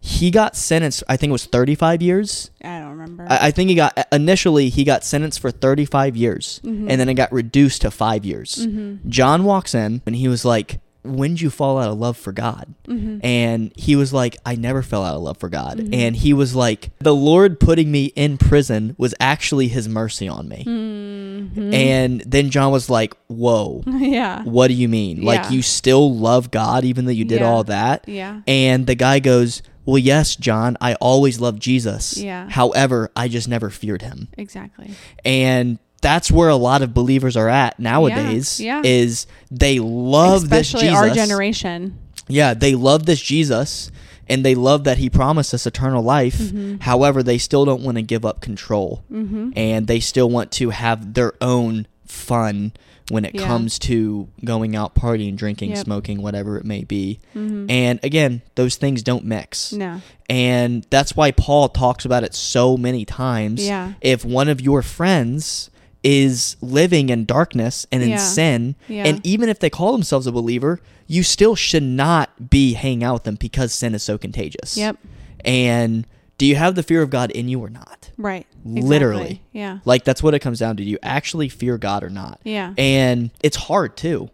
he 0.00 0.30
got 0.30 0.56
sentenced. 0.56 1.02
I 1.08 1.16
think 1.16 1.30
it 1.30 1.32
was 1.32 1.44
35 1.46 2.02
years. 2.02 2.50
i 2.62 2.78
don't 2.78 2.90
remember 2.90 3.26
I, 3.28 3.48
I 3.48 3.50
think 3.50 3.68
he 3.68 3.74
got 3.76 3.96
initially 4.12 4.68
he 4.68 4.84
got 4.84 5.04
sentenced 5.04 5.40
for 5.40 5.50
35 5.50 6.16
years, 6.16 6.60
Mm-hmm. 6.64 6.90
and 6.90 7.00
then 7.00 7.08
it 7.08 7.14
got 7.14 7.32
reduced 7.32 7.82
to 7.82 7.90
five 7.90 8.24
years. 8.24 8.66
John 9.08 9.44
walks 9.44 9.74
in 9.74 10.02
and 10.06 10.14
he 10.16 10.26
was 10.28 10.44
like, 10.44 10.80
"When 11.02 11.30
did 11.32 11.40
you 11.40 11.50
fall 11.50 11.78
out 11.78 11.88
of 11.90 11.98
love 11.98 12.16
for 12.16 12.32
God?" 12.32 12.74
Mm-hmm. 12.86 13.18
And 13.24 13.72
he 13.76 13.96
was 13.96 14.12
like, 14.12 14.36
"I 14.44 14.54
never 14.56 14.82
fell 14.82 15.04
out 15.04 15.14
of 15.16 15.22
love 15.22 15.38
for 15.38 15.48
God." 15.48 15.80
And 15.92 16.16
he 16.16 16.32
was 16.32 16.54
like, 16.54 16.90
"The 16.98 17.14
Lord 17.14 17.60
putting 17.60 17.90
me 17.90 18.06
in 18.16 18.38
prison 18.38 18.94
was 18.98 19.14
actually 19.20 19.68
His 19.68 19.88
mercy 19.88 20.28
on 20.28 20.48
me." 20.48 20.64
Mhm. 20.66 21.72
And 21.74 22.20
then 22.26 22.50
John 22.50 22.72
was 22.72 22.90
like, 22.90 23.14
"Whoa." 23.28 23.82
yeah 23.86 24.42
What 24.44 24.68
do 24.68 24.74
you 24.74 24.88
mean? 24.88 25.22
Like 25.22 25.44
Yeah. 25.44 25.50
you 25.50 25.62
still 25.62 26.14
love 26.14 26.50
God 26.50 26.84
even 26.84 27.04
though 27.04 27.10
you 27.12 27.24
did 27.24 27.40
Yeah. 27.40 27.48
all 27.50 27.64
that? 27.64 28.04
yeah 28.08 28.40
And 28.46 28.86
the 28.86 28.94
guy 28.94 29.18
goes, 29.20 29.62
Well, 29.86 29.96
yes, 29.98 30.36
John, 30.36 30.76
I 30.82 30.94
always 30.96 31.40
loved 31.40 31.62
Jesus. 31.62 32.16
Yeah. 32.18 32.50
However, 32.50 33.10
I 33.16 33.28
just 33.28 33.48
never 33.48 33.70
feared 33.70 34.02
him. 34.02 34.28
exactly 34.36 34.90
And 35.24 35.78
that's 36.00 36.30
where 36.30 36.48
a 36.48 36.56
lot 36.56 36.82
of 36.82 36.94
believers 36.94 37.36
are 37.36 37.48
at 37.48 37.78
nowadays 37.80 38.60
yeah. 38.60 38.82
is 38.84 39.26
they 39.50 39.78
love 39.80 40.44
especially 40.44 40.82
this 40.82 40.90
Jesus. 40.90 40.96
our 40.96 41.10
generation 41.10 41.98
Yeah, 42.28 42.54
they 42.54 42.74
love 42.74 43.06
this 43.06 43.20
Jesus 43.20 43.90
and 44.28 44.44
they 44.44 44.54
love 44.54 44.84
that 44.84 44.98
he 44.98 45.08
promised 45.08 45.54
us 45.54 45.66
eternal 45.66 46.02
life. 46.02 46.36
Mm-hmm. 46.38 46.80
However, 46.80 47.22
they 47.22 47.38
still 47.38 47.64
don't 47.64 47.82
want 47.82 47.96
to 47.96 48.02
give 48.02 48.26
up 48.26 48.40
control. 48.42 49.02
mm-hmm. 49.10 49.52
And 49.56 49.86
they 49.86 50.00
still 50.00 50.28
want 50.28 50.52
to 50.52 50.68
have 50.70 51.14
their 51.14 51.32
own 51.40 51.86
fun 52.04 52.72
when 53.08 53.24
it 53.24 53.34
Yeah. 53.34 53.46
comes 53.46 53.78
to 53.80 54.28
going 54.44 54.76
out 54.76 54.94
partying, 54.94 55.34
drinking, 55.34 55.70
Yep. 55.70 55.78
smoking, 55.84 56.20
whatever 56.20 56.58
it 56.58 56.64
may 56.66 56.84
be. 56.84 57.20
Mm-hmm. 57.34 57.70
And 57.70 58.00
again, 58.02 58.42
those 58.54 58.76
things 58.76 59.02
don't 59.02 59.24
mix. 59.24 59.72
no 59.72 60.02
And 60.28 60.86
that's 60.90 61.16
why 61.16 61.30
Paul 61.30 61.70
talks 61.70 62.04
about 62.04 62.22
it 62.22 62.34
so 62.34 62.76
many 62.76 63.06
times. 63.06 63.66
Yeah. 63.66 63.94
If 64.02 64.26
one 64.26 64.50
of 64.50 64.60
your 64.60 64.82
friends 64.82 65.70
is 66.04 66.56
living 66.60 67.08
in 67.08 67.24
darkness 67.24 67.86
and 67.90 68.02
in 68.02 68.10
Yeah. 68.10 68.16
sin, 68.18 68.74
Yeah. 68.88 69.04
and 69.06 69.20
even 69.26 69.48
if 69.48 69.58
they 69.58 69.70
call 69.70 69.92
themselves 69.92 70.26
a 70.26 70.32
believer, 70.32 70.80
you 71.06 71.22
still 71.22 71.54
should 71.56 71.82
not 71.82 72.50
be 72.50 72.74
hanging 72.74 73.02
out 73.02 73.14
with 73.14 73.22
them 73.24 73.34
because 73.36 73.72
sin 73.74 73.94
is 73.94 74.02
so 74.02 74.16
contagious. 74.18 74.76
yep 74.76 74.96
And 75.44 76.06
do 76.36 76.46
you 76.46 76.56
have 76.56 76.74
the 76.76 76.82
fear 76.82 77.02
of 77.02 77.10
God 77.10 77.30
in 77.32 77.48
you 77.48 77.60
or 77.60 77.70
not? 77.70 78.10
right 78.16 78.46
Literally. 78.64 79.42
Yeah 79.52 79.78
Like 79.84 80.04
that's 80.04 80.22
what 80.22 80.34
it 80.34 80.38
comes 80.40 80.58
down 80.60 80.76
to. 80.76 80.84
Do 80.84 80.88
you 80.88 80.98
actually 81.02 81.48
fear 81.48 81.78
God 81.78 82.02
or 82.04 82.10
not? 82.10 82.40
yeah 82.44 82.74
And 82.78 83.30
it's 83.42 83.56
hard 83.56 83.96
too. 83.96 84.30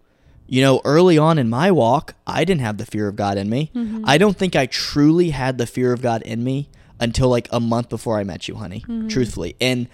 You 0.46 0.60
know, 0.60 0.82
early 0.84 1.16
on 1.16 1.38
in 1.38 1.48
my 1.48 1.70
walk, 1.70 2.14
I 2.26 2.44
didn't 2.44 2.60
have 2.60 2.76
the 2.76 2.84
fear 2.84 3.08
of 3.08 3.16
God 3.16 3.38
in 3.38 3.48
me. 3.48 3.70
Mm-hmm. 3.74 4.04
I 4.06 4.18
don't 4.18 4.36
think 4.36 4.54
I 4.54 4.66
truly 4.66 5.30
had 5.30 5.56
the 5.56 5.66
fear 5.66 5.92
of 5.94 6.02
God 6.02 6.20
in 6.22 6.44
me 6.44 6.68
until 7.00 7.28
like 7.30 7.48
a 7.50 7.58
month 7.60 7.88
before 7.88 8.18
I 8.18 8.24
met 8.24 8.46
you, 8.48 8.54
honey, 8.56 8.80
Mm-hmm. 8.86 9.08
truthfully. 9.08 9.56
And 9.60 9.88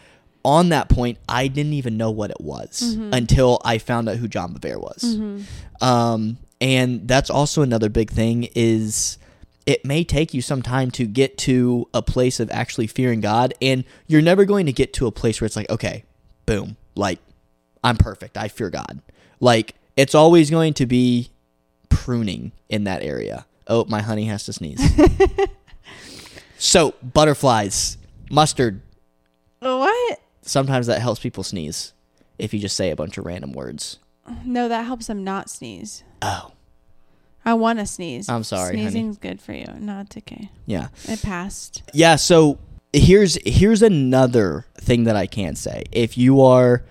on 0.44 0.70
that 0.70 0.88
point, 0.88 1.18
I 1.28 1.48
didn't 1.48 1.74
even 1.74 1.96
know 1.96 2.10
what 2.10 2.30
it 2.30 2.40
was 2.40 2.80
Mm-hmm. 2.96 3.12
until 3.14 3.60
I 3.64 3.78
found 3.78 4.08
out 4.08 4.16
who 4.16 4.26
John 4.28 4.54
Bevere 4.54 4.80
was. 4.80 5.04
Um, 5.80 6.38
and 6.60 7.06
that's 7.08 7.30
also 7.30 7.62
another 7.62 7.88
big 7.88 8.10
thing 8.10 8.48
is 8.54 9.18
it 9.66 9.84
may 9.84 10.04
take 10.04 10.32
you 10.34 10.42
some 10.42 10.62
time 10.62 10.90
to 10.92 11.06
get 11.06 11.38
to 11.38 11.88
a 11.94 12.02
place 12.02 12.40
of 12.40 12.50
actually 12.50 12.86
fearing 12.86 13.20
God 13.20 13.54
and 13.62 13.84
you're 14.06 14.22
never 14.22 14.44
going 14.44 14.66
to 14.66 14.72
get 14.72 14.92
to 14.94 15.06
a 15.06 15.12
place 15.12 15.40
where 15.40 15.46
it's 15.46 15.56
like 15.56 15.70
okay 15.70 16.04
boom 16.46 16.76
like 16.94 17.18
I'm 17.84 17.96
perfect 17.96 18.36
I 18.36 18.48
fear 18.48 18.68
God. 18.70 19.00
Like 19.40 19.74
it's 19.96 20.14
always 20.14 20.50
going 20.50 20.74
to 20.74 20.86
be 20.86 21.30
pruning 21.88 22.52
in 22.68 22.84
that 22.84 23.02
area. 23.02 23.46
Oh 23.66 23.84
my 23.86 24.02
honey 24.02 24.24
has 24.26 24.44
to 24.46 24.52
sneeze. 24.52 24.80
So 26.58 26.94
butterflies 27.02 27.96
mustard. 28.30 28.82
What 29.60 30.20
sometimes 30.42 30.86
that 30.86 31.00
helps 31.00 31.20
people 31.20 31.42
sneeze 31.42 31.92
if 32.38 32.54
you 32.54 32.60
just 32.60 32.76
say 32.76 32.90
a 32.90 32.96
bunch 32.96 33.18
of 33.18 33.24
random 33.24 33.52
words 33.52 33.98
no 34.44 34.68
that 34.68 34.84
helps 34.84 35.06
them 35.06 35.24
not 35.24 35.50
sneeze 35.50 36.04
oh 36.22 36.52
I 37.42 37.54
want 37.54 37.78
to 37.78 37.86
sneeze. 37.86 38.28
I'm 38.28 38.44
sorry, 38.44 38.76
honey. 38.76 38.82
Sneezing's 38.82 39.16
good 39.16 39.40
for 39.40 39.54
you. 39.54 39.64
No, 39.78 40.00
it's 40.00 40.16
okay. 40.16 40.50
yeah 40.66 40.88
It 41.04 41.22
passed. 41.22 41.82
Yeah, 41.94 42.16
so 42.16 42.58
here's 42.92 43.38
here's 43.46 43.82
another 43.82 44.66
thing 44.76 45.04
that 45.04 45.16
I 45.16 45.26
can 45.26 45.56
say. 45.56 45.84
If 45.92 46.18
you 46.18 46.42
are 46.42 46.84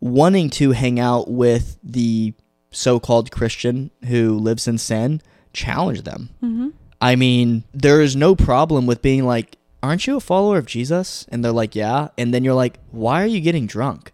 wanting 0.00 0.50
to 0.50 0.72
hang 0.72 1.00
out 1.00 1.30
with 1.30 1.78
the 1.82 2.34
so-called 2.70 3.30
Christian 3.30 3.90
who 4.06 4.38
lives 4.38 4.68
in 4.68 4.78
sin, 4.78 5.22
challenge 5.52 6.02
them. 6.02 6.30
Mm-hmm. 6.42 6.68
I 7.00 7.16
mean, 7.16 7.64
there 7.72 8.00
is 8.00 8.14
no 8.14 8.36
problem 8.36 8.86
with 8.86 9.02
being 9.02 9.24
like, 9.24 9.56
"Aren't 9.86 10.06
you 10.06 10.16
a 10.16 10.20
follower 10.20 10.58
of 10.58 10.66
Jesus?" 10.66 11.26
And 11.28 11.44
they're 11.44 11.52
like, 11.52 11.74
"Yeah." 11.74 12.08
And 12.18 12.34
then 12.34 12.44
you're 12.44 12.54
like, 12.54 12.78
"Why 12.90 13.22
are 13.22 13.26
you 13.26 13.40
getting 13.40 13.66
drunk?" 13.66 14.12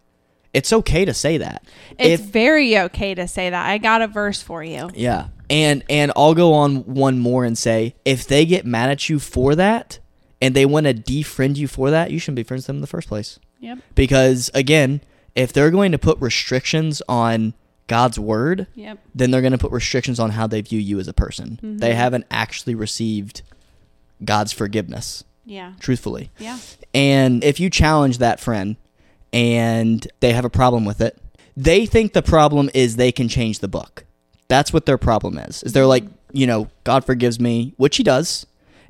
It's 0.53 0.73
okay 0.73 1.05
to 1.05 1.15
say 1.15 1.39
that. 1.39 1.65
It's 1.99 2.23
If 2.23 2.29
very 2.29 2.79
okay 2.79 3.15
to 3.15 3.27
say 3.27 3.51
that. 3.51 3.69
I 3.69 3.79
got 3.79 4.03
a 4.03 4.07
verse 4.07 4.43
for 4.43 4.63
you. 4.63 4.91
Yeah. 4.95 5.29
And 5.49 5.83
and 5.89 6.13
I'll 6.17 6.35
go 6.35 6.53
on 6.55 6.85
one 6.85 7.19
more 7.19 7.45
and 7.45 7.57
say 7.57 7.95
if 8.05 8.27
they 8.27 8.45
get 8.45 8.67
mad 8.67 8.91
at 8.91 9.09
you 9.09 9.19
for 9.19 9.55
that 9.55 9.99
and 10.41 10.55
they 10.55 10.67
want 10.67 10.87
to 10.87 10.95
defriend 10.95 11.57
you 11.57 11.69
for 11.69 11.91
that, 11.91 12.11
you 12.11 12.19
shouldn't 12.19 12.37
be 12.37 12.43
friends 12.43 12.63
with 12.63 12.67
them 12.69 12.77
in 12.77 12.81
the 12.83 12.87
first 12.87 13.09
place. 13.09 13.39
Yep. 13.61 13.79
Because 13.95 14.51
again, 14.55 15.01
if 15.35 15.53
they're 15.53 15.71
going 15.71 15.93
to 15.93 15.99
put 15.99 16.19
restrictions 16.21 17.01
on 17.09 17.55
God's 17.87 18.19
word, 18.19 18.67
Yep. 18.75 18.99
then 19.15 19.31
they're 19.31 19.41
going 19.41 19.53
to 19.53 19.59
put 19.59 19.73
restrictions 19.73 20.21
on 20.21 20.31
how 20.31 20.47
they 20.47 20.61
view 20.61 20.81
you 20.81 20.99
as 20.99 21.09
a 21.09 21.13
person. 21.13 21.59
They 21.63 21.91
mm-hmm. 21.91 21.97
haven't 21.97 22.27
actually 22.31 22.75
received 22.75 23.43
God's 24.25 24.53
forgiveness 24.53 25.25
Yeah. 25.45 25.73
truthfully. 25.81 26.31
Yeah. 26.39 26.59
And 26.95 27.43
if 27.43 27.59
you 27.59 27.71
challenge 27.71 28.19
that 28.19 28.41
friend 28.41 28.77
and 29.33 30.07
they 30.21 30.33
have 30.33 30.45
a 30.45 30.51
problem 30.51 30.85
with 30.85 31.01
it, 31.01 31.19
they 31.57 31.87
think 31.87 32.13
the 32.13 32.23
problem 32.23 32.71
is 32.75 32.97
they 32.97 33.13
can 33.13 33.29
change 33.29 33.59
the 33.59 33.69
book. 33.69 34.05
That's 34.49 34.73
what 34.73 34.87
their 34.87 34.99
problem 34.99 35.39
is. 35.39 35.63
Is 35.63 35.73
they're 35.73 35.87
like, 35.87 36.05
mm-hmm. 36.05 36.37
you 36.37 36.47
know, 36.47 36.69
God 36.85 37.05
forgives 37.05 37.41
me, 37.41 37.75
which 37.77 37.97
he 37.97 38.03
does, 38.03 38.47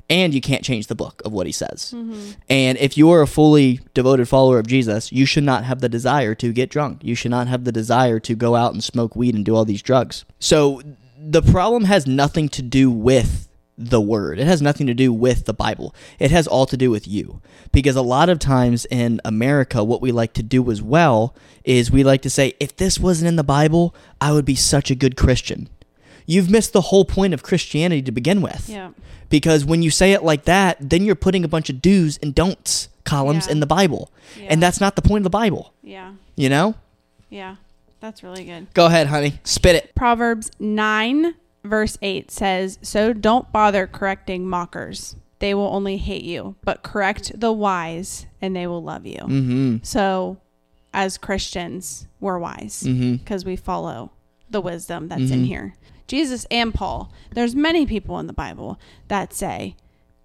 and 0.09 0.33
you 0.33 0.41
can't 0.41 0.63
change 0.63 0.87
the 0.87 0.95
book 0.95 1.21
of 1.25 1.31
what 1.31 1.45
he 1.45 1.51
says. 1.51 1.93
Mm-hmm. 1.95 2.31
And 2.49 2.77
if 2.77 2.97
you 2.97 3.09
are 3.11 3.21
a 3.21 3.27
fully 3.27 3.79
devoted 3.93 4.27
follower 4.27 4.59
of 4.59 4.67
Jesus, 4.67 5.11
you 5.11 5.25
should 5.25 5.43
not 5.43 5.63
have 5.63 5.79
the 5.79 5.89
desire 5.89 6.35
to 6.35 6.51
get 6.51 6.69
drunk. 6.69 7.03
You 7.03 7.15
should 7.15 7.31
not 7.31 7.47
have 7.47 7.63
the 7.63 7.71
desire 7.71 8.19
to 8.19 8.35
go 8.35 8.55
out 8.55 8.73
and 8.73 8.83
smoke 8.83 9.15
weed 9.15 9.35
and 9.35 9.45
do 9.45 9.55
all 9.55 9.65
these 9.65 9.81
drugs. 9.81 10.25
So 10.39 10.81
the 11.17 11.41
problem 11.41 11.85
has 11.85 12.05
nothing 12.05 12.49
to 12.49 12.61
do 12.61 12.91
with 12.91 13.47
the 13.77 14.01
word. 14.01 14.39
It 14.39 14.45
has 14.47 14.61
nothing 14.61 14.85
to 14.87 14.93
do 14.93 15.11
with 15.11 15.45
the 15.45 15.53
Bible. 15.53 15.95
It 16.19 16.29
has 16.31 16.45
all 16.47 16.65
to 16.67 16.77
do 16.77 16.91
with 16.91 17.07
you. 17.07 17.41
Because 17.71 17.95
a 17.95 18.01
lot 18.01 18.29
of 18.29 18.37
times 18.39 18.85
in 18.91 19.19
America, 19.25 19.83
what 19.83 20.01
we 20.01 20.11
like 20.11 20.33
to 20.33 20.43
do 20.43 20.69
as 20.71 20.81
well 20.81 21.35
is 21.63 21.89
we 21.91 22.03
like 22.03 22.21
to 22.21 22.29
say, 22.29 22.53
if 22.59 22.75
this 22.75 22.99
wasn't 22.99 23.27
in 23.29 23.35
the 23.35 23.43
Bible, 23.43 23.95
I 24.21 24.31
would 24.31 24.45
be 24.45 24.55
such 24.55 24.91
a 24.91 24.95
good 24.95 25.17
Christian. 25.17 25.69
You've 26.25 26.49
missed 26.51 26.71
the 26.73 26.81
whole 26.81 27.03
point 27.05 27.33
of 27.33 27.41
Christianity 27.43 28.01
to 28.03 28.11
begin 28.11 28.41
with. 28.41 28.69
Yeah. 28.69 28.91
Because 29.29 29.65
when 29.65 29.81
you 29.81 29.89
say 29.89 30.13
it 30.13 30.23
like 30.23 30.45
that, 30.45 30.77
then 30.79 31.03
you're 31.03 31.15
putting 31.15 31.43
a 31.43 31.47
bunch 31.47 31.69
of 31.69 31.81
do's 31.81 32.17
and 32.21 32.35
don'ts 32.35 32.89
columns 33.03 33.47
Yeah. 33.47 33.53
in 33.53 33.59
the 33.59 33.65
Bible. 33.65 34.11
Yeah. 34.39 34.47
And 34.49 34.61
that's 34.61 34.79
not 34.79 34.95
the 34.95 35.01
point 35.01 35.21
of 35.21 35.23
the 35.23 35.29
Bible, 35.31 35.73
Yeah. 35.81 36.11
you 36.35 36.47
know? 36.49 36.75
Yeah. 37.29 37.55
That's 37.99 38.21
really 38.21 38.43
good. 38.43 38.67
Go 38.73 38.85
ahead, 38.85 39.07
honey. 39.07 39.39
Spit 39.43 39.75
it. 39.75 39.95
Proverbs 39.95 40.51
9, 40.59 41.33
verse 41.63 41.97
8 42.01 42.29
says, 42.31 42.79
So 42.81 43.13
don't 43.13 43.51
bother 43.51 43.87
correcting 43.87 44.47
mockers. 44.47 45.15
They 45.39 45.53
will 45.53 45.67
only 45.75 45.97
hate 45.97 46.23
you, 46.23 46.55
but 46.63 46.83
correct 46.83 47.39
the 47.39 47.51
wise 47.51 48.25
and 48.41 48.55
they 48.55 48.65
will 48.67 48.81
love 48.83 49.05
you. 49.05 49.17
Mm-hmm. 49.19 49.77
So, 49.83 50.37
as 50.93 51.17
Christians, 51.17 52.07
we're 52.19 52.37
wise 52.39 52.83
Mm-hmm. 52.85 53.15
because 53.15 53.43
we 53.43 53.55
follow 53.55 54.11
the 54.49 54.61
wisdom 54.61 55.07
that's 55.09 55.31
in 55.31 55.45
here. 55.45 55.73
Jesus 56.07 56.45
and 56.51 56.73
Paul, 56.73 57.11
there's 57.33 57.55
many 57.55 57.85
people 57.85 58.19
in 58.19 58.27
the 58.27 58.33
Bible 58.33 58.79
that 59.07 59.33
say, 59.33 59.75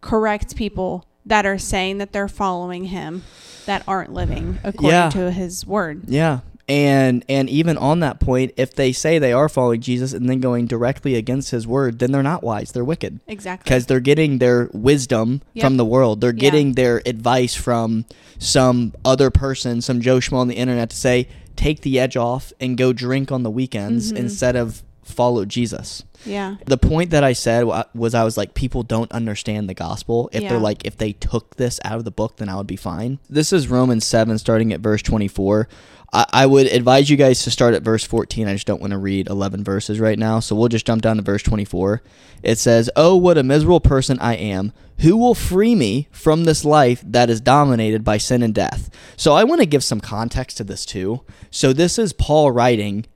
correct 0.03 0.55
people 0.55 1.05
that 1.25 1.47
are 1.47 1.59
saying 1.59 1.99
that 1.99 2.13
they're 2.13 2.29
following 2.29 2.85
him 2.85 3.23
that 3.67 3.83
aren't 3.89 4.13
living 4.13 4.59
according 4.63 4.91
Yeah. 4.91 5.11
to 5.11 5.31
his 5.31 5.67
word. 5.67 6.05
Yeah. 6.09 6.41
And 6.69 7.25
and 7.31 7.49
even 7.49 7.79
on 7.79 8.01
that 8.01 8.21
point, 8.21 8.53
if 8.59 8.75
they 8.75 8.93
say 8.93 9.19
they 9.19 9.33
are 9.33 9.49
following 9.49 9.81
Jesus 9.81 10.13
and 10.13 10.29
then 10.29 10.41
going 10.41 10.67
directly 10.67 11.15
against 11.15 11.51
his 11.51 11.67
word, 11.67 11.99
then 11.99 12.13
they're 12.13 12.23
not 12.23 12.43
wise. 12.43 12.73
They're 12.73 12.85
wicked. 12.85 13.21
Exactly. 13.27 13.65
Because 13.65 13.87
they're 13.87 14.01
getting 14.01 14.37
their 14.39 14.69
wisdom 14.75 15.41
Yep. 15.55 15.65
from 15.65 15.77
the 15.79 15.85
world. 15.87 16.21
They're 16.21 16.35
Yeah. 16.35 16.41
getting 16.41 16.73
their 16.75 17.01
advice 17.07 17.55
from 17.55 18.05
some 18.39 18.93
other 19.05 19.31
person, 19.31 19.81
some 19.81 20.01
Joe 20.03 20.19
Schmo 20.19 20.37
on 20.39 20.49
the 20.49 20.57
internet 20.57 20.91
to 20.91 20.97
say, 20.97 21.27
take 21.57 21.81
the 21.81 21.99
edge 21.99 22.17
off 22.17 22.53
and 22.61 22.77
go 22.77 22.93
drink 22.93 23.33
on 23.33 23.43
the 23.43 23.51
weekends 23.51 24.13
Mhm. 24.13 24.17
instead 24.19 24.55
of 24.55 24.83
follow 25.13 25.45
Jesus. 25.45 26.03
Yeah. 26.25 26.57
The 26.67 26.79
point 26.79 27.11
that 27.11 27.25
I 27.25 27.33
said 27.33 27.65
was 27.95 28.15
I 28.15 28.25
was 28.25 28.37
like, 28.37 28.55
people 28.55 28.83
don't 28.83 29.11
understand 29.13 29.69
the 29.69 29.75
gospel. 29.75 30.29
If 30.33 30.43
Yeah. 30.43 30.51
they're 30.51 30.59
like, 30.59 30.85
if 30.85 30.97
they 30.97 31.13
took 31.13 31.57
this 31.57 31.79
out 31.85 31.99
of 31.99 32.05
the 32.05 32.11
book, 32.11 32.37
then 32.37 32.49
I 32.49 32.57
would 32.57 32.67
be 32.67 32.77
fine. 32.77 33.19
This 33.31 33.53
is 33.53 33.69
Romans 33.69 34.05
7, 34.05 34.39
starting 34.39 34.73
at 34.73 34.81
verse 34.81 35.03
24. 35.03 35.69
I, 36.13 36.25
I 36.33 36.47
would 36.47 36.67
advise 36.67 37.11
you 37.11 37.17
guys 37.17 37.43
to 37.45 37.51
start 37.51 37.75
at 37.75 37.83
verse 37.83 38.03
14. 38.05 38.49
I 38.49 38.55
just 38.55 38.67
don't 38.67 38.81
want 38.81 38.93
to 38.93 38.99
read 38.99 39.29
11 39.29 39.63
verses 39.63 40.01
right 40.01 40.19
now. 40.19 40.41
So 40.41 40.57
we'll 40.57 40.69
just 40.69 40.87
jump 40.87 41.03
down 41.03 41.17
to 41.17 41.23
verse 41.23 41.43
24. 41.43 42.03
It 42.43 42.59
says, 42.59 42.91
Oh, 42.97 43.17
what 43.17 43.39
a 43.39 43.43
miserable 43.43 43.81
person 43.81 44.19
I 44.19 44.35
am. 44.37 44.73
Who 45.01 45.17
will 45.17 45.35
free 45.35 45.75
me 45.77 46.09
from 46.11 46.45
this 46.45 46.65
life 46.65 47.03
that 47.07 47.31
is 47.31 47.41
dominated 47.41 48.03
by 48.05 48.19
sin 48.19 48.43
and 48.43 48.55
death? 48.55 48.91
So 49.17 49.35
I 49.35 49.45
want 49.45 49.61
to 49.61 49.67
give 49.67 49.85
some 49.85 50.01
context 50.01 50.57
to 50.57 50.65
this 50.65 50.85
too. 50.85 51.23
So 51.51 51.73
this 51.73 51.99
is 51.99 52.13
Paul 52.13 52.51
writing, 52.51 53.07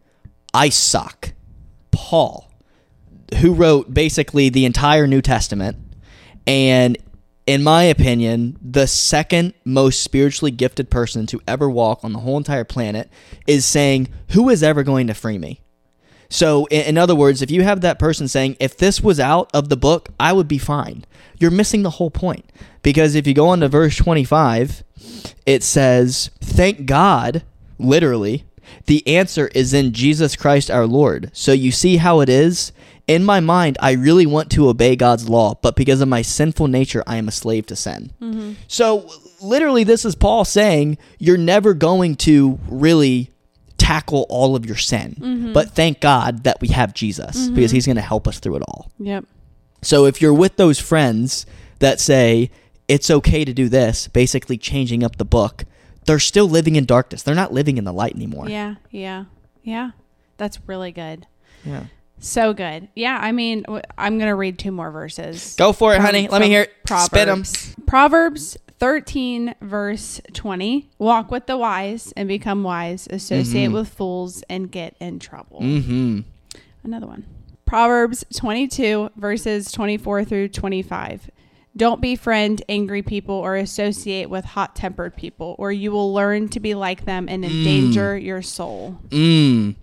I 0.55 0.69
suck. 0.69 1.33
Paul 2.13 2.53
who 3.39 3.55
wrote 3.55 3.93
basically 3.93 4.49
the 4.49 4.65
entire 4.65 5.07
New 5.07 5.23
Testament, 5.23 5.77
and 6.47 6.99
in 7.47 7.63
my 7.63 7.85
opinion, 7.85 8.59
the 8.61 8.87
second 8.87 9.55
most 9.65 10.03
spiritually 10.03 10.51
gifted 10.51 10.91
person 10.91 11.27
to 11.27 11.41
ever 11.49 11.69
walk 11.69 12.05
on 12.05 12.13
the 12.13 12.21
whole 12.21 12.37
entire 12.37 12.65
planet, 12.65 13.11
is 13.47 13.65
saying, 13.65 14.09
Who 14.33 14.49
is 14.49 14.63
ever 14.63 14.83
going 14.83 15.07
to 15.07 15.15
free 15.15 15.39
me? 15.39 15.61
So, 16.29 16.67
in, 16.67 16.97
other 16.97 17.15
words, 17.15 17.43
if 17.43 17.51
you 17.51 17.63
have 17.63 17.81
that 17.81 17.99
person 17.99 18.29
saying, 18.29 18.57
If 18.61 18.77
this 18.77 19.01
was 19.01 19.19
out 19.19 19.51
of 19.55 19.69
the 19.69 19.77
book, 19.77 20.11
I 20.21 20.33
would 20.33 20.49
be 20.49 20.59
fine, 20.59 21.05
you're 21.39 21.51
missing 21.51 21.83
the 21.83 21.91
whole 21.91 22.11
point. 22.11 22.45
Because 22.83 23.15
if 23.15 23.27
you 23.27 23.35
go 23.35 23.49
on 23.49 23.61
to 23.61 23.69
verse 23.69 23.97
25, 23.97 24.85
it 25.47 25.63
says, 25.63 26.31
Thank 26.41 26.87
God, 26.87 27.43
literally, 27.79 28.45
the 28.87 29.07
answer 29.07 29.49
is 29.49 29.73
in 29.73 29.93
Jesus 29.93 30.37
Christ 30.37 30.71
our 30.71 30.87
Lord. 30.87 31.31
So 31.33 31.53
you 31.53 31.73
see 31.73 31.97
how 31.97 32.21
it 32.21 32.29
is? 32.29 32.73
In 33.09 33.25
my 33.25 33.41
mind, 33.41 33.77
I 33.81 33.93
really 33.93 34.27
want 34.27 34.51
to 34.53 34.69
obey 34.69 34.95
God's 34.95 35.29
law, 35.29 35.55
but 35.61 35.75
because 35.75 36.01
of 36.01 36.09
my 36.09 36.23
sinful 36.23 36.69
nature, 36.69 37.03
I 37.07 37.17
am 37.17 37.29
a 37.29 37.33
slave 37.33 37.67
to 37.67 37.77
sin. 37.77 38.13
Mm-hmm. 38.21 38.53
So 38.69 39.11
literally, 39.41 39.85
this 39.85 40.05
is 40.05 40.15
Paul 40.15 40.45
saying, 40.45 40.99
You're 41.19 41.37
never 41.37 41.75
going 41.75 42.15
to 42.17 42.59
really 42.69 43.31
tackle 43.77 44.27
all 44.29 44.55
of 44.55 44.65
your 44.65 44.77
sin. 44.77 45.17
Mm-hmm. 45.19 45.53
But 45.53 45.71
thank 45.71 46.01
God 46.01 46.45
that 46.45 46.61
we 46.61 46.69
have 46.69 46.95
Jesus 46.95 47.37
mm-hmm. 47.37 47.55
because 47.55 47.73
he's 47.73 47.87
going 47.87 47.97
to 47.97 48.03
help 48.03 48.29
us 48.29 48.39
through 48.39 48.57
it 48.57 48.63
all. 48.69 48.91
Yep. 49.01 49.25
So 49.83 50.07
if 50.07 50.23
you're 50.23 50.33
with 50.33 50.57
those 50.57 50.79
friends 50.79 51.45
that 51.81 51.99
say 51.99 52.51
it's 52.87 53.11
okay 53.11 53.45
to 53.45 53.53
do 53.53 53.69
this, 53.69 54.07
basically 54.07 54.57
changing 54.57 55.03
up 55.03 55.17
the 55.17 55.25
book, 55.25 55.65
they're 56.07 56.19
still 56.19 56.49
living 56.49 56.77
in 56.77 56.85
darkness. 56.85 57.23
They're 57.23 57.35
not 57.35 57.53
living 57.53 57.79
in 57.79 57.85
the 57.85 57.93
light 57.93 58.15
anymore. 58.15 58.49
Yeah. 58.49 58.77
Yeah. 58.91 59.25
Yeah. 59.63 59.91
That's 60.37 60.59
really 60.67 60.93
good. 60.93 61.27
Yeah. 61.65 61.85
So 62.19 62.53
good. 62.55 62.89
Yeah. 62.95 63.19
I 63.21 63.33
mean, 63.33 63.65
I'm 63.99 64.19
going 64.19 64.29
to 64.29 64.35
read 64.35 64.59
two 64.59 64.73
more 64.73 64.91
verses. 64.91 65.55
Go 65.57 65.73
for 65.73 65.93
it, 65.93 65.97
from- 65.97 66.05
honey. 66.07 66.29
Let 66.29 66.41
me 66.41 66.49
hear 66.49 66.63
it. 66.63 66.73
Spit 66.87 67.29
'em. 67.29 67.43
Proverbs. 67.43 67.75
Proverbs 67.87 68.57
13, 68.79 69.55
verse 69.61 70.21
20. 70.33 70.91
Walk 70.99 71.31
with 71.31 71.47
the 71.47 71.57
wise 71.57 72.13
and 72.17 72.27
become 72.29 72.63
wise. 72.65 73.07
Associate 73.11 73.67
Mm-hmm. 73.67 73.75
with 73.75 73.89
fools 73.89 74.43
and 74.51 74.71
get 74.71 74.97
in 75.01 75.19
trouble. 75.21 75.61
Mm-hmm. 75.61 76.21
Another 76.85 77.07
one. 77.07 77.25
Proverbs 77.65 78.25
22, 78.37 79.11
verses 79.17 79.71
24 79.73 80.25
through 80.25 80.49
25. 80.49 81.31
Don't 81.77 82.01
befriend 82.03 82.63
angry 82.69 83.03
people 83.03 83.35
or 83.35 83.57
associate 83.57 84.29
with 84.29 84.45
hot 84.45 84.77
tempered 84.77 85.17
people, 85.17 85.57
or 85.59 85.73
you 85.73 85.91
will 85.91 86.13
learn 86.13 86.49
to 86.51 86.61
be 86.61 86.75
like 86.75 87.05
them 87.07 87.29
and 87.29 87.45
endanger 87.45 88.17
your 88.19 88.43
soul. 88.43 88.99
Mm. 89.09 89.77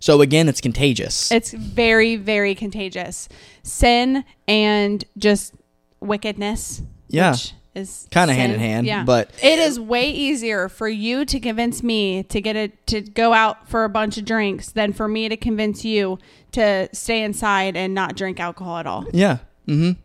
So 0.00 0.20
again, 0.22 0.48
it's 0.48 0.60
contagious. 0.60 1.30
It's 1.30 1.52
very, 1.52 2.16
very 2.16 2.54
contagious. 2.54 3.28
Sin 3.62 4.24
and 4.48 5.04
just 5.18 5.54
wickedness. 6.00 6.80
Yeah. 7.08 7.32
Which 7.32 7.52
is 7.74 8.06
Kinda 8.10 8.32
hand 8.32 8.52
in 8.54 8.58
hand, 8.60 8.86
Yeah. 8.86 9.04
but- 9.04 9.30
it 9.42 9.58
is 9.58 9.78
way 9.78 10.10
easier 10.10 10.68
for 10.70 10.88
you 10.88 11.26
to 11.26 11.38
convince 11.38 11.82
me 11.82 12.22
to 12.24 12.40
get 12.40 12.56
it 12.56 12.86
to 12.86 13.02
go 13.02 13.34
out 13.34 13.68
for 13.68 13.84
a 13.84 13.88
bunch 13.90 14.16
of 14.16 14.24
drinks 14.24 14.70
than 14.70 14.94
for 14.94 15.08
me 15.08 15.28
to 15.28 15.36
convince 15.36 15.84
you 15.84 16.18
to 16.52 16.88
stay 16.94 17.22
inside 17.22 17.76
and 17.76 17.94
not 17.94 18.16
drink 18.16 18.40
alcohol 18.40 18.78
at 18.78 18.86
all. 18.86 19.04
yeah. 19.12 19.38
Mm-hmm. 19.68 20.00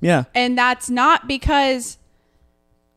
Yeah. 0.00 0.24
And 0.34 0.56
that's 0.56 0.88
not 0.90 1.26
because 1.28 1.98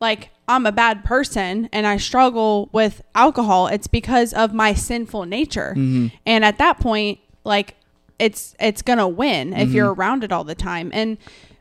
like 0.00 0.30
I'm 0.48 0.66
a 0.66 0.72
bad 0.72 1.04
person 1.04 1.68
and 1.72 1.86
I 1.86 1.96
struggle 1.96 2.68
with 2.72 3.02
alcohol. 3.14 3.68
It's 3.68 3.86
because 3.86 4.32
of 4.32 4.52
my 4.52 4.74
sinful 4.74 5.24
nature. 5.26 5.74
Mm-hmm. 5.76 6.08
And 6.26 6.44
at 6.44 6.58
that 6.58 6.78
point, 6.80 7.20
like 7.44 7.76
it's 8.18 8.54
it's 8.60 8.82
going 8.82 8.98
to 8.98 9.08
win 9.08 9.52
if 9.52 9.68
Mm-hmm. 9.68 9.76
you're 9.76 9.92
around 9.94 10.24
it 10.24 10.32
all 10.32 10.44
the 10.44 10.54
time. 10.54 10.90
And 10.92 11.18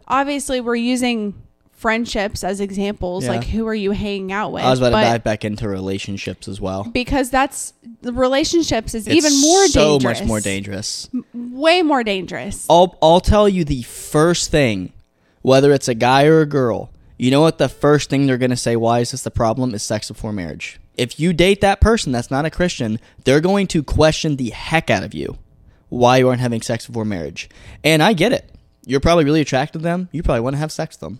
obviously 0.07 0.61
we're 0.61 0.75
using 0.75 1.33
friendships 1.71 2.43
as 2.43 2.59
examples. 2.59 3.23
Yeah. 3.25 3.31
Like 3.31 3.43
who 3.45 3.67
are 3.67 3.73
you 3.75 3.91
hanging 3.91 4.31
out 4.31 4.51
with? 4.51 4.63
I 4.63 4.69
was 4.69 4.79
about 4.79 4.91
But 4.91 5.01
to 5.03 5.09
dive 5.09 5.23
back 5.23 5.45
into 5.45 5.67
relationships 5.67 6.47
as 6.47 6.59
well. 6.61 6.83
because 6.83 7.29
that's 7.31 7.73
the 8.01 8.13
relationships 8.13 8.93
is 8.93 9.07
It's 9.07 9.15
even 9.15 9.39
more 9.41 9.61
dangerous. 9.65 9.73
so 9.73 9.97
dangerous. 9.99 10.19
much 10.19 10.27
more 10.27 10.39
dangerous. 10.39 11.09
Way 11.33 11.81
more 11.81 12.03
dangerous. 12.03 12.65
I'll 12.69 12.95
I'll 13.01 13.21
tell 13.21 13.47
you 13.49 13.63
the 13.63 13.81
first 13.83 14.51
thing, 14.51 14.93
whether 15.41 15.71
it's 15.71 15.87
a 15.87 15.95
guy 15.95 16.25
or 16.25 16.41
a 16.41 16.45
girl. 16.45 16.89
You 17.17 17.29
know 17.31 17.41
what 17.41 17.57
the 17.59 17.69
first 17.69 18.09
thing 18.09 18.25
they're 18.25 18.37
gonna 18.37 18.55
say? 18.57 18.75
Why 18.75 18.99
is 18.99 19.11
this 19.11 19.21
the 19.23 19.31
problem? 19.31 19.73
Is 19.75 19.83
sex 19.83 20.07
before 20.07 20.33
marriage. 20.33 20.79
If 20.97 21.19
you 21.19 21.33
date 21.33 21.61
that 21.61 21.79
person 21.81 22.11
that's 22.11 22.29
not 22.31 22.45
a 22.45 22.49
Christian, 22.49 22.99
they're 23.23 23.39
going 23.41 23.67
to 23.67 23.83
question 23.83 24.35
the 24.35 24.49
heck 24.49 24.89
out 24.89 25.03
of 25.03 25.13
you 25.13 25.37
why 25.89 26.17
you 26.17 26.27
aren't 26.29 26.41
having 26.41 26.61
sex 26.61 26.85
before 26.87 27.05
marriage. 27.05 27.49
And 27.83 28.01
I 28.03 28.13
get 28.13 28.31
it. 28.33 28.49
You're 28.85 28.99
probably 28.99 29.23
really 29.25 29.41
attracted 29.41 29.79
to 29.79 29.83
them. 29.83 30.09
You 30.11 30.23
probably 30.23 30.41
want 30.41 30.55
to 30.55 30.57
have 30.59 30.71
sex 30.71 30.95
with 30.95 31.01
them, 31.01 31.19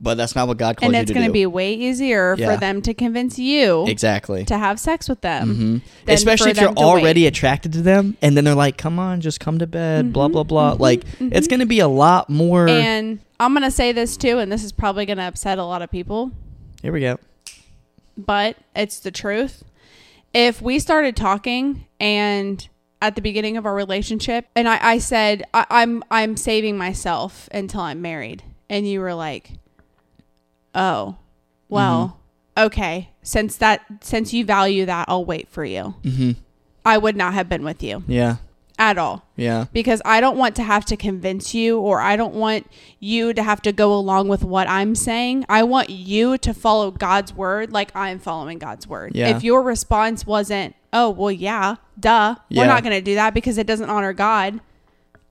but 0.00 0.16
that's 0.16 0.34
not 0.36 0.46
what 0.48 0.56
God 0.58 0.76
calls 0.76 0.88
and 0.88 0.94
you 0.94 1.00
it's 1.00 1.08
to 1.08 1.14
going 1.14 1.26
to 1.26 1.28
do. 1.30 1.32
be 1.32 1.46
way 1.46 1.74
easier 1.74 2.34
Yeah. 2.38 2.52
for 2.54 2.60
them 2.60 2.80
to 2.82 2.94
convince 2.94 3.38
you 3.38 3.86
exactly. 3.88 4.44
to 4.46 4.56
have 4.58 4.78
sex 4.78 5.08
with 5.08 5.20
them. 5.20 5.48
hmm 5.54 5.70
than 6.06 6.14
Especially 6.14 6.50
if 6.52 6.60
you're 6.60 6.70
already 6.70 7.22
wait. 7.22 7.28
attracted 7.28 7.72
to 7.74 7.82
them, 7.82 8.16
and 8.22 8.36
then 8.36 8.44
they're 8.44 8.54
like, 8.54 8.76
"Come 8.78 8.98
on, 8.98 9.20
just 9.20 9.40
come 9.40 9.58
to 9.58 9.66
bed." 9.66 10.12
Blah 10.12 10.26
Mm-hmm, 10.26 10.32
blah 10.32 10.44
blah. 10.44 10.72
like 10.78 11.02
it's 11.20 11.46
going 11.48 11.60
to 11.60 11.66
be 11.66 11.80
a 11.80 11.88
lot 11.88 12.30
more. 12.30 12.68
And 12.68 13.18
I'm 13.40 13.52
going 13.54 13.62
to 13.64 13.70
say 13.70 13.92
this 13.92 14.16
too, 14.16 14.38
and 14.38 14.52
this 14.52 14.62
is 14.62 14.70
probably 14.70 15.06
going 15.06 15.16
to 15.16 15.24
upset 15.24 15.58
a 15.58 15.64
lot 15.64 15.82
of 15.82 15.90
people, 15.90 16.30
Here 16.82 16.92
we 16.92 17.00
go. 17.00 17.18
but 18.16 18.56
it's 18.76 19.00
the 19.00 19.10
truth. 19.10 19.64
If 20.34 20.60
we 20.62 20.78
started 20.78 21.16
talking 21.16 21.86
and 21.98 22.68
at 23.02 23.16
the 23.16 23.22
beginning 23.22 23.56
of 23.56 23.64
our 23.66 23.74
relationship, 23.74 24.46
and 24.54 24.68
I, 24.68 24.78
I 24.80 24.98
said, 24.98 25.42
I, 25.54 25.66
I'm, 25.70 26.04
I'm 26.10 26.36
saving 26.36 26.76
myself 26.76 27.48
until 27.50 27.80
I'm 27.80 28.02
married, 28.02 28.42
and 28.68 28.86
you 28.86 29.00
were 29.00 29.14
like, 29.14 29.52
oh, 30.74 31.16
well, 31.68 32.20
okay. 32.58 33.08
Since 33.22 33.56
that, 33.56 33.80
since 34.02 34.32
you 34.34 34.44
value 34.44 34.84
that, 34.86 35.06
I'll 35.08 35.24
wait 35.24 35.48
for 35.48 35.64
you. 35.64 35.94
Mm-hmm. 36.02 36.32
I 36.84 36.98
would 36.98 37.16
not 37.16 37.34
have 37.34 37.48
been 37.48 37.64
with 37.64 37.82
you 37.82 38.02
Yeah. 38.06 38.36
At 38.80 38.96
all. 38.98 39.22
Yeah. 39.36 39.66
because 39.72 40.02
I 40.04 40.20
don't 40.20 40.36
want 40.36 40.56
to 40.56 40.62
have 40.62 40.84
to 40.86 40.96
convince 40.96 41.54
you 41.54 41.78
or 41.78 42.00
I 42.00 42.16
don't 42.16 42.34
want 42.34 42.66
you 42.98 43.32
to 43.34 43.42
have 43.42 43.62
to 43.62 43.72
go 43.72 43.94
along 43.94 44.28
with 44.28 44.42
what 44.42 44.68
I'm 44.68 44.94
saying. 44.94 45.44
I 45.48 45.62
want 45.62 45.90
you 45.90 46.36
to 46.38 46.52
follow 46.52 46.90
God's 46.90 47.32
word 47.32 47.72
like 47.72 47.94
I'm 47.94 48.18
following 48.18 48.58
God's 48.58 48.88
word. 48.88 49.12
Yeah. 49.14 49.36
If 49.36 49.44
your 49.44 49.62
response 49.62 50.26
wasn't, 50.26 50.74
"Oh, 50.92 51.10
well, 51.10 51.30
yeah, 51.30 51.76
duh. 51.98 52.36
Yeah. 52.48 52.62
We're 52.62 52.66
not 52.66 52.82
going 52.82 52.96
to 52.96 53.02
do 53.02 53.14
that 53.14 53.34
because 53.34 53.56
it 53.58 53.66
doesn't 53.66 53.88
honor 53.88 54.12
God." 54.12 54.60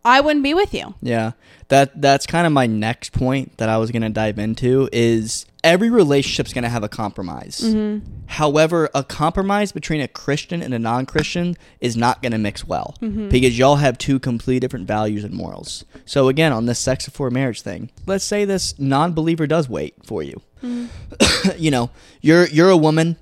I 0.06 0.22
wouldn't 0.22 0.44
be 0.44 0.54
with 0.54 0.74
you. 0.74 0.96
Yeah. 1.02 1.32
That 1.68 2.02
that's 2.02 2.26
kind 2.26 2.48
of 2.48 2.54
my 2.54 2.68
next 2.68 3.12
point 3.12 3.58
that 3.58 3.68
I 3.68 3.78
was 3.78 3.92
going 3.92 4.02
to 4.04 4.10
dive 4.10 4.40
into 4.40 4.90
is 4.94 5.46
every 5.64 5.90
relationship's 5.90 6.54
going 6.54 6.64
to 6.64 6.70
have 6.70 6.84
a 6.84 6.90
compromise. 6.90 7.62
Mm-hmm. 7.62 8.06
However, 8.28 8.90
a 8.94 9.04
compromise 9.04 9.72
between 9.72 10.02
a 10.02 10.08
Christian 10.08 10.62
and 10.62 10.74
a 10.74 10.80
non-Christian 10.80 11.58
is 11.80 11.98
not 11.98 12.22
going 12.22 12.32
to 12.32 12.38
mix 12.38 12.66
well 12.66 12.96
mm-hmm. 13.02 13.30
because 13.30 13.58
y'all 13.58 13.78
have 13.78 13.98
two 13.98 14.20
completely 14.20 14.60
different 14.60 14.88
values 14.88 15.24
and 15.24 15.34
morals. 15.34 15.86
So 16.06 16.30
again, 16.30 16.54
on 16.54 16.66
this 16.66 16.80
sex 16.80 17.06
before 17.06 17.30
marriage 17.30 17.62
thing, 17.62 17.90
let's 18.06 18.24
say 18.24 18.46
this 18.46 18.78
non-believer 18.80 19.48
does 19.48 19.68
wait 19.68 19.96
for 20.06 20.24
you. 20.24 20.42
Mm-hmm. 20.64 21.50
you 21.58 21.72
know, 21.72 21.90
you're 22.22 22.48
you're 22.48 22.70
a 22.70 22.78
woman 22.78 23.18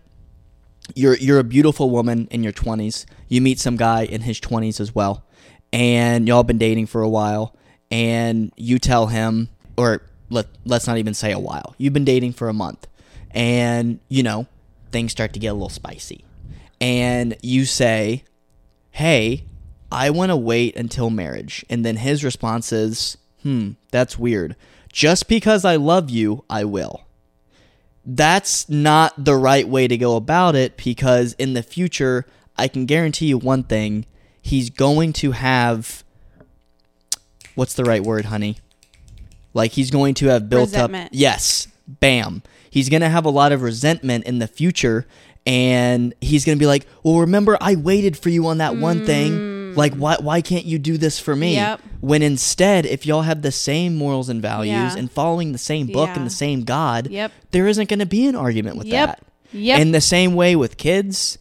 you're 0.96 1.16
you're 1.18 1.40
a 1.40 1.44
beautiful 1.44 1.90
woman 1.90 2.28
in 2.32 2.44
your 2.44 2.54
20s. 2.54 3.06
You 3.28 3.42
meet 3.42 3.60
some 3.60 3.76
guy 3.76 4.04
in 4.04 4.22
his 4.22 4.40
20s 4.40 4.80
as 4.80 4.94
well, 4.94 5.26
and 5.74 6.28
y'all 6.28 6.44
been 6.44 6.58
dating 6.58 6.88
for 6.88 7.02
a 7.02 7.10
while, 7.10 7.56
and 7.92 8.52
you 8.56 8.80
tell 8.80 9.08
him, 9.08 9.50
or 9.78 10.02
let 10.30 10.48
let's 10.66 10.88
not 10.88 10.98
even 10.98 11.14
say 11.14 11.32
a 11.32 11.40
while. 11.40 11.76
You've 11.78 11.94
been 11.94 12.06
dating 12.06 12.34
for 12.34 12.50
a 12.50 12.54
month, 12.54 12.88
and 13.32 14.00
you 14.10 14.24
know 14.24 14.48
things 14.92 15.12
start 15.12 15.34
to 15.34 15.40
get 15.40 15.48
a 15.48 15.54
little 15.54 15.70
spicy, 15.70 16.24
and 16.80 17.36
you 17.42 17.66
say, 17.66 18.24
"Hey, 18.92 19.46
I 19.92 20.10
want 20.10 20.32
to 20.32 20.38
wait 20.38 20.76
until 20.76 21.10
marriage," 21.10 21.66
and 21.70 21.86
then 21.86 21.98
his 21.98 22.24
response 22.24 22.72
is, 22.72 23.18
"Hmm, 23.44 23.72
that's 23.92 24.20
weird. 24.20 24.56
Just 24.92 25.28
because 25.28 25.64
I 25.66 25.76
love 25.76 26.10
you, 26.10 26.44
I 26.50 26.64
will." 26.64 27.08
that's 28.10 28.70
not 28.70 29.14
the 29.18 29.36
right 29.36 29.68
way 29.68 29.86
to 29.86 29.98
go 29.98 30.16
about 30.16 30.56
it 30.56 30.78
because 30.78 31.34
in 31.34 31.54
the 31.54 31.62
future, 31.62 32.26
I 32.56 32.70
can 32.70 32.86
guarantee 32.86 33.28
you 33.28 33.38
one 33.38 33.64
thing. 33.64 34.06
He's 34.42 34.70
going 34.70 35.12
to 35.14 35.34
have 35.34 36.06
what's 37.56 37.74
the 37.74 37.84
right 37.84 38.02
word, 38.02 38.26
honey? 38.26 38.60
Like 39.58 39.74
he's 39.74 39.92
going 39.92 40.14
to 40.16 40.28
have 40.28 40.50
built 40.50 40.70
Resentment. 40.70 41.06
up 41.08 41.12
Yes. 41.12 41.68
Bam. 41.88 42.44
He's 42.70 42.88
going 42.90 43.02
to 43.02 43.10
have 43.10 43.26
a 43.26 43.30
lot 43.30 43.52
of 43.52 43.62
resentment 43.62 44.24
in 44.26 44.40
the 44.40 44.48
future 44.48 45.06
and 45.46 46.14
he's 46.22 46.46
going 46.46 46.58
to 46.58 46.60
be 46.60 46.66
like, 46.68 46.86
"Well, 47.04 47.20
remember 47.20 47.58
I 47.62 47.76
waited 47.76 48.18
for 48.18 48.30
you 48.30 48.48
on 48.48 48.58
that 48.60 48.76
one 48.78 49.06
thing. 49.06 49.32
Mm. 49.32 49.78
Like 49.78 49.94
why 49.96 50.18
why 50.20 50.42
can't 50.42 50.66
you 50.66 50.78
do 50.78 50.98
this 50.98 51.20
for 51.20 51.36
me?" 51.36 51.56
Yep. 51.56 51.82
When 52.02 52.22
instead, 52.22 52.86
if 52.86 53.06
y'all 53.06 53.22
have 53.24 53.42
the 53.42 53.52
same 53.52 53.96
morals 53.96 54.30
and 54.30 54.42
values 54.42 54.72
Yeah. 54.74 54.96
and 54.98 55.10
following 55.12 55.52
the 55.54 55.58
same 55.58 55.88
book 55.88 56.10
Yeah. 56.10 56.16
and 56.18 56.26
the 56.26 56.30
same 56.46 56.64
God, 56.64 57.08
Yep. 57.10 57.32
there 57.52 57.68
isn't 57.68 57.90
going 57.90 58.00
to 58.00 58.06
be 58.06 58.28
an 58.28 58.36
argument 58.36 58.76
with 58.78 58.88
Yep. 58.88 59.08
that. 59.08 59.24
Yep. 59.54 59.80
In 59.80 59.92
the 59.94 60.02
same 60.02 60.36
way 60.36 60.56
with 60.56 60.76
kids, 60.78 61.38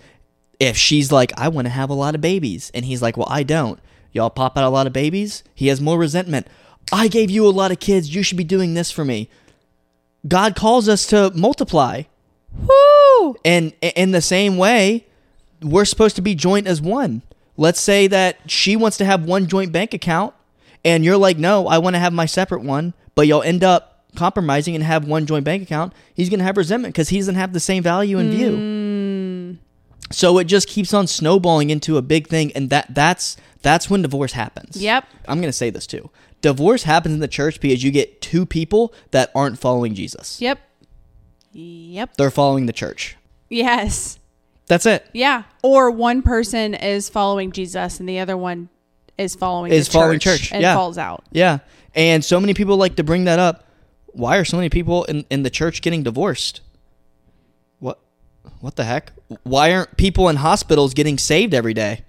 if 0.60 0.76
she's 0.76 1.10
like, 1.10 1.32
I 1.36 1.48
want 1.48 1.66
to 1.66 1.70
have 1.70 1.90
a 1.90 1.94
lot 1.94 2.14
of 2.14 2.20
babies, 2.20 2.70
and 2.72 2.84
he's 2.84 3.02
like, 3.02 3.16
Well, 3.16 3.28
I 3.28 3.42
don't. 3.42 3.80
Y'all 4.12 4.30
pop 4.30 4.56
out 4.56 4.64
a 4.64 4.70
lot 4.70 4.86
of 4.86 4.92
babies, 4.92 5.42
he 5.54 5.66
has 5.66 5.80
more 5.80 5.98
resentment. 5.98 6.46
I 6.92 7.08
gave 7.08 7.30
you 7.30 7.46
a 7.46 7.50
lot 7.50 7.72
of 7.72 7.80
kids. 7.80 8.14
You 8.14 8.22
should 8.22 8.38
be 8.38 8.44
doing 8.44 8.74
this 8.74 8.90
for 8.90 9.04
me. 9.04 9.28
God 10.26 10.54
calls 10.56 10.88
us 10.88 11.06
to 11.06 11.30
multiply. 11.34 12.02
Woo! 12.58 13.36
And 13.44 13.72
in 13.80 14.12
the 14.12 14.20
same 14.20 14.56
way, 14.56 15.06
we're 15.62 15.84
supposed 15.84 16.16
to 16.16 16.22
be 16.22 16.34
joint 16.34 16.66
as 16.66 16.80
one. 16.80 17.22
Let's 17.56 17.80
say 17.80 18.06
that 18.08 18.50
she 18.50 18.76
wants 18.76 18.96
to 18.98 19.04
have 19.04 19.24
one 19.24 19.46
joint 19.46 19.72
bank 19.72 19.94
account, 19.94 20.34
and 20.84 21.04
you're 21.04 21.16
like, 21.16 21.38
no, 21.38 21.66
I 21.66 21.78
want 21.78 21.94
to 21.94 22.00
have 22.00 22.12
my 22.12 22.26
separate 22.26 22.62
one, 22.62 22.94
but 23.14 23.26
y'all 23.26 23.42
end 23.42 23.64
up 23.64 24.04
compromising 24.14 24.74
and 24.74 24.84
have 24.84 25.06
one 25.06 25.26
joint 25.26 25.44
bank 25.44 25.62
account. 25.62 25.92
He's 26.14 26.28
going 26.28 26.38
to 26.38 26.44
have 26.44 26.56
resentment 26.56 26.94
because 26.94 27.08
he 27.08 27.18
doesn't 27.18 27.34
have 27.34 27.52
the 27.52 27.60
same 27.60 27.82
value 27.82 28.18
in 28.18 28.30
view. 28.30 28.50
Mm. 28.50 29.56
So 30.12 30.38
it 30.38 30.44
just 30.44 30.68
keeps 30.68 30.94
on 30.94 31.06
snowballing 31.06 31.70
into 31.70 31.96
a 31.96 32.02
big 32.02 32.28
thing, 32.28 32.52
and 32.52 32.70
that 32.70 32.94
that's 32.94 33.36
that's 33.62 33.90
when 33.90 34.02
divorce 34.02 34.32
happens. 34.32 34.76
Yep. 34.76 35.04
I'm 35.26 35.38
going 35.38 35.48
to 35.48 35.52
say 35.52 35.70
this 35.70 35.86
too. 35.86 36.10
Divorce 36.42 36.84
happens 36.84 37.14
in 37.14 37.20
the 37.20 37.28
church 37.28 37.60
because 37.60 37.82
you 37.82 37.90
get 37.90 38.20
two 38.20 38.46
people 38.46 38.92
that 39.10 39.30
aren't 39.34 39.58
following 39.58 39.94
Jesus. 39.94 40.40
Yep. 40.40 40.60
Yep. 41.52 42.16
They're 42.16 42.30
following 42.30 42.66
the 42.66 42.72
church. 42.72 43.16
Yes. 43.48 44.18
That's 44.66 44.86
it. 44.86 45.08
Yeah. 45.12 45.44
Or 45.62 45.90
one 45.90 46.22
person 46.22 46.74
is 46.74 47.08
following 47.08 47.52
Jesus 47.52 48.00
and 48.00 48.08
the 48.08 48.18
other 48.18 48.36
one 48.36 48.68
is 49.16 49.34
following 49.34 49.72
Is 49.72 49.86
the 49.86 49.92
following 49.92 50.18
church, 50.18 50.42
church, 50.42 50.52
and 50.52 50.62
yeah. 50.62 50.74
falls 50.74 50.98
out. 50.98 51.24
Yeah. 51.30 51.58
And 51.94 52.24
so 52.24 52.38
many 52.40 52.54
people 52.54 52.76
like 52.76 52.96
to 52.96 53.04
bring 53.04 53.24
that 53.24 53.38
up. 53.38 53.64
Why 54.06 54.36
are 54.36 54.44
so 54.44 54.56
many 54.56 54.68
people 54.68 55.04
in, 55.04 55.24
in 55.30 55.42
the 55.42 55.50
church 55.50 55.82
getting 55.82 56.02
divorced? 56.02 56.60
What 57.78 57.98
what 58.60 58.76
the 58.76 58.84
heck? 58.84 59.12
Why 59.42 59.72
aren't 59.72 59.96
people 59.96 60.28
in 60.28 60.36
hospitals 60.36 60.94
getting 60.94 61.18
saved 61.18 61.54
every 61.54 61.74
day? 61.74 62.04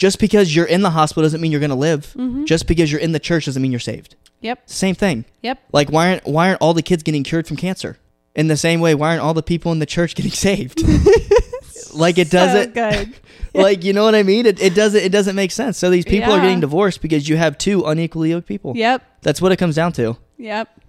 Just 0.00 0.18
because 0.18 0.56
you're 0.56 0.64
in 0.64 0.80
the 0.80 0.88
hospital 0.88 1.24
doesn't 1.24 1.42
mean 1.42 1.52
you're 1.52 1.60
going 1.60 1.68
to 1.68 1.76
live. 1.76 2.14
Mm-hmm. 2.16 2.46
Just 2.46 2.66
because 2.66 2.90
you're 2.90 3.02
in 3.02 3.12
the 3.12 3.18
church 3.18 3.44
doesn't 3.44 3.60
mean 3.60 3.70
you're 3.70 3.78
saved. 3.78 4.16
Yep. 4.40 4.62
Same 4.64 4.94
thing. 4.94 5.26
Yep. 5.42 5.58
Like 5.72 5.90
why 5.90 6.08
aren't 6.12 6.24
why 6.26 6.48
aren't 6.48 6.62
all 6.62 6.72
the 6.72 6.82
kids 6.82 7.02
getting 7.02 7.22
cured 7.22 7.46
from 7.46 7.58
cancer? 7.58 7.98
In 8.34 8.48
the 8.48 8.56
same 8.56 8.80
way, 8.80 8.94
why 8.94 9.10
aren't 9.10 9.20
all 9.20 9.34
the 9.34 9.42
people 9.42 9.72
in 9.72 9.78
the 9.78 9.84
church 9.84 10.14
getting 10.14 10.30
saved? 10.46 10.82
like 11.92 12.16
it 12.16 12.30
doesn't 12.30 12.72
good. 12.72 13.14
like 13.54 13.84
you 13.84 13.92
know 13.92 14.04
what 14.04 14.14
I 14.14 14.22
mean? 14.22 14.46
It, 14.46 14.58
it 14.58 14.74
doesn't 14.74 15.02
it 15.02 15.12
doesn't 15.12 15.36
make 15.36 15.50
sense. 15.50 15.76
So 15.76 15.90
these 15.90 16.06
people 16.06 16.32
are 16.32 16.40
getting 16.40 16.60
divorced 16.60 17.02
because 17.02 17.28
you 17.28 17.36
have 17.36 17.58
two 17.58 17.84
unequally 17.84 18.30
yoked 18.30 18.48
people. 18.48 18.72
Yep. 18.74 19.02
That's 19.20 19.42
what 19.42 19.52
it 19.52 19.58
comes 19.58 19.74
down 19.74 19.92
to. 19.92 20.16
Yep. 20.38 20.80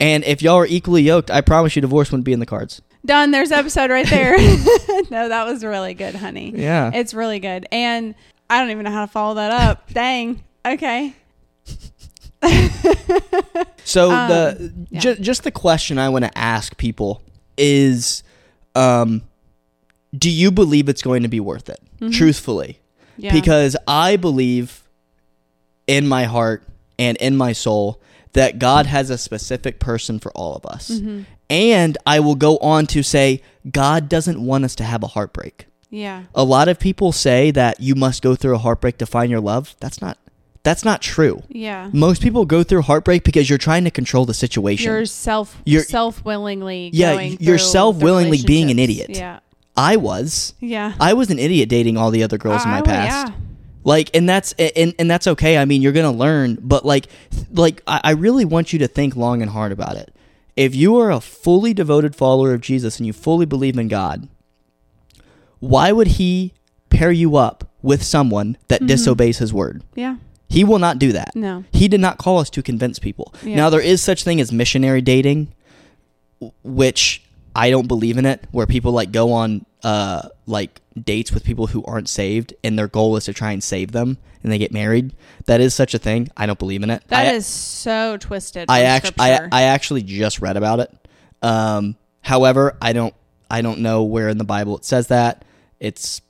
And 0.00 0.24
if 0.24 0.42
y'all 0.42 0.56
are 0.56 0.66
equally 0.66 1.02
yoked, 1.02 1.30
I 1.30 1.40
promise 1.40 1.76
you 1.76 1.82
divorce 1.82 2.10
wouldn't 2.10 2.24
be 2.24 2.32
in 2.32 2.40
the 2.40 2.46
cards. 2.46 2.82
Done. 3.06 3.30
There's 3.30 3.52
episode 3.52 3.92
right 3.92 4.08
there. 4.08 4.36
no, 5.08 5.28
that 5.28 5.46
was 5.46 5.64
really 5.64 5.94
good, 5.94 6.16
honey. 6.16 6.52
Yeah. 6.56 6.90
It's 6.92 7.14
really 7.14 7.38
good. 7.38 7.68
And 7.70 8.16
I 8.50 8.60
don't 8.60 8.70
even 8.70 8.84
know 8.84 8.90
how 8.90 9.06
to 9.06 9.10
follow 9.10 9.34
that 9.36 9.50
up. 9.50 9.90
Dang. 9.92 10.42
Okay. 10.66 11.14
So 13.84 14.10
Um, 14.12 14.28
the 14.28 14.72
yeah. 14.90 15.00
ju- 15.00 15.14
just 15.16 15.42
the 15.42 15.50
question 15.50 15.98
I 15.98 16.08
want 16.10 16.24
to 16.24 16.38
ask 16.38 16.76
people 16.76 17.22
is 17.56 18.22
um 18.76 19.22
do 20.16 20.30
you 20.30 20.50
believe 20.50 20.88
it's 20.88 21.02
going 21.02 21.22
to 21.22 21.28
be 21.28 21.40
worth 21.40 21.68
it? 21.68 21.80
Truthfully. 22.12 22.78
Mm-hmm. 23.12 23.22
Yeah. 23.24 23.32
Because 23.32 23.76
I 23.88 24.16
believe 24.16 24.82
in 25.86 26.06
my 26.08 26.24
heart 26.24 26.62
and 26.98 27.16
in 27.18 27.36
my 27.36 27.52
soul 27.52 28.00
that 28.32 28.58
God 28.58 28.86
has 28.86 29.10
a 29.10 29.18
specific 29.18 29.78
person 29.80 30.18
for 30.18 30.30
all 30.32 30.54
of 30.56 30.64
us. 30.66 30.90
Mm-hmm. 30.90 31.22
And 31.48 31.98
I 32.06 32.20
will 32.20 32.34
go 32.36 32.58
on 32.58 32.86
to 32.88 33.02
say 33.02 33.42
God 33.70 34.08
doesn't 34.08 34.40
want 34.44 34.64
us 34.64 34.74
to 34.76 34.84
have 34.84 35.02
a 35.02 35.08
heartbreak. 35.08 35.66
Yeah. 35.90 36.24
a 36.34 36.44
lot 36.44 36.68
of 36.68 36.78
people 36.78 37.12
say 37.12 37.50
that 37.50 37.80
you 37.80 37.94
must 37.94 38.22
go 38.22 38.34
through 38.34 38.54
a 38.54 38.58
heartbreak 38.58 38.98
to 38.98 39.06
find 39.06 39.30
your 39.30 39.40
love. 39.40 39.74
That's 39.80 40.00
not 40.00 40.16
that's 40.62 40.84
not 40.84 41.00
true. 41.00 41.42
Yeah. 41.48 41.88
Most 41.92 42.20
people 42.22 42.44
go 42.44 42.62
through 42.62 42.82
heartbreak 42.82 43.24
because 43.24 43.48
you're 43.48 43.58
trying 43.58 43.84
to 43.84 43.90
control 43.90 44.26
the 44.26 44.34
situation. 44.34 44.90
You're 44.92 45.06
self 45.06 45.60
You're- 45.64 45.84
self 45.84 46.24
willingly 46.24 46.90
Yeah, 46.92 47.18
you're 47.20 47.58
self-willingly 47.58 48.42
being 48.46 48.70
an 48.70 48.78
idiot. 48.78 49.10
Yeah. 49.10 49.40
I 49.76 49.96
was. 49.96 50.52
Yeah. 50.60 50.94
I 51.00 51.14
was 51.14 51.30
an 51.30 51.38
idiot 51.38 51.68
dating 51.70 51.96
all 51.96 52.10
the 52.10 52.22
other 52.22 52.36
girls 52.36 52.64
in 52.64 52.70
my 52.70 52.82
past. 52.82 53.28
yeah. 53.28 53.34
Like 53.84 54.10
and 54.14 54.28
that's 54.28 54.52
and, 54.58 54.94
and 54.98 55.10
that's 55.10 55.26
okay. 55.26 55.56
I 55.56 55.64
mean, 55.64 55.80
you're 55.80 55.92
going 55.92 56.10
to 56.10 56.18
learn, 56.18 56.58
but 56.60 56.84
like 56.84 57.06
like 57.52 57.82
I, 57.86 58.00
I 58.04 58.10
really 58.10 58.44
want 58.44 58.74
you 58.74 58.78
to 58.80 58.86
think 58.88 59.16
long 59.16 59.40
and 59.40 59.50
hard 59.50 59.72
about 59.72 59.96
it. 59.96 60.14
If 60.56 60.74
you 60.74 60.98
are 60.98 61.10
a 61.10 61.20
fully 61.20 61.72
devoted 61.72 62.14
follower 62.14 62.52
of 62.52 62.60
Jesus 62.60 62.98
and 62.98 63.06
you 63.06 63.14
fully 63.14 63.46
believe 63.46 63.78
in 63.78 63.88
God, 63.88 64.28
why 65.60 65.92
would 65.92 66.06
he 66.08 66.52
pair 66.90 67.12
you 67.12 67.36
up 67.36 67.64
with 67.82 68.02
someone 68.02 68.54
Mm-hmm. 68.54 68.62
that 68.68 68.86
disobeys 68.86 69.38
his 69.38 69.52
word? 69.52 69.82
Yeah. 69.94 70.16
He 70.48 70.64
will 70.64 70.80
not 70.80 70.98
do 70.98 71.12
that. 71.12 71.36
No. 71.36 71.64
He 71.72 71.86
did 71.86 72.00
not 72.00 72.18
call 72.18 72.38
us 72.38 72.50
to 72.50 72.62
convince 72.62 72.98
people. 72.98 73.32
Yeah. 73.44 73.54
Now 73.56 73.70
there 73.70 73.80
is 73.80 74.02
such 74.02 74.24
thing 74.24 74.40
as 74.40 74.50
missionary 74.52 75.00
dating, 75.00 75.52
which 76.62 77.22
I 77.54 77.70
don't 77.70 77.86
believe 77.88 78.18
in 78.18 78.26
it, 78.26 78.44
where 78.50 78.66
people 78.66 78.92
like 78.92 79.12
go 79.12 79.32
on 79.32 79.64
uh 79.82 80.28
like 80.46 80.80
dates 81.00 81.32
with 81.32 81.42
people 81.44 81.68
who 81.68 81.82
aren't 81.84 82.08
saved 82.08 82.52
and 82.62 82.78
their 82.78 82.88
goal 82.88 83.16
is 83.16 83.24
to 83.24 83.32
try 83.32 83.52
and 83.52 83.62
save 83.62 83.92
them 83.92 84.18
and 84.42 84.50
they 84.52 84.58
get 84.58 84.72
married. 84.72 85.14
That 85.46 85.60
is 85.60 85.74
such 85.74 85.94
a 85.94 85.98
thing. 85.98 86.28
I 86.36 86.46
don't 86.46 86.58
believe 86.58 86.82
in 86.82 86.90
it. 86.90 87.02
That 87.08 87.26
I, 87.28 87.32
is 87.32 87.46
so 87.46 88.16
twisted. 88.18 88.66
I 88.68 88.82
actually 88.82 89.14
I. 89.20 89.48
I 89.52 89.62
actually 89.62 90.02
just 90.02 90.40
read 90.40 90.56
about 90.56 90.80
it. 90.80 90.90
Um 91.42 91.96
however, 92.22 92.76
I 92.82 92.92
don't 92.92 93.14
I 93.50 93.62
don't 93.62 93.80
know 93.80 94.02
where 94.02 94.28
in 94.28 94.38
the 94.38 94.44
Bible 94.44 94.76
it 94.78 94.84
says 94.84 95.06
that. 95.08 95.44
It's 95.80 96.20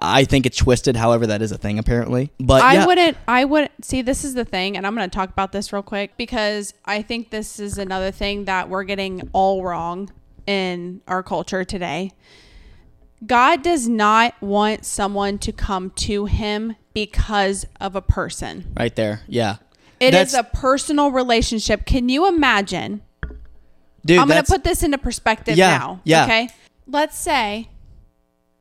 I 0.00 0.24
think 0.24 0.44
it's 0.46 0.56
twisted. 0.56 0.96
However, 0.96 1.26
that 1.28 1.40
is 1.42 1.52
a 1.52 1.58
thing 1.58 1.78
apparently. 1.78 2.32
But 2.40 2.62
I 2.62 2.74
yeah, 2.74 2.86
wouldn't. 2.86 3.16
I 3.28 3.44
wouldn't 3.44 3.84
see. 3.84 4.02
This 4.02 4.24
is 4.24 4.34
the 4.34 4.44
thing, 4.44 4.76
and 4.76 4.86
I'm 4.86 4.94
going 4.94 5.08
to 5.08 5.14
talk 5.14 5.30
about 5.30 5.52
this 5.52 5.72
real 5.72 5.82
quick 5.82 6.16
because 6.16 6.74
I 6.84 7.02
think 7.02 7.30
this 7.30 7.60
is 7.60 7.78
another 7.78 8.10
thing 8.10 8.46
that 8.46 8.68
we're 8.68 8.84
getting 8.84 9.28
all 9.32 9.62
wrong 9.62 10.10
in 10.46 11.00
our 11.06 11.22
culture 11.22 11.64
today. 11.64 12.10
God 13.26 13.62
does 13.62 13.88
not 13.88 14.40
want 14.40 14.84
someone 14.84 15.38
to 15.38 15.52
come 15.52 15.90
to 15.90 16.26
Him 16.26 16.76
because 16.94 17.66
of 17.80 17.94
a 17.96 18.02
person. 18.02 18.72
right 18.76 18.94
there. 18.94 19.22
Yeah. 19.28 19.56
It 20.00 20.14
is 20.14 20.32
That's- 20.32 20.34
a 20.34 20.56
personal 20.56 21.10
relationship. 21.10 21.84
Can 21.84 22.08
you 22.08 22.28
imagine? 22.28 23.02
Dude, 24.06 24.18
I'm 24.18 24.28
going 24.28 24.42
to 24.42 24.50
put 24.50 24.62
this 24.64 24.82
into 24.84 24.98
perspective 24.98 25.56
Yeah, 25.56 25.76
now. 25.78 26.00
yeah. 26.04 26.24
Okay. 26.24 26.48
Let's 26.86 27.18
say 27.18 27.68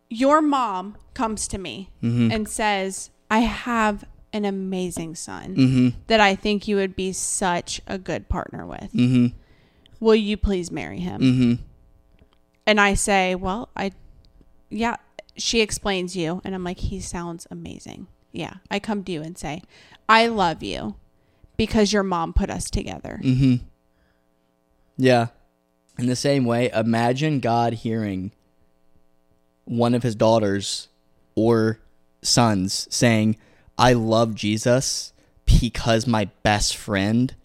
your 0.09 0.41
mom 0.41 0.97
comes 1.13 1.47
to 1.49 1.57
me 1.57 1.89
Mm-hmm. 2.03 2.31
and 2.31 2.47
says, 2.47 3.09
I 3.29 3.39
have 3.39 4.03
an 4.33 4.45
amazing 4.45 5.15
son 5.15 5.55
Mm-hmm. 5.55 5.87
that 6.07 6.19
I 6.19 6.35
think 6.35 6.67
you 6.67 6.75
would 6.77 6.95
be 6.95 7.11
such 7.13 7.81
a 7.87 7.97
good 7.97 8.29
partner 8.29 8.65
with. 8.65 8.91
Mhm. 8.93 9.33
Will 9.99 10.15
you 10.15 10.37
please 10.37 10.69
marry 10.71 10.99
him? 10.99 11.21
Mhm. 11.21 11.59
And 12.65 12.79
I 12.79 12.93
say, 12.93 13.35
Well, 13.35 13.69
I, 13.75 13.91
yeah. 14.69 14.97
She 15.37 15.61
explains 15.61 16.15
you, 16.15 16.41
and 16.43 16.53
I'm 16.55 16.63
like, 16.63 16.79
He 16.79 16.99
sounds 16.99 17.47
amazing. 17.51 18.07
Yeah. 18.31 18.55
I 18.69 18.79
come 18.79 19.03
to 19.05 19.11
you 19.11 19.21
and 19.21 19.37
say, 19.37 19.61
I 20.09 20.27
love 20.27 20.61
you 20.63 20.95
because 21.57 21.91
your 21.93 22.03
mom 22.03 22.33
put 22.33 22.49
us 22.49 22.69
together. 22.69 23.19
Mm-hmm. 23.23 23.65
Yeah. 24.97 25.27
In 25.97 26.05
the 26.07 26.15
same 26.15 26.45
way, 26.45 26.69
imagine 26.71 27.39
God 27.39 27.73
hearing 27.73 28.31
one 29.67 29.93
of 29.93 30.03
his 30.03 30.15
daughters 30.15 30.87
or 31.35 31.79
sons 32.21 32.87
saying, 32.89 33.37
I 33.77 33.93
love 33.93 34.33
Jesus 34.35 35.13
because 35.45 36.07
my 36.07 36.25
best 36.43 36.75
friend 36.75 37.35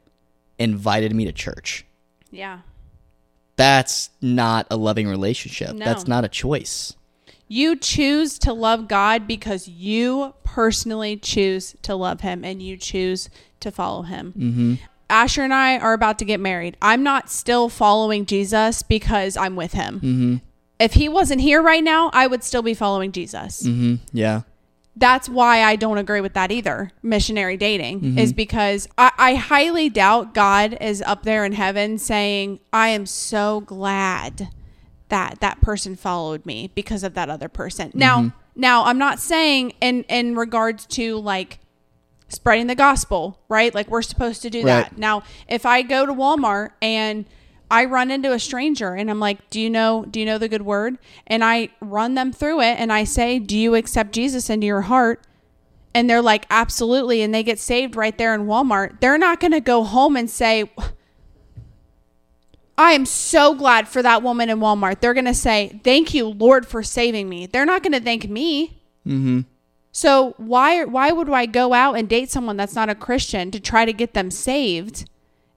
invited 0.58 1.14
me 1.14 1.24
to 1.24 1.32
church. 1.32 1.84
Yeah. 2.30 2.60
That's 3.56 4.10
not 4.20 4.66
a 4.70 4.76
loving 4.76 5.08
relationship. 5.08 5.74
No. 5.74 5.84
That's 5.84 6.06
not 6.06 6.24
a 6.24 6.28
choice. 6.28 6.94
You 7.48 7.76
choose 7.76 8.38
to 8.40 8.52
love 8.52 8.88
God 8.88 9.26
because 9.26 9.68
you 9.68 10.34
personally 10.42 11.18
choose 11.18 11.76
to 11.82 11.94
love 11.94 12.22
Him 12.22 12.44
and 12.44 12.62
you 12.62 12.78
choose 12.78 13.28
to 13.60 13.70
follow 13.70 14.02
Him. 14.02 14.32
Mm-hmm. 14.36 14.74
Asher 15.10 15.42
and 15.42 15.52
I 15.52 15.78
are 15.78 15.92
about 15.92 16.18
to 16.20 16.24
get 16.24 16.40
married. 16.40 16.78
I'm 16.80 17.02
not 17.02 17.28
still 17.28 17.68
following 17.68 18.24
Jesus 18.24 18.82
because 18.82 19.36
I'm 19.36 19.54
with 19.54 19.72
Him. 19.72 19.96
Mm-hmm. 19.96 20.36
If 20.82 20.94
He 20.94 21.08
wasn't 21.08 21.40
here 21.40 21.62
right 21.62 21.82
now, 21.84 22.10
I 22.12 22.26
would 22.26 22.42
still 22.44 22.62
be 22.62 22.74
following 22.74 23.12
Jesus. 23.12 23.62
Mm-hmm. 23.62 23.96
Yeah. 24.12 24.42
That's 24.94 25.26
why 25.28 25.62
I 25.62 25.76
don't 25.76 25.96
agree 25.96 26.20
with 26.20 26.34
that 26.34 26.50
either. 26.52 26.90
Missionary 27.02 27.56
dating 27.56 28.00
Mm-hmm. 28.00 28.18
is 28.18 28.32
because 28.34 28.88
I, 28.98 29.10
I 29.16 29.34
highly 29.36 29.88
doubt 29.88 30.34
God 30.34 30.76
is 30.80 31.00
up 31.02 31.22
there 31.22 31.44
in 31.46 31.52
heaven 31.52 31.96
saying, 31.98 32.60
I 32.74 32.88
am 32.88 33.06
so 33.06 33.60
glad 33.62 34.48
that 35.08 35.40
that 35.40 35.60
person 35.62 35.96
followed 35.96 36.44
me 36.44 36.70
because 36.74 37.02
of 37.04 37.14
that 37.14 37.30
other 37.30 37.48
person. 37.48 37.90
Now, 37.94 38.18
Mm-hmm. 38.20 38.60
now 38.60 38.84
I'm 38.84 38.98
not 38.98 39.18
saying 39.18 39.72
in 39.80 40.02
in 40.04 40.36
regards 40.36 40.84
to 40.98 41.16
like 41.18 41.58
spreading 42.28 42.66
the 42.66 42.74
gospel, 42.74 43.38
right? 43.48 43.74
Like 43.74 43.88
we're 43.88 44.02
supposed 44.02 44.42
to 44.42 44.50
do 44.50 44.58
Right. 44.58 44.66
that. 44.90 44.98
Now, 44.98 45.22
if 45.48 45.64
I 45.66 45.82
go 45.82 46.04
to 46.06 46.12
Walmart 46.14 46.70
and 46.82 47.24
I 47.72 47.86
run 47.86 48.10
into 48.10 48.32
a 48.32 48.38
stranger 48.38 48.92
and 48.92 49.10
I'm 49.10 49.18
like, 49.18 49.48
"Do 49.48 49.58
you 49.58 49.70
know 49.70 50.04
do 50.08 50.20
you 50.20 50.26
know 50.26 50.38
the 50.38 50.48
good 50.48 50.62
word?" 50.62 50.98
and 51.26 51.42
I 51.42 51.70
run 51.80 52.14
them 52.14 52.30
through 52.30 52.60
it 52.60 52.78
and 52.78 52.92
I 52.92 53.04
say, 53.04 53.38
"Do 53.38 53.56
you 53.58 53.74
accept 53.74 54.12
Jesus 54.12 54.50
into 54.50 54.66
your 54.66 54.82
heart?" 54.82 55.26
and 55.94 56.08
they're 56.08 56.22
like, 56.22 56.44
"Absolutely." 56.50 57.22
And 57.22 57.34
they 57.34 57.42
get 57.42 57.58
saved 57.58 57.96
right 57.96 58.16
there 58.16 58.34
in 58.34 58.42
Walmart. 58.42 59.00
They're 59.00 59.18
not 59.18 59.40
going 59.40 59.52
to 59.52 59.60
go 59.60 59.84
home 59.84 60.16
and 60.16 60.28
say, 60.30 60.70
I 62.76 62.92
am 62.92 63.06
so 63.06 63.54
glad 63.54 63.88
for 63.88 64.02
that 64.02 64.22
woman 64.22 64.50
in 64.50 64.58
Walmart. 64.58 65.00
They're 65.00 65.14
going 65.14 65.24
to 65.24 65.34
say, 65.34 65.80
"Thank 65.82 66.12
you, 66.12 66.28
Lord, 66.28 66.66
for 66.66 66.82
saving 66.82 67.28
me." 67.28 67.46
They're 67.46 67.66
not 67.66 67.82
going 67.82 67.92
to 67.92 68.00
thank 68.00 68.28
me. 68.28 68.82
Mm-hmm. 69.06 69.40
So 69.92 70.34
why 70.36 70.84
why 70.84 71.10
would 71.10 71.30
I 71.30 71.46
go 71.46 71.72
out 71.72 71.94
and 71.94 72.08
date 72.08 72.30
someone 72.30 72.56
that's 72.58 72.74
not 72.74 72.90
a 72.90 72.94
Christian 72.94 73.50
to 73.50 73.60
try 73.60 73.84
to 73.84 73.92
get 73.92 74.14
them 74.14 74.30
saved 74.30 75.08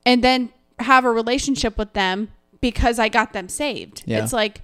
and 0.05 0.23
then 0.23 0.49
have 0.79 1.05
a 1.05 1.11
relationship 1.11 1.77
with 1.77 1.93
them 1.93 2.29
because 2.61 2.99
I 2.99 3.09
got 3.09 3.33
them 3.33 3.49
saved? 3.49 4.03
Yeah. 4.05 4.23
It's 4.23 4.33
like 4.33 4.61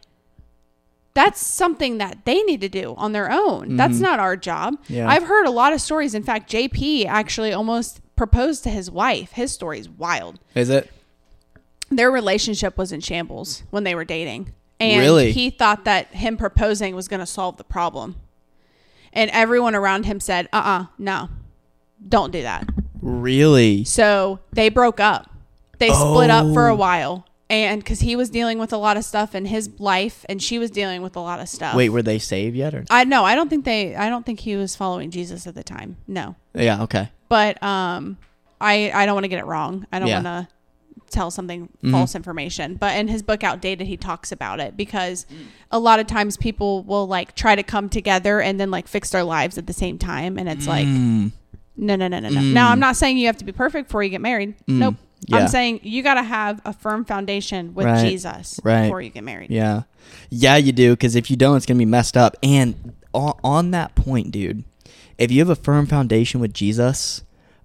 that's 1.14 1.46
something 1.46 1.98
that 1.98 2.24
they 2.26 2.42
need 2.44 2.62
to 2.62 2.70
do 2.70 2.96
on 2.98 3.12
their 3.12 3.30
own. 3.32 3.76
That's 3.76 4.00
not 4.00 4.20
our 4.20 4.38
job. 4.38 4.76
Mm-hmm. 4.84 4.94
Yeah. 4.94 5.10
I've 5.10 5.24
heard 5.24 5.46
a 5.46 5.52
lot 5.52 5.74
of 5.74 5.82
stories. 5.82 6.14
In 6.16 6.24
fact, 6.24 6.50
JP 6.50 7.06
actually 7.06 7.52
almost 7.52 8.00
proposed 8.16 8.64
to 8.64 8.70
his 8.70 8.90
wife. 8.90 9.32
His 9.34 9.52
story's 9.52 9.90
wild 9.90 10.40
Is 10.56 10.70
it? 10.70 10.90
their 11.90 12.10
relationship 12.10 12.78
was 12.78 12.92
in 12.94 13.02
shambles 13.02 13.64
when 13.72 13.84
they 13.84 13.94
were 13.96 14.06
dating. 14.06 14.54
And 14.80 15.02
Really? 15.02 15.32
he 15.34 15.50
thought 15.50 15.84
that 15.86 16.14
him 16.14 16.38
proposing 16.38 16.96
was 16.96 17.08
going 17.10 17.20
to 17.20 17.26
solve 17.26 17.58
the 17.58 17.64
problem. 17.66 18.16
And 19.12 19.30
everyone 19.32 19.76
around 19.76 20.06
him 20.06 20.20
said, 20.22 20.48
uh 20.54 20.62
uh 20.64 20.86
no, 20.98 21.28
don't 22.08 22.32
do 22.32 22.42
that. 22.44 22.70
Really? 23.02 23.84
So 23.84 24.40
they 24.54 24.70
broke 24.70 25.00
up. 25.02 25.30
They 25.82 25.90
split 25.94 26.30
up 26.30 26.54
for 26.54 26.68
a 26.68 26.74
Oh. 26.74 26.78
while. 26.78 27.26
And 27.50 27.84
because 27.84 28.00
he 28.00 28.16
was 28.16 28.30
dealing 28.30 28.60
with 28.60 28.72
a 28.72 28.78
lot 28.78 28.96
of 28.96 29.04
stuff 29.04 29.36
in 29.36 29.44
his 29.46 29.70
life 29.78 30.26
and 30.30 30.42
she 30.42 30.58
was 30.58 30.72
dealing 30.72 31.02
with 31.02 31.18
a 31.18 31.20
lot 31.20 31.42
of 31.42 31.50
stuff. 31.50 31.76
Wait, 31.76 31.90
were 31.90 32.02
they 32.02 32.18
saved 32.18 32.56
yet? 32.56 32.74
Or? 32.74 32.86
I 32.90 33.04
know. 33.04 33.26
I 33.26 33.36
don't 33.36 33.50
think 33.50 33.66
they, 33.66 33.94
I 33.94 34.08
don't 34.08 34.26
think 34.26 34.40
he 34.40 34.56
was 34.56 34.74
following 34.78 35.12
Jesus 35.12 35.46
at 35.46 35.54
the 35.56 35.64
time. 35.64 35.98
No. 36.08 36.36
Yeah. 36.54 36.84
Okay. 36.84 37.10
But 37.28 37.62
um, 37.62 38.18
I, 38.62 38.90
I 38.96 39.06
don't 39.06 39.16
want 39.16 39.26
to 39.26 39.28
get 39.28 39.40
it 39.40 39.46
wrong. 39.46 39.86
I 39.92 40.00
don't 40.00 40.08
Yeah. 40.08 40.24
want 40.24 40.48
to 40.48 40.54
tell 41.10 41.30
something 41.30 41.68
Mhm. 41.84 41.92
false 41.92 42.16
information. 42.16 42.76
But 42.76 42.96
in 42.96 43.10
his 43.10 43.22
book 43.22 43.44
Outdated, 43.44 43.86
he 43.86 43.98
talks 43.98 44.32
about 44.32 44.62
it 44.62 44.78
because 44.78 45.26
a 45.72 45.80
lot 45.80 46.00
of 46.00 46.08
times 46.08 46.38
people 46.38 46.84
will 46.84 47.06
like 47.06 47.36
try 47.36 47.54
to 47.58 47.64
come 47.64 47.90
together 47.90 48.40
and 48.40 48.62
then 48.62 48.72
like 48.72 48.88
fix 48.88 49.10
their 49.10 49.26
lives 49.26 49.58
at 49.58 49.68
the 49.68 49.74
same 49.74 49.98
time, 49.98 50.38
and 50.38 50.48
it's 50.48 50.68
like 50.68 50.88
Mm. 50.88 51.34
no, 51.76 51.98
no, 51.98 52.08
no, 52.08 52.20
no, 52.20 52.30
no. 52.30 52.40
Mm. 52.40 52.54
Now 52.54 52.70
I'm 52.72 52.80
not 52.80 52.96
saying 52.96 53.18
you 53.18 53.26
have 53.28 53.36
to 53.38 53.46
be 53.46 53.52
perfect 53.52 53.90
before 53.90 54.04
you 54.04 54.10
get 54.10 54.22
married. 54.22 54.56
Mm. 54.70 54.78
Nope. 54.78 54.96
Yeah. 55.28 55.38
I'm 55.38 55.48
saying 55.48 55.82
you 55.84 56.02
got 56.04 56.16
to 56.16 56.24
have 56.24 56.62
a 56.66 56.74
firm 56.74 57.06
foundation 57.06 57.74
with 57.74 57.86
Right. 57.86 58.04
Jesus 58.10 58.60
Right. 58.64 58.84
before 58.84 59.02
you 59.02 59.10
get 59.10 59.24
married. 59.24 59.52
Yeah. 59.52 59.84
Yeah, 60.30 60.56
you 60.58 60.72
do. 60.72 60.92
Because 60.94 61.16
if 61.16 61.30
you 61.30 61.38
don't, 61.38 61.58
it's 61.58 61.66
going 61.66 61.78
to 61.78 61.82
be 61.86 61.90
messed 61.90 62.18
up. 62.18 62.36
And 62.42 62.94
on, 63.14 63.38
on 63.44 63.72
that 63.72 63.94
point, 63.96 64.32
dude, 64.32 64.64
if 65.18 65.32
you 65.32 65.40
have 65.40 65.50
a 65.50 65.56
firm 65.56 65.86
foundation 65.86 66.40
with 66.42 66.54
Jesus, 66.54 67.22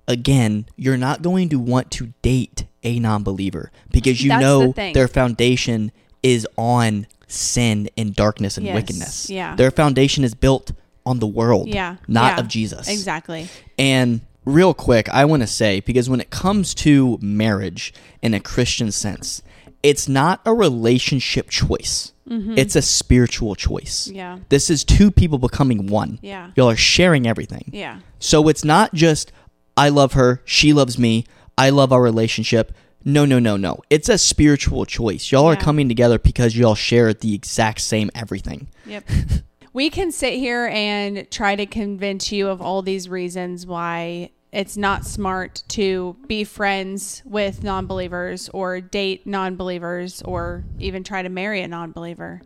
again, 0.07 0.67
you're 0.77 0.97
not 0.99 1.23
going 1.23 1.49
to 1.49 1.59
want 1.59 1.91
to 1.93 2.13
date 2.23 2.67
a 2.83 2.99
non 3.01 3.23
believer 3.23 3.73
because 3.91 4.23
you 4.23 4.29
That's 4.29 4.41
know 4.43 4.73
thing. 4.73 4.93
their 4.95 5.09
foundation 5.09 5.93
is 6.23 6.47
on 6.57 7.07
sin 7.27 7.89
and 7.97 8.15
darkness 8.15 8.57
and 8.57 8.67
Yes. 8.67 8.75
wickedness. 8.75 9.31
Yeah. 9.31 9.57
Their 9.57 9.71
foundation 9.71 10.23
is 10.25 10.35
built 10.35 10.73
on 11.05 11.19
the 11.21 11.27
world, 11.27 11.69
Yeah. 11.69 11.97
not 12.07 12.35
Yeah. 12.35 12.41
of 12.41 12.49
Jesus. 12.49 12.89
Exactly. 12.89 13.49
And 13.79 14.21
real 14.47 14.73
quick, 14.73 15.11
I 15.11 15.27
want 15.27 15.43
to 15.43 15.47
say 15.47 15.81
because 15.81 16.09
when 16.09 16.21
it 16.21 16.31
comes 16.31 16.75
to 16.77 17.19
marriage 17.21 17.93
in 18.23 18.33
a 18.33 18.41
Christian 18.41 18.91
sense, 18.91 19.43
it's 19.83 20.09
not 20.09 20.41
a 20.47 20.55
relationship 20.55 21.51
choice. 21.51 22.13
It's 22.29 22.75
a 22.75 22.83
spiritual 22.83 23.55
choice. 23.55 24.09
Mm-hmm. 24.09 24.17
Yeah. 24.17 24.39
This 24.49 24.69
is 24.69 24.83
two 24.83 25.13
people 25.13 25.39
becoming 25.39 25.87
one. 25.87 26.19
Yeah. 26.23 26.51
Y'all 26.57 26.71
are 26.71 26.77
sharing 26.77 27.27
everything. 27.27 27.71
Yeah. 27.73 28.01
So 28.19 28.49
it's 28.49 28.65
not 28.65 28.95
just 28.95 29.31
I 29.77 29.91
love 29.91 30.15
her, 30.15 30.43
she 30.45 30.73
loves 30.73 30.99
me, 30.99 31.25
I 31.57 31.71
love 31.71 31.93
our 31.93 32.03
relationship. 32.03 32.73
No, 33.05 33.25
no, 33.25 33.39
no, 33.39 33.57
no. 33.57 33.81
It's 33.89 34.09
a 34.09 34.19
spiritual 34.19 34.85
choice. 34.87 35.31
Y'all 35.31 35.47
are 35.47 35.55
coming 35.55 35.87
together 35.87 36.19
because 36.19 36.57
y'all 36.57 36.75
share 36.75 37.15
the 37.15 37.35
exact 37.35 37.81
same 37.81 38.11
everything. 38.17 38.67
Yep. 38.87 39.09
we 39.73 39.91
can 39.91 40.11
sit 40.11 40.35
here 40.35 40.67
and 40.67 41.31
try 41.31 41.55
to 41.55 41.67
convince 41.67 42.33
you 42.33 42.49
of 42.49 42.61
all 42.61 42.83
these 42.83 43.09
reasons 43.09 43.65
why 43.65 44.31
it's 44.53 44.77
not 44.77 45.05
smart 45.05 45.63
to 45.69 46.17
be 46.27 46.45
friends 46.45 47.23
with 47.25 47.63
non 47.63 47.87
believers 47.87 48.49
or 48.51 48.81
date 48.81 49.27
non 49.27 49.57
believers 49.57 50.23
or 50.23 50.65
even 50.79 51.05
try 51.05 51.23
to 51.23 51.29
marry 51.29 51.63
a 51.63 51.69
non 51.69 51.93
believer. 51.93 52.41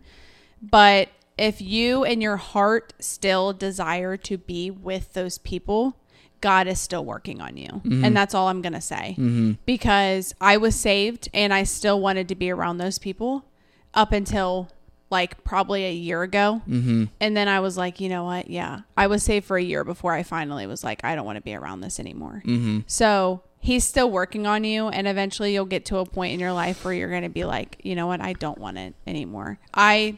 But 0.61 1.09
if 1.37 1.61
you 1.61 2.03
in 2.03 2.21
your 2.21 2.37
heart 2.37 2.93
still 2.99 3.53
desire 3.53 4.17
to 4.17 4.37
be 4.37 4.69
with 4.69 5.13
those 5.13 5.37
people, 5.37 5.97
God 6.41 6.67
is 6.67 6.81
still 6.81 7.05
working 7.05 7.39
on 7.39 7.55
you. 7.55 7.69
Mm-hmm. 7.69 8.03
And 8.03 8.17
that's 8.17 8.33
all 8.33 8.47
I'm 8.47 8.61
going 8.61 8.73
to 8.73 8.81
say. 8.81 9.15
Mm-hmm. 9.17 9.53
Because 9.65 10.33
I 10.41 10.57
was 10.57 10.75
saved 10.75 11.29
and 11.33 11.53
I 11.53 11.63
still 11.63 11.99
wanted 11.99 12.27
to 12.29 12.35
be 12.35 12.51
around 12.51 12.77
those 12.77 12.99
people 12.99 13.45
up 13.93 14.11
until 14.11 14.69
like 15.11 15.43
probably 15.43 15.85
a 15.85 15.91
year 15.93 16.23
ago. 16.23 16.61
Mm-hmm. 16.67 17.05
And 17.19 17.37
then 17.37 17.47
I 17.47 17.59
was 17.59 17.77
like, 17.77 17.99
you 17.99 18.09
know 18.09 18.23
what? 18.23 18.49
Yeah. 18.49 18.79
I 18.97 19.07
was 19.07 19.21
saved 19.23 19.45
for 19.45 19.57
a 19.57 19.61
year 19.63 19.83
before 19.83 20.13
I 20.13 20.23
finally 20.23 20.65
was 20.65 20.83
like, 20.83 21.03
I 21.03 21.15
don't 21.15 21.25
want 21.25 21.35
to 21.35 21.41
be 21.41 21.53
around 21.53 21.81
this 21.81 21.99
anymore. 21.99 22.41
Mm-hmm. 22.45 22.79
So 22.87 23.43
he's 23.59 23.83
still 23.83 24.09
working 24.09 24.47
on 24.47 24.63
you. 24.63 24.87
And 24.87 25.07
eventually 25.07 25.53
you'll 25.53 25.65
get 25.65 25.85
to 25.85 25.97
a 25.97 26.05
point 26.05 26.33
in 26.33 26.39
your 26.39 26.53
life 26.53 26.83
where 26.85 26.93
you're 26.93 27.09
going 27.09 27.23
to 27.23 27.29
be 27.29 27.43
like, 27.43 27.77
you 27.83 27.93
know 27.93 28.07
what? 28.07 28.21
I 28.21 28.33
don't 28.33 28.57
want 28.57 28.77
it 28.77 28.95
anymore. 29.05 29.59
I 29.73 30.17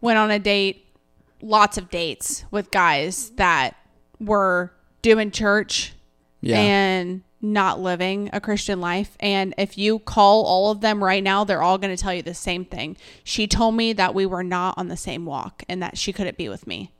went 0.00 0.18
on 0.18 0.30
a 0.30 0.38
date, 0.38 0.86
lots 1.42 1.76
of 1.78 1.90
dates 1.90 2.44
with 2.50 2.70
guys 2.70 3.30
that 3.36 3.76
were 4.18 4.72
doing 5.02 5.30
church 5.30 5.92
Yeah. 6.40 6.58
and 6.58 7.22
not 7.40 7.80
living 7.80 8.30
a 8.32 8.40
Christian 8.40 8.80
life. 8.80 9.16
And 9.20 9.54
if 9.58 9.78
you 9.78 9.98
call 9.98 10.44
all 10.44 10.70
of 10.70 10.80
them 10.80 11.02
right 11.02 11.22
now, 11.22 11.44
they're 11.44 11.62
all 11.62 11.78
going 11.78 11.94
to 11.94 12.02
tell 12.02 12.14
you 12.14 12.22
the 12.22 12.34
same 12.34 12.64
thing. 12.64 12.96
She 13.24 13.46
told 13.46 13.74
me 13.74 13.92
that 13.92 14.14
we 14.14 14.26
were 14.26 14.44
not 14.44 14.76
on 14.76 14.88
the 14.88 14.96
same 14.96 15.24
walk 15.24 15.62
and 15.68 15.82
that 15.82 15.98
she 15.98 16.12
couldn't 16.12 16.36
be 16.36 16.48
with 16.48 16.66
me. 16.66 16.92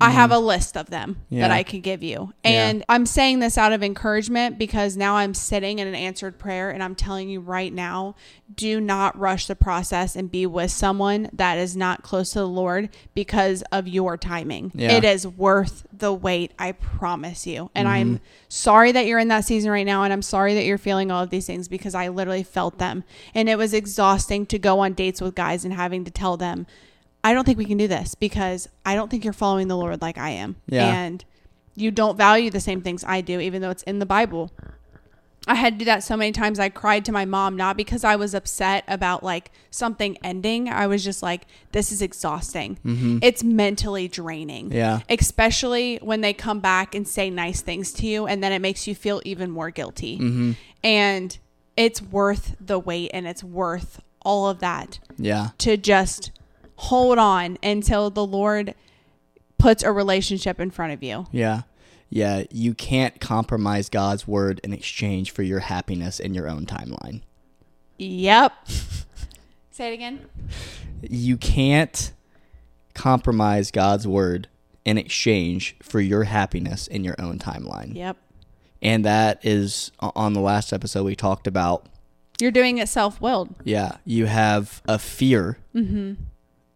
I 0.00 0.10
have 0.10 0.30
a 0.32 0.38
list 0.38 0.76
of 0.76 0.88
them 0.90 1.18
that 1.30 1.50
Mm. 1.50 1.54
I 1.54 1.62
could 1.62 1.82
give 1.82 2.02
you. 2.02 2.32
Yeah. 2.44 2.50
And 2.68 2.84
I'm 2.88 3.04
saying 3.06 3.40
this 3.40 3.58
out 3.58 3.72
of 3.72 3.82
encouragement 3.82 4.58
because 4.58 4.96
now 4.96 5.16
I'm 5.16 5.34
sitting 5.34 5.78
in 5.78 5.86
an 5.86 5.94
answered 5.94 6.38
prayer 6.38 6.70
and 6.70 6.82
I'm 6.82 6.94
telling 6.94 7.28
you 7.28 7.40
right 7.40 7.72
now 7.72 8.14
do 8.54 8.80
not 8.80 9.16
rush 9.18 9.46
the 9.46 9.54
process 9.54 10.16
and 10.16 10.30
be 10.30 10.44
with 10.46 10.70
someone 10.72 11.28
that 11.32 11.56
is 11.58 11.76
not 11.76 12.02
close 12.02 12.32
to 12.32 12.40
the 12.40 12.48
Lord 12.48 12.88
because 13.14 13.62
of 13.70 13.86
your 13.86 14.16
timing. 14.16 14.72
Yeah. 14.74 14.92
It 14.92 15.04
is 15.04 15.26
worth 15.26 15.86
the 15.92 16.12
wait, 16.12 16.52
I 16.58 16.72
promise 16.72 17.46
you. 17.46 17.70
And 17.74 17.86
Mm-hmm. 17.86 17.94
I'm 17.94 18.20
sorry 18.48 18.92
that 18.92 19.06
you're 19.06 19.18
in 19.20 19.28
that 19.28 19.44
season 19.44 19.70
right 19.70 19.86
now 19.86 20.02
and 20.02 20.12
I'm 20.12 20.22
sorry 20.22 20.54
that 20.54 20.64
you're 20.64 20.78
feeling 20.78 21.10
all 21.10 21.22
of 21.22 21.30
these 21.30 21.46
things 21.46 21.68
because 21.68 21.94
I 21.94 22.08
literally 22.08 22.42
felt 22.42 22.78
them. 22.78 23.04
And 23.34 23.48
it 23.48 23.56
was 23.58 23.72
exhausting 23.74 24.46
to 24.46 24.58
go 24.58 24.80
on 24.80 24.94
dates 24.94 25.20
with 25.20 25.34
guys 25.34 25.64
and 25.64 25.74
having 25.74 26.04
to 26.04 26.10
tell 26.10 26.36
them 26.36 26.66
I 27.22 27.34
don't 27.34 27.44
think 27.44 27.58
we 27.58 27.64
can 27.66 27.78
do 27.78 27.88
this 27.88 28.14
because 28.14 28.68
I 28.84 28.94
don't 28.94 29.10
think 29.10 29.24
you're 29.24 29.32
following 29.32 29.68
the 29.68 29.76
Lord 29.76 30.00
like 30.00 30.18
I 30.18 30.30
am. 30.30 30.56
Yeah. 30.66 30.86
And 30.92 31.24
you 31.74 31.90
don't 31.90 32.16
value 32.16 32.50
the 32.50 32.60
same 32.60 32.80
things 32.82 33.04
I 33.04 33.20
do, 33.20 33.40
even 33.40 33.62
though 33.62 33.70
it's 33.70 33.82
in 33.84 33.98
the 33.98 34.06
Bible. 34.06 34.50
I 35.46 35.54
had 35.54 35.74
to 35.74 35.78
do 35.80 35.84
that 35.86 36.02
so 36.02 36.16
many 36.16 36.32
times. 36.32 36.58
I 36.58 36.68
cried 36.68 37.04
to 37.06 37.12
my 37.12 37.24
mom, 37.24 37.56
not 37.56 37.76
because 37.76 38.04
I 38.04 38.16
was 38.16 38.34
upset 38.34 38.84
about 38.86 39.22
like 39.22 39.50
something 39.70 40.18
ending. 40.22 40.68
I 40.68 40.86
was 40.86 41.02
just 41.02 41.22
like, 41.22 41.46
this 41.72 41.90
is 41.92 42.02
exhausting. 42.02 42.78
It's 43.22 43.42
mentally 43.42 44.06
draining. 44.06 44.70
Yeah. 44.72 45.00
Especially 45.08 45.96
when 46.02 46.20
they 46.20 46.34
come 46.34 46.60
back 46.60 46.94
and 46.94 47.08
say 47.08 47.30
nice 47.30 47.62
things 47.62 47.92
to 47.94 48.06
you, 48.06 48.26
and 48.26 48.42
then 48.44 48.52
it 48.52 48.60
makes 48.60 48.86
you 48.86 48.94
feel 48.94 49.22
even 49.24 49.50
more 49.50 49.70
guilty. 49.70 50.18
Mm-hmm. 50.18 50.52
And 50.84 51.38
it's 51.76 52.02
worth 52.02 52.56
the 52.60 52.78
wait 52.78 53.10
and 53.14 53.26
it's 53.26 53.42
worth 53.42 54.02
all 54.22 54.48
of 54.50 54.58
that 54.58 54.98
Yeah. 55.16 55.48
to 55.58 55.78
just 55.78 56.30
hold 56.80 57.18
on 57.18 57.58
until 57.62 58.08
the 58.08 58.24
Lord 58.24 58.74
puts 59.58 59.82
a 59.82 59.92
relationship 59.92 60.58
in 60.58 60.70
front 60.70 60.94
of 60.94 61.02
you. 61.02 61.26
Yeah. 61.30 61.62
Yeah. 62.08 62.44
You 62.50 62.72
can't 62.72 63.20
compromise 63.20 63.90
God's 63.90 64.26
word 64.26 64.62
in 64.64 64.72
exchange 64.72 65.30
for 65.30 65.42
your 65.42 65.60
happiness 65.60 66.18
in 66.18 66.32
your 66.32 66.48
own 66.48 66.64
timeline. 66.64 67.20
Yep. 67.98 68.52
Say 69.70 69.90
it 69.90 69.94
again. 69.94 70.24
You 71.02 71.36
can't 71.36 72.12
compromise 72.94 73.70
God's 73.70 74.08
word 74.08 74.48
in 74.86 74.96
exchange 74.96 75.76
for 75.82 76.00
your 76.00 76.24
happiness 76.24 76.86
in 76.86 77.04
your 77.04 77.16
own 77.18 77.38
timeline. 77.38 77.94
Yep. 77.94 78.16
And 78.80 79.04
that 79.04 79.44
is 79.44 79.92
on 80.00 80.32
the 80.32 80.40
last 80.40 80.72
episode 80.72 81.04
we 81.04 81.14
talked 81.14 81.46
about. 81.46 81.84
You're 82.40 82.50
doing 82.50 82.78
it 82.78 82.88
self 82.88 83.20
willed. 83.20 83.54
Yeah. 83.64 83.98
You 84.06 84.24
have 84.24 84.80
a 84.88 84.98
fear 84.98 85.58
mm-hmm. 85.74 86.14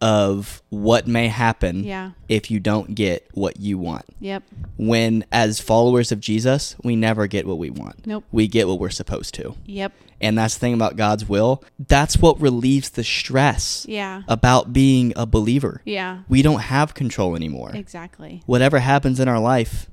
Of 0.05 0.63
what 0.69 1.07
may 1.07 1.29
happen 1.29 1.83
Yeah. 1.83 2.11
if 2.29 2.51
you 2.51 2.61
don't 2.61 2.95
get 2.95 3.27
what 3.33 3.59
you 3.59 3.79
want. 3.79 4.05
Yep. 4.21 4.43
When, 4.77 5.25
as 5.33 5.61
followers 5.61 6.13
of 6.13 6.21
Jesus, 6.21 6.77
we 6.85 6.95
never 6.95 7.27
get 7.27 7.47
what 7.47 7.57
we 7.57 7.71
want. 7.71 8.07
Nope. 8.07 8.23
We 8.31 8.47
get 8.47 8.69
what 8.69 8.79
we're 8.79 8.91
supposed 8.91 9.33
to. 9.37 9.55
Yep. 9.65 9.93
And 10.21 10.37
that's 10.37 10.55
the 10.55 10.61
thing 10.61 10.75
about 10.75 10.97
God's 10.97 11.27
will. 11.27 11.65
That's 11.89 12.19
what 12.19 12.39
relieves 12.39 12.91
the 12.91 13.03
stress 13.03 13.87
Yeah. 13.89 14.25
about 14.29 14.75
being 14.75 15.15
a 15.17 15.25
believer. 15.25 15.81
Yeah. 15.87 16.19
We 16.29 16.43
don't 16.43 16.61
have 16.61 16.93
control 16.93 17.35
anymore. 17.35 17.71
Exactly. 17.73 18.43
Whatever 18.45 18.81
happens 18.81 19.19
in 19.21 19.27
our 19.27 19.41
life, 19.41 19.87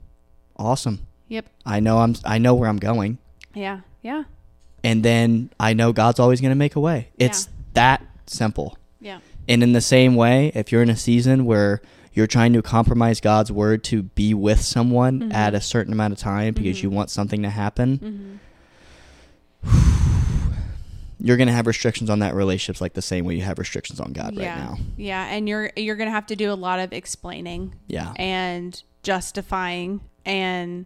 awesome. 0.58 1.08
Yep. 1.30 1.46
I 1.66 1.80
know 1.80 2.00
I'm 2.00 2.16
I 2.26 2.38
know 2.38 2.54
where 2.54 2.68
I'm 2.68 2.80
going. 2.80 3.18
Yeah. 3.54 3.80
Yeah. 4.02 4.24
And 4.84 5.04
then 5.04 5.52
I 5.58 5.74
know 5.74 5.94
God's 5.94 6.20
always 6.20 6.42
going 6.42 6.52
to 6.52 6.56
make 6.58 6.76
a 6.76 6.82
way. 6.82 7.12
It's 7.18 7.48
that 7.76 8.06
simple. 8.26 8.78
Yeah. 9.00 9.20
And 9.52 9.62
in 9.64 9.74
the 9.74 9.82
same 9.82 10.16
way, 10.16 10.52
if 10.56 10.72
you're 10.72 10.82
in 10.82 10.90
a 10.90 10.96
season 10.96 11.46
where 11.46 11.82
you're 12.14 12.28
trying 12.28 12.54
to 12.54 12.62
compromise 12.62 13.20
God's 13.22 13.52
word 13.52 13.84
to 13.86 14.04
be 14.04 14.34
with 14.34 14.62
someone 14.62 15.20
Mm-hmm. 15.20 15.32
at 15.34 15.54
a 15.54 15.62
certain 15.62 15.94
amount 15.94 16.14
of 16.14 16.20
time 16.20 16.54
because 16.54 16.82
you 16.82 16.90
want 16.90 17.10
something 17.10 17.42
to 17.44 17.50
happen, 17.50 18.40
Mm-hmm. 19.64 19.82
you're 21.20 21.38
going 21.38 21.48
to 21.48 21.54
have 21.54 21.68
restrictions 21.68 22.10
on 22.10 22.20
that 22.20 22.34
relationships 22.34 22.82
like 22.82 22.94
the 22.94 23.02
same 23.02 23.26
way 23.26 23.36
you 23.36 23.42
have 23.44 23.60
restrictions 23.60 24.00
on 24.00 24.12
God 24.14 24.34
yeah. 24.34 24.50
right 24.50 24.58
now. 24.58 24.78
Yeah. 24.98 25.26
And 25.26 25.48
you're 25.48 25.72
you're 25.76 25.96
gonna 25.96 26.10
have 26.12 26.26
to 26.28 26.36
do 26.36 26.52
a 26.52 26.56
lot 26.56 26.80
of 26.80 26.94
explaining 26.94 27.76
Yeah. 27.88 28.14
and 28.16 28.82
justifying 29.04 30.02
and 30.26 30.86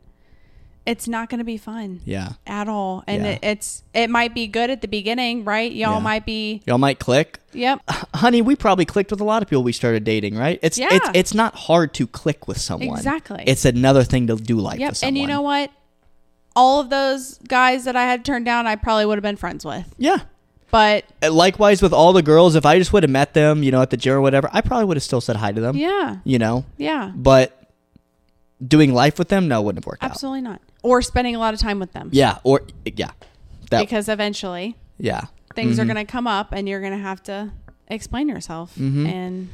it's 0.86 1.08
not 1.08 1.30
gonna 1.30 1.44
be 1.44 1.58
fun. 1.58 2.02
Yeah. 2.06 2.30
At 2.46 2.68
all. 2.68 3.04
And 3.08 3.24
Yeah. 3.24 3.30
it, 3.32 3.40
it's 3.42 3.84
it 3.94 4.10
might 4.10 4.34
be 4.36 4.48
good 4.48 4.70
at 4.70 4.82
the 4.82 4.88
beginning, 4.88 5.44
right? 5.44 5.72
Y'all 5.72 5.94
Yeah. 5.96 6.00
might 6.00 6.26
be 6.26 6.62
Y'all 6.68 6.78
might 6.78 7.00
click. 7.00 7.40
Yep. 7.54 7.82
Honey, 8.16 8.42
we 8.42 8.56
probably 8.56 8.86
clicked 8.86 9.12
with 9.12 9.22
a 9.22 9.24
lot 9.24 9.42
of 9.42 9.50
people 9.50 9.64
we 9.64 9.72
started 9.72 10.04
dating, 10.04 10.36
right? 10.38 10.60
It's 10.62 10.78
it's 10.78 10.92
Yeah. 10.92 11.12
it's 11.14 11.34
not 11.34 11.56
hard 11.56 11.94
to 11.96 12.06
click 12.08 12.48
with 12.48 12.60
someone. 12.60 12.98
Exactly. 12.98 13.44
It's 13.48 13.66
another 13.66 14.04
thing 14.04 14.28
to 14.28 14.36
do 14.36 14.58
life 14.60 14.80
Yep. 14.80 14.96
And 15.04 15.18
you 15.18 15.26
know 15.28 15.42
what? 15.42 15.72
All 16.56 16.80
of 16.80 16.90
those 16.90 17.38
guys 17.48 17.84
that 17.86 17.96
I 17.96 18.04
had 18.04 18.24
turned 18.24 18.46
down, 18.46 18.66
I 18.68 18.76
probably 18.76 19.06
would 19.06 19.18
have 19.18 19.24
been 19.24 19.36
friends 19.36 19.66
with. 19.66 19.94
Yeah. 19.98 20.20
But 20.72 21.06
Uh, 21.24 21.32
Likewise 21.32 21.82
with 21.82 21.94
all 21.94 22.12
the 22.14 22.22
girls, 22.24 22.56
if 22.56 22.66
I 22.66 22.78
just 22.80 22.92
would 22.94 23.04
have 23.04 23.10
met 23.10 23.34
them, 23.34 23.62
you 23.64 23.72
know, 23.72 23.82
at 23.82 23.90
the 23.90 23.98
gym 23.98 24.14
or 24.14 24.22
whatever, 24.22 24.50
I 24.54 24.62
probably 24.62 24.86
would 24.86 24.98
have 24.98 25.04
still 25.04 25.22
said 25.22 25.38
hi 25.38 25.52
to 25.52 25.62
them. 25.62 25.76
yeah, 25.78 26.18
You 26.24 26.38
know? 26.40 26.66
yeah, 26.78 27.12
But 27.16 27.58
doing 28.66 28.94
life 28.94 29.18
with 29.20 29.30
them, 29.30 29.48
no, 29.48 29.62
wouldn't 29.62 29.84
have 29.84 29.88
worked 29.88 30.04
out. 30.04 30.12
absolutely 30.12 30.42
not. 30.42 30.62
Or 30.84 31.02
spending 31.02 31.36
a 31.36 31.40
lot 31.40 31.54
of 31.54 31.60
time 31.60 31.80
with 31.80 31.94
them. 31.94 32.10
Yeah, 32.12 32.38
or 32.44 32.62
yeah. 32.86 33.12
That 33.72 33.80
Because 33.82 34.08
eventually 34.10 34.76
yeah. 35.00 35.22
things 35.56 35.80
are 35.80 35.84
Mhm. 35.84 35.94
going 35.94 36.06
to 36.06 36.12
come 36.12 36.28
up 36.28 36.52
and 36.52 36.70
you're 36.70 36.80
going 36.82 36.92
to 36.94 36.98
have 37.00 37.22
to 37.24 37.52
explain 37.88 38.30
yourself. 38.30 38.76
Mhm. 38.78 39.08
And 39.12 39.50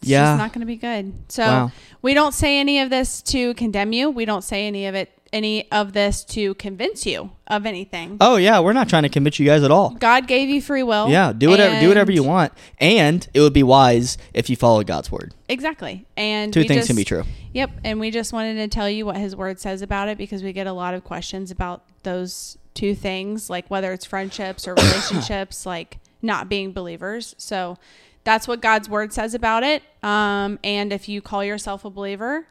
it's 0.00 0.10
Yeah. 0.10 0.24
just 0.32 0.38
not 0.38 0.52
going 0.52 0.60
to 0.60 0.66
be 0.66 0.76
good. 0.76 1.12
So 1.28 1.42
Wow. 1.42 1.72
we 2.02 2.12
don't 2.14 2.34
say 2.34 2.60
any 2.60 2.80
of 2.80 2.90
this 2.90 3.22
to 3.22 3.54
condemn 3.54 3.92
you. 3.92 4.10
We 4.10 4.24
don't 4.26 4.44
say 4.44 4.66
any 4.66 4.86
of 4.86 4.94
it, 4.94 5.10
any 5.32 5.70
of 5.70 5.92
this 5.92 6.24
to 6.24 6.54
convince 6.54 7.04
you 7.06 7.32
of 7.46 7.66
anything. 7.66 8.16
Oh 8.20 8.36
yeah, 8.36 8.60
we're 8.60 8.72
not 8.72 8.88
trying 8.88 9.02
to 9.04 9.08
convince 9.08 9.38
you 9.38 9.46
guys 9.46 9.62
at 9.62 9.70
all. 9.70 9.90
God 9.90 10.26
gave 10.26 10.48
you 10.48 10.60
free 10.62 10.82
will. 10.82 11.08
Yeah, 11.08 11.32
do 11.32 11.48
whatever 11.50 11.80
do 11.80 11.88
whatever 11.88 12.12
you 12.12 12.22
want. 12.22 12.52
And 12.78 13.26
it 13.34 13.40
would 13.40 13.52
be 13.52 13.62
wise 13.62 14.18
if 14.34 14.48
you 14.50 14.56
follow 14.56 14.82
God's 14.84 15.10
word. 15.10 15.34
Exactly. 15.48 16.06
And 16.16 16.52
Two 16.52 16.64
things 16.64 16.80
just- 16.80 16.86
can 16.88 16.96
be 16.96 17.04
true. 17.04 17.24
Yep. 17.52 17.70
And 17.84 17.98
we 17.98 18.10
just 18.10 18.32
wanted 18.32 18.54
to 18.56 18.68
tell 18.68 18.88
you 18.90 19.06
what 19.06 19.16
his 19.16 19.34
word 19.34 19.58
says 19.58 19.82
about 19.82 20.08
it 20.08 20.18
because 20.18 20.42
we 20.42 20.52
get 20.52 20.66
a 20.66 20.72
lot 20.72 20.94
of 20.94 21.02
questions 21.04 21.50
about 21.50 21.82
those 22.02 22.58
two 22.74 22.94
things, 22.94 23.50
like 23.50 23.68
whether 23.68 23.92
it's 23.92 24.04
friendships 24.04 24.68
or 24.68 24.74
relationships, 24.76 25.64
like 25.66 25.98
not 26.22 26.48
being 26.48 26.72
believers. 26.72 27.34
So 27.38 27.78
that's 28.24 28.46
what 28.46 28.60
God's 28.60 28.88
word 28.88 29.12
says 29.12 29.34
about 29.34 29.62
it. 29.62 29.82
Um, 30.02 30.58
and 30.62 30.92
if 30.92 31.08
you 31.08 31.22
call 31.22 31.42
yourself 31.42 31.84
a 31.84 31.90
believer, 31.90 32.46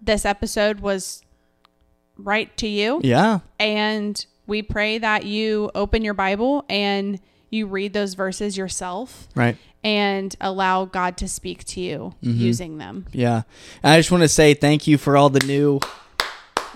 this 0.00 0.24
episode 0.24 0.80
was 0.80 1.22
right 2.16 2.54
to 2.58 2.66
you. 2.68 3.00
Yeah. 3.04 3.40
And 3.58 4.24
we 4.46 4.62
pray 4.62 4.98
that 4.98 5.24
you 5.24 5.70
open 5.74 6.04
your 6.04 6.14
Bible 6.14 6.64
and 6.68 7.18
you 7.50 7.66
read 7.66 7.92
those 7.92 8.14
verses 8.14 8.56
yourself 8.56 9.28
Right. 9.34 9.56
and 9.82 10.34
allow 10.40 10.84
God 10.86 11.16
to 11.18 11.28
speak 11.28 11.64
to 11.66 11.80
you 11.80 12.14
Mm-hmm. 12.22 12.38
using 12.40 12.78
them. 12.78 13.06
Yeah. 13.12 13.42
And 13.82 13.92
I 13.92 13.98
just 13.98 14.10
want 14.10 14.22
to 14.22 14.28
say 14.28 14.54
thank 14.54 14.86
you 14.86 14.98
for 14.98 15.16
all 15.16 15.30
the 15.30 15.44
new 15.46 15.80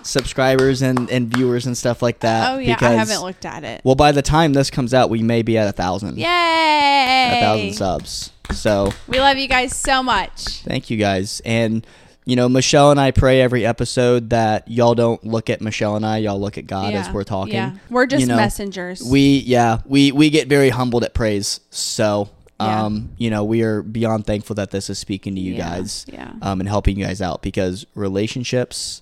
subscribers 0.02 0.80
and, 0.82 1.10
and 1.10 1.28
viewers 1.34 1.66
and 1.66 1.76
stuff 1.76 2.00
like 2.02 2.20
that. 2.20 2.52
Oh 2.52 2.58
yeah, 2.58 2.76
I 2.80 2.92
haven't 2.92 3.20
looked 3.22 3.44
at 3.44 3.64
it. 3.64 3.82
Well, 3.84 3.94
by 3.96 4.12
the 4.12 4.22
time 4.22 4.52
this 4.52 4.70
comes 4.70 4.94
out, 4.94 5.10
we 5.10 5.22
may 5.22 5.42
be 5.42 5.58
at 5.58 5.68
a 5.68 5.72
thousand. 5.72 6.16
Yay! 6.18 6.26
A 6.26 7.40
thousand 7.40 7.72
subs. 7.74 8.32
So 8.52 8.92
We 9.06 9.18
love 9.20 9.36
you 9.36 9.48
guys 9.48 9.76
so 9.76 10.02
much. 10.02 10.60
thank 10.62 10.88
you 10.88 10.96
guys. 10.96 11.42
And 11.44 11.86
you 12.28 12.36
know, 12.36 12.46
Michelle 12.46 12.90
and 12.90 13.00
I 13.00 13.10
pray 13.10 13.40
every 13.40 13.64
episode 13.64 14.28
that 14.30 14.68
y'all 14.70 14.94
don't 14.94 15.24
look 15.24 15.48
at 15.48 15.62
Michelle 15.62 15.96
and 15.96 16.04
I, 16.04 16.18
y'all 16.18 16.38
look 16.38 16.58
at 16.58 16.66
God 16.66 16.92
as 16.92 17.08
we're 17.10 17.24
talking. 17.24 17.54
Yeah, 17.54 17.72
we're 17.88 18.04
just 18.04 18.20
You 18.20 18.26
know, 18.26 18.36
messengers. 18.36 19.00
We 19.02 19.38
yeah, 19.38 19.78
we 19.86 20.12
we 20.12 20.28
get 20.28 20.46
very 20.46 20.68
humbled 20.68 21.04
at 21.04 21.14
praise. 21.14 21.60
So 21.70 22.28
Yeah. 22.60 22.84
um, 22.84 23.12
you 23.16 23.30
know, 23.30 23.44
we 23.44 23.62
are 23.62 23.80
beyond 23.82 24.26
thankful 24.26 24.56
that 24.56 24.70
this 24.72 24.90
is 24.90 24.98
speaking 24.98 25.36
to 25.36 25.40
you 25.40 25.54
Yeah, 25.54 25.70
guys. 25.78 26.04
yeah. 26.06 26.32
Um, 26.42 26.60
and 26.60 26.68
helping 26.68 26.98
you 26.98 27.06
guys 27.06 27.22
out 27.22 27.40
because 27.40 27.86
relationships 27.94 29.00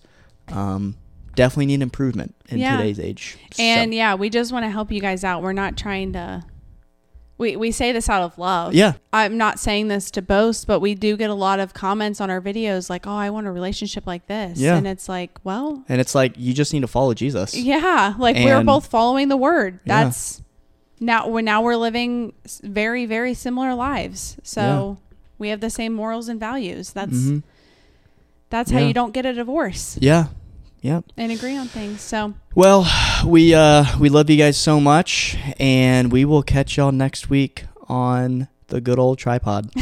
um 0.49 0.95
definitely 1.35 1.67
need 1.67 1.83
improvement 1.83 2.33
in 2.49 2.59
Yeah. 2.59 2.77
today's 2.77 3.01
age. 3.01 3.37
So- 3.53 3.61
and 3.63 3.93
yeah, 3.93 4.15
we 4.15 4.31
just 4.31 4.53
want 4.53 4.65
to 4.67 4.71
help 4.71 4.93
you 4.93 5.01
guys 5.01 5.25
out. 5.25 5.43
We're 5.43 5.53
not 5.53 5.77
trying 5.77 6.13
to 6.13 6.45
we, 7.39 7.55
we 7.57 7.71
say 7.71 7.93
this 7.93 8.09
out 8.09 8.23
of 8.23 8.39
love. 8.39 8.73
Yeah. 8.75 8.95
I'm 9.13 9.37
not 9.37 9.59
saying 9.59 9.89
this 9.89 10.11
to 10.13 10.23
boast, 10.23 10.67
but 10.67 10.81
we 10.81 10.95
do 10.95 11.17
get 11.19 11.29
a 11.29 11.35
lot 11.35 11.61
of 11.61 11.75
comments 11.75 12.21
on 12.21 12.31
our 12.31 12.41
videos 12.41 12.89
like, 12.89 13.07
oh, 13.07 13.11
I 13.15 13.29
want 13.31 13.47
a 13.47 13.53
relationship 13.53 14.07
like 14.07 14.27
this. 14.27 14.59
Yeah. 14.59 14.77
And 14.77 14.87
it's 14.87 15.09
like, 15.09 15.39
well, 15.45 15.85
And 15.89 16.01
it's 16.01 16.15
like 16.15 16.33
you 16.39 16.55
just 16.55 16.73
need 16.73 16.81
to 16.81 16.87
follow 16.87 17.13
Jesus. 17.15 17.55
yeah, 17.55 18.15
like 18.19 18.37
we're 18.37 18.65
both 18.65 18.87
following 18.87 19.29
the 19.29 19.37
word. 19.37 19.81
Yeah. 19.85 20.05
That's 20.05 20.43
now 20.99 21.29
we're 21.29 21.43
now 21.43 21.61
we're 21.61 21.77
living 21.77 22.33
very, 22.63 23.05
very 23.05 23.35
similar 23.35 23.75
lives. 23.75 24.37
So 24.43 24.97
we 25.39 25.51
have 25.51 25.61
the 25.61 25.69
same 25.69 25.93
morals 25.93 26.29
and 26.31 26.41
values. 26.41 26.93
That's 26.95 27.13
Mhm. 27.13 27.43
that's 28.49 28.71
how 28.71 28.79
Yeah. 28.79 28.87
you 28.87 28.95
don't 28.95 29.13
get 29.13 29.27
a 29.27 29.35
divorce 29.35 29.99
Yeah. 30.01 30.29
Yep. 30.83 31.05
and 31.17 31.33
agree 31.33 31.57
on 31.57 31.67
things. 31.69 32.01
So 32.01 32.35
Well, 32.55 32.87
we 33.27 33.55
uh 33.55 33.85
we 33.99 34.09
love 34.09 34.31
you 34.31 34.37
guys 34.37 34.57
so 34.57 34.81
much 34.81 35.37
and 35.59 36.13
we 36.13 36.25
will 36.25 36.43
catch 36.43 36.77
y'all 36.77 36.93
next 36.93 37.29
week 37.31 37.65
on 37.89 38.49
the 38.69 38.81
good 38.81 38.99
old 38.99 39.19
tripod. 39.19 39.71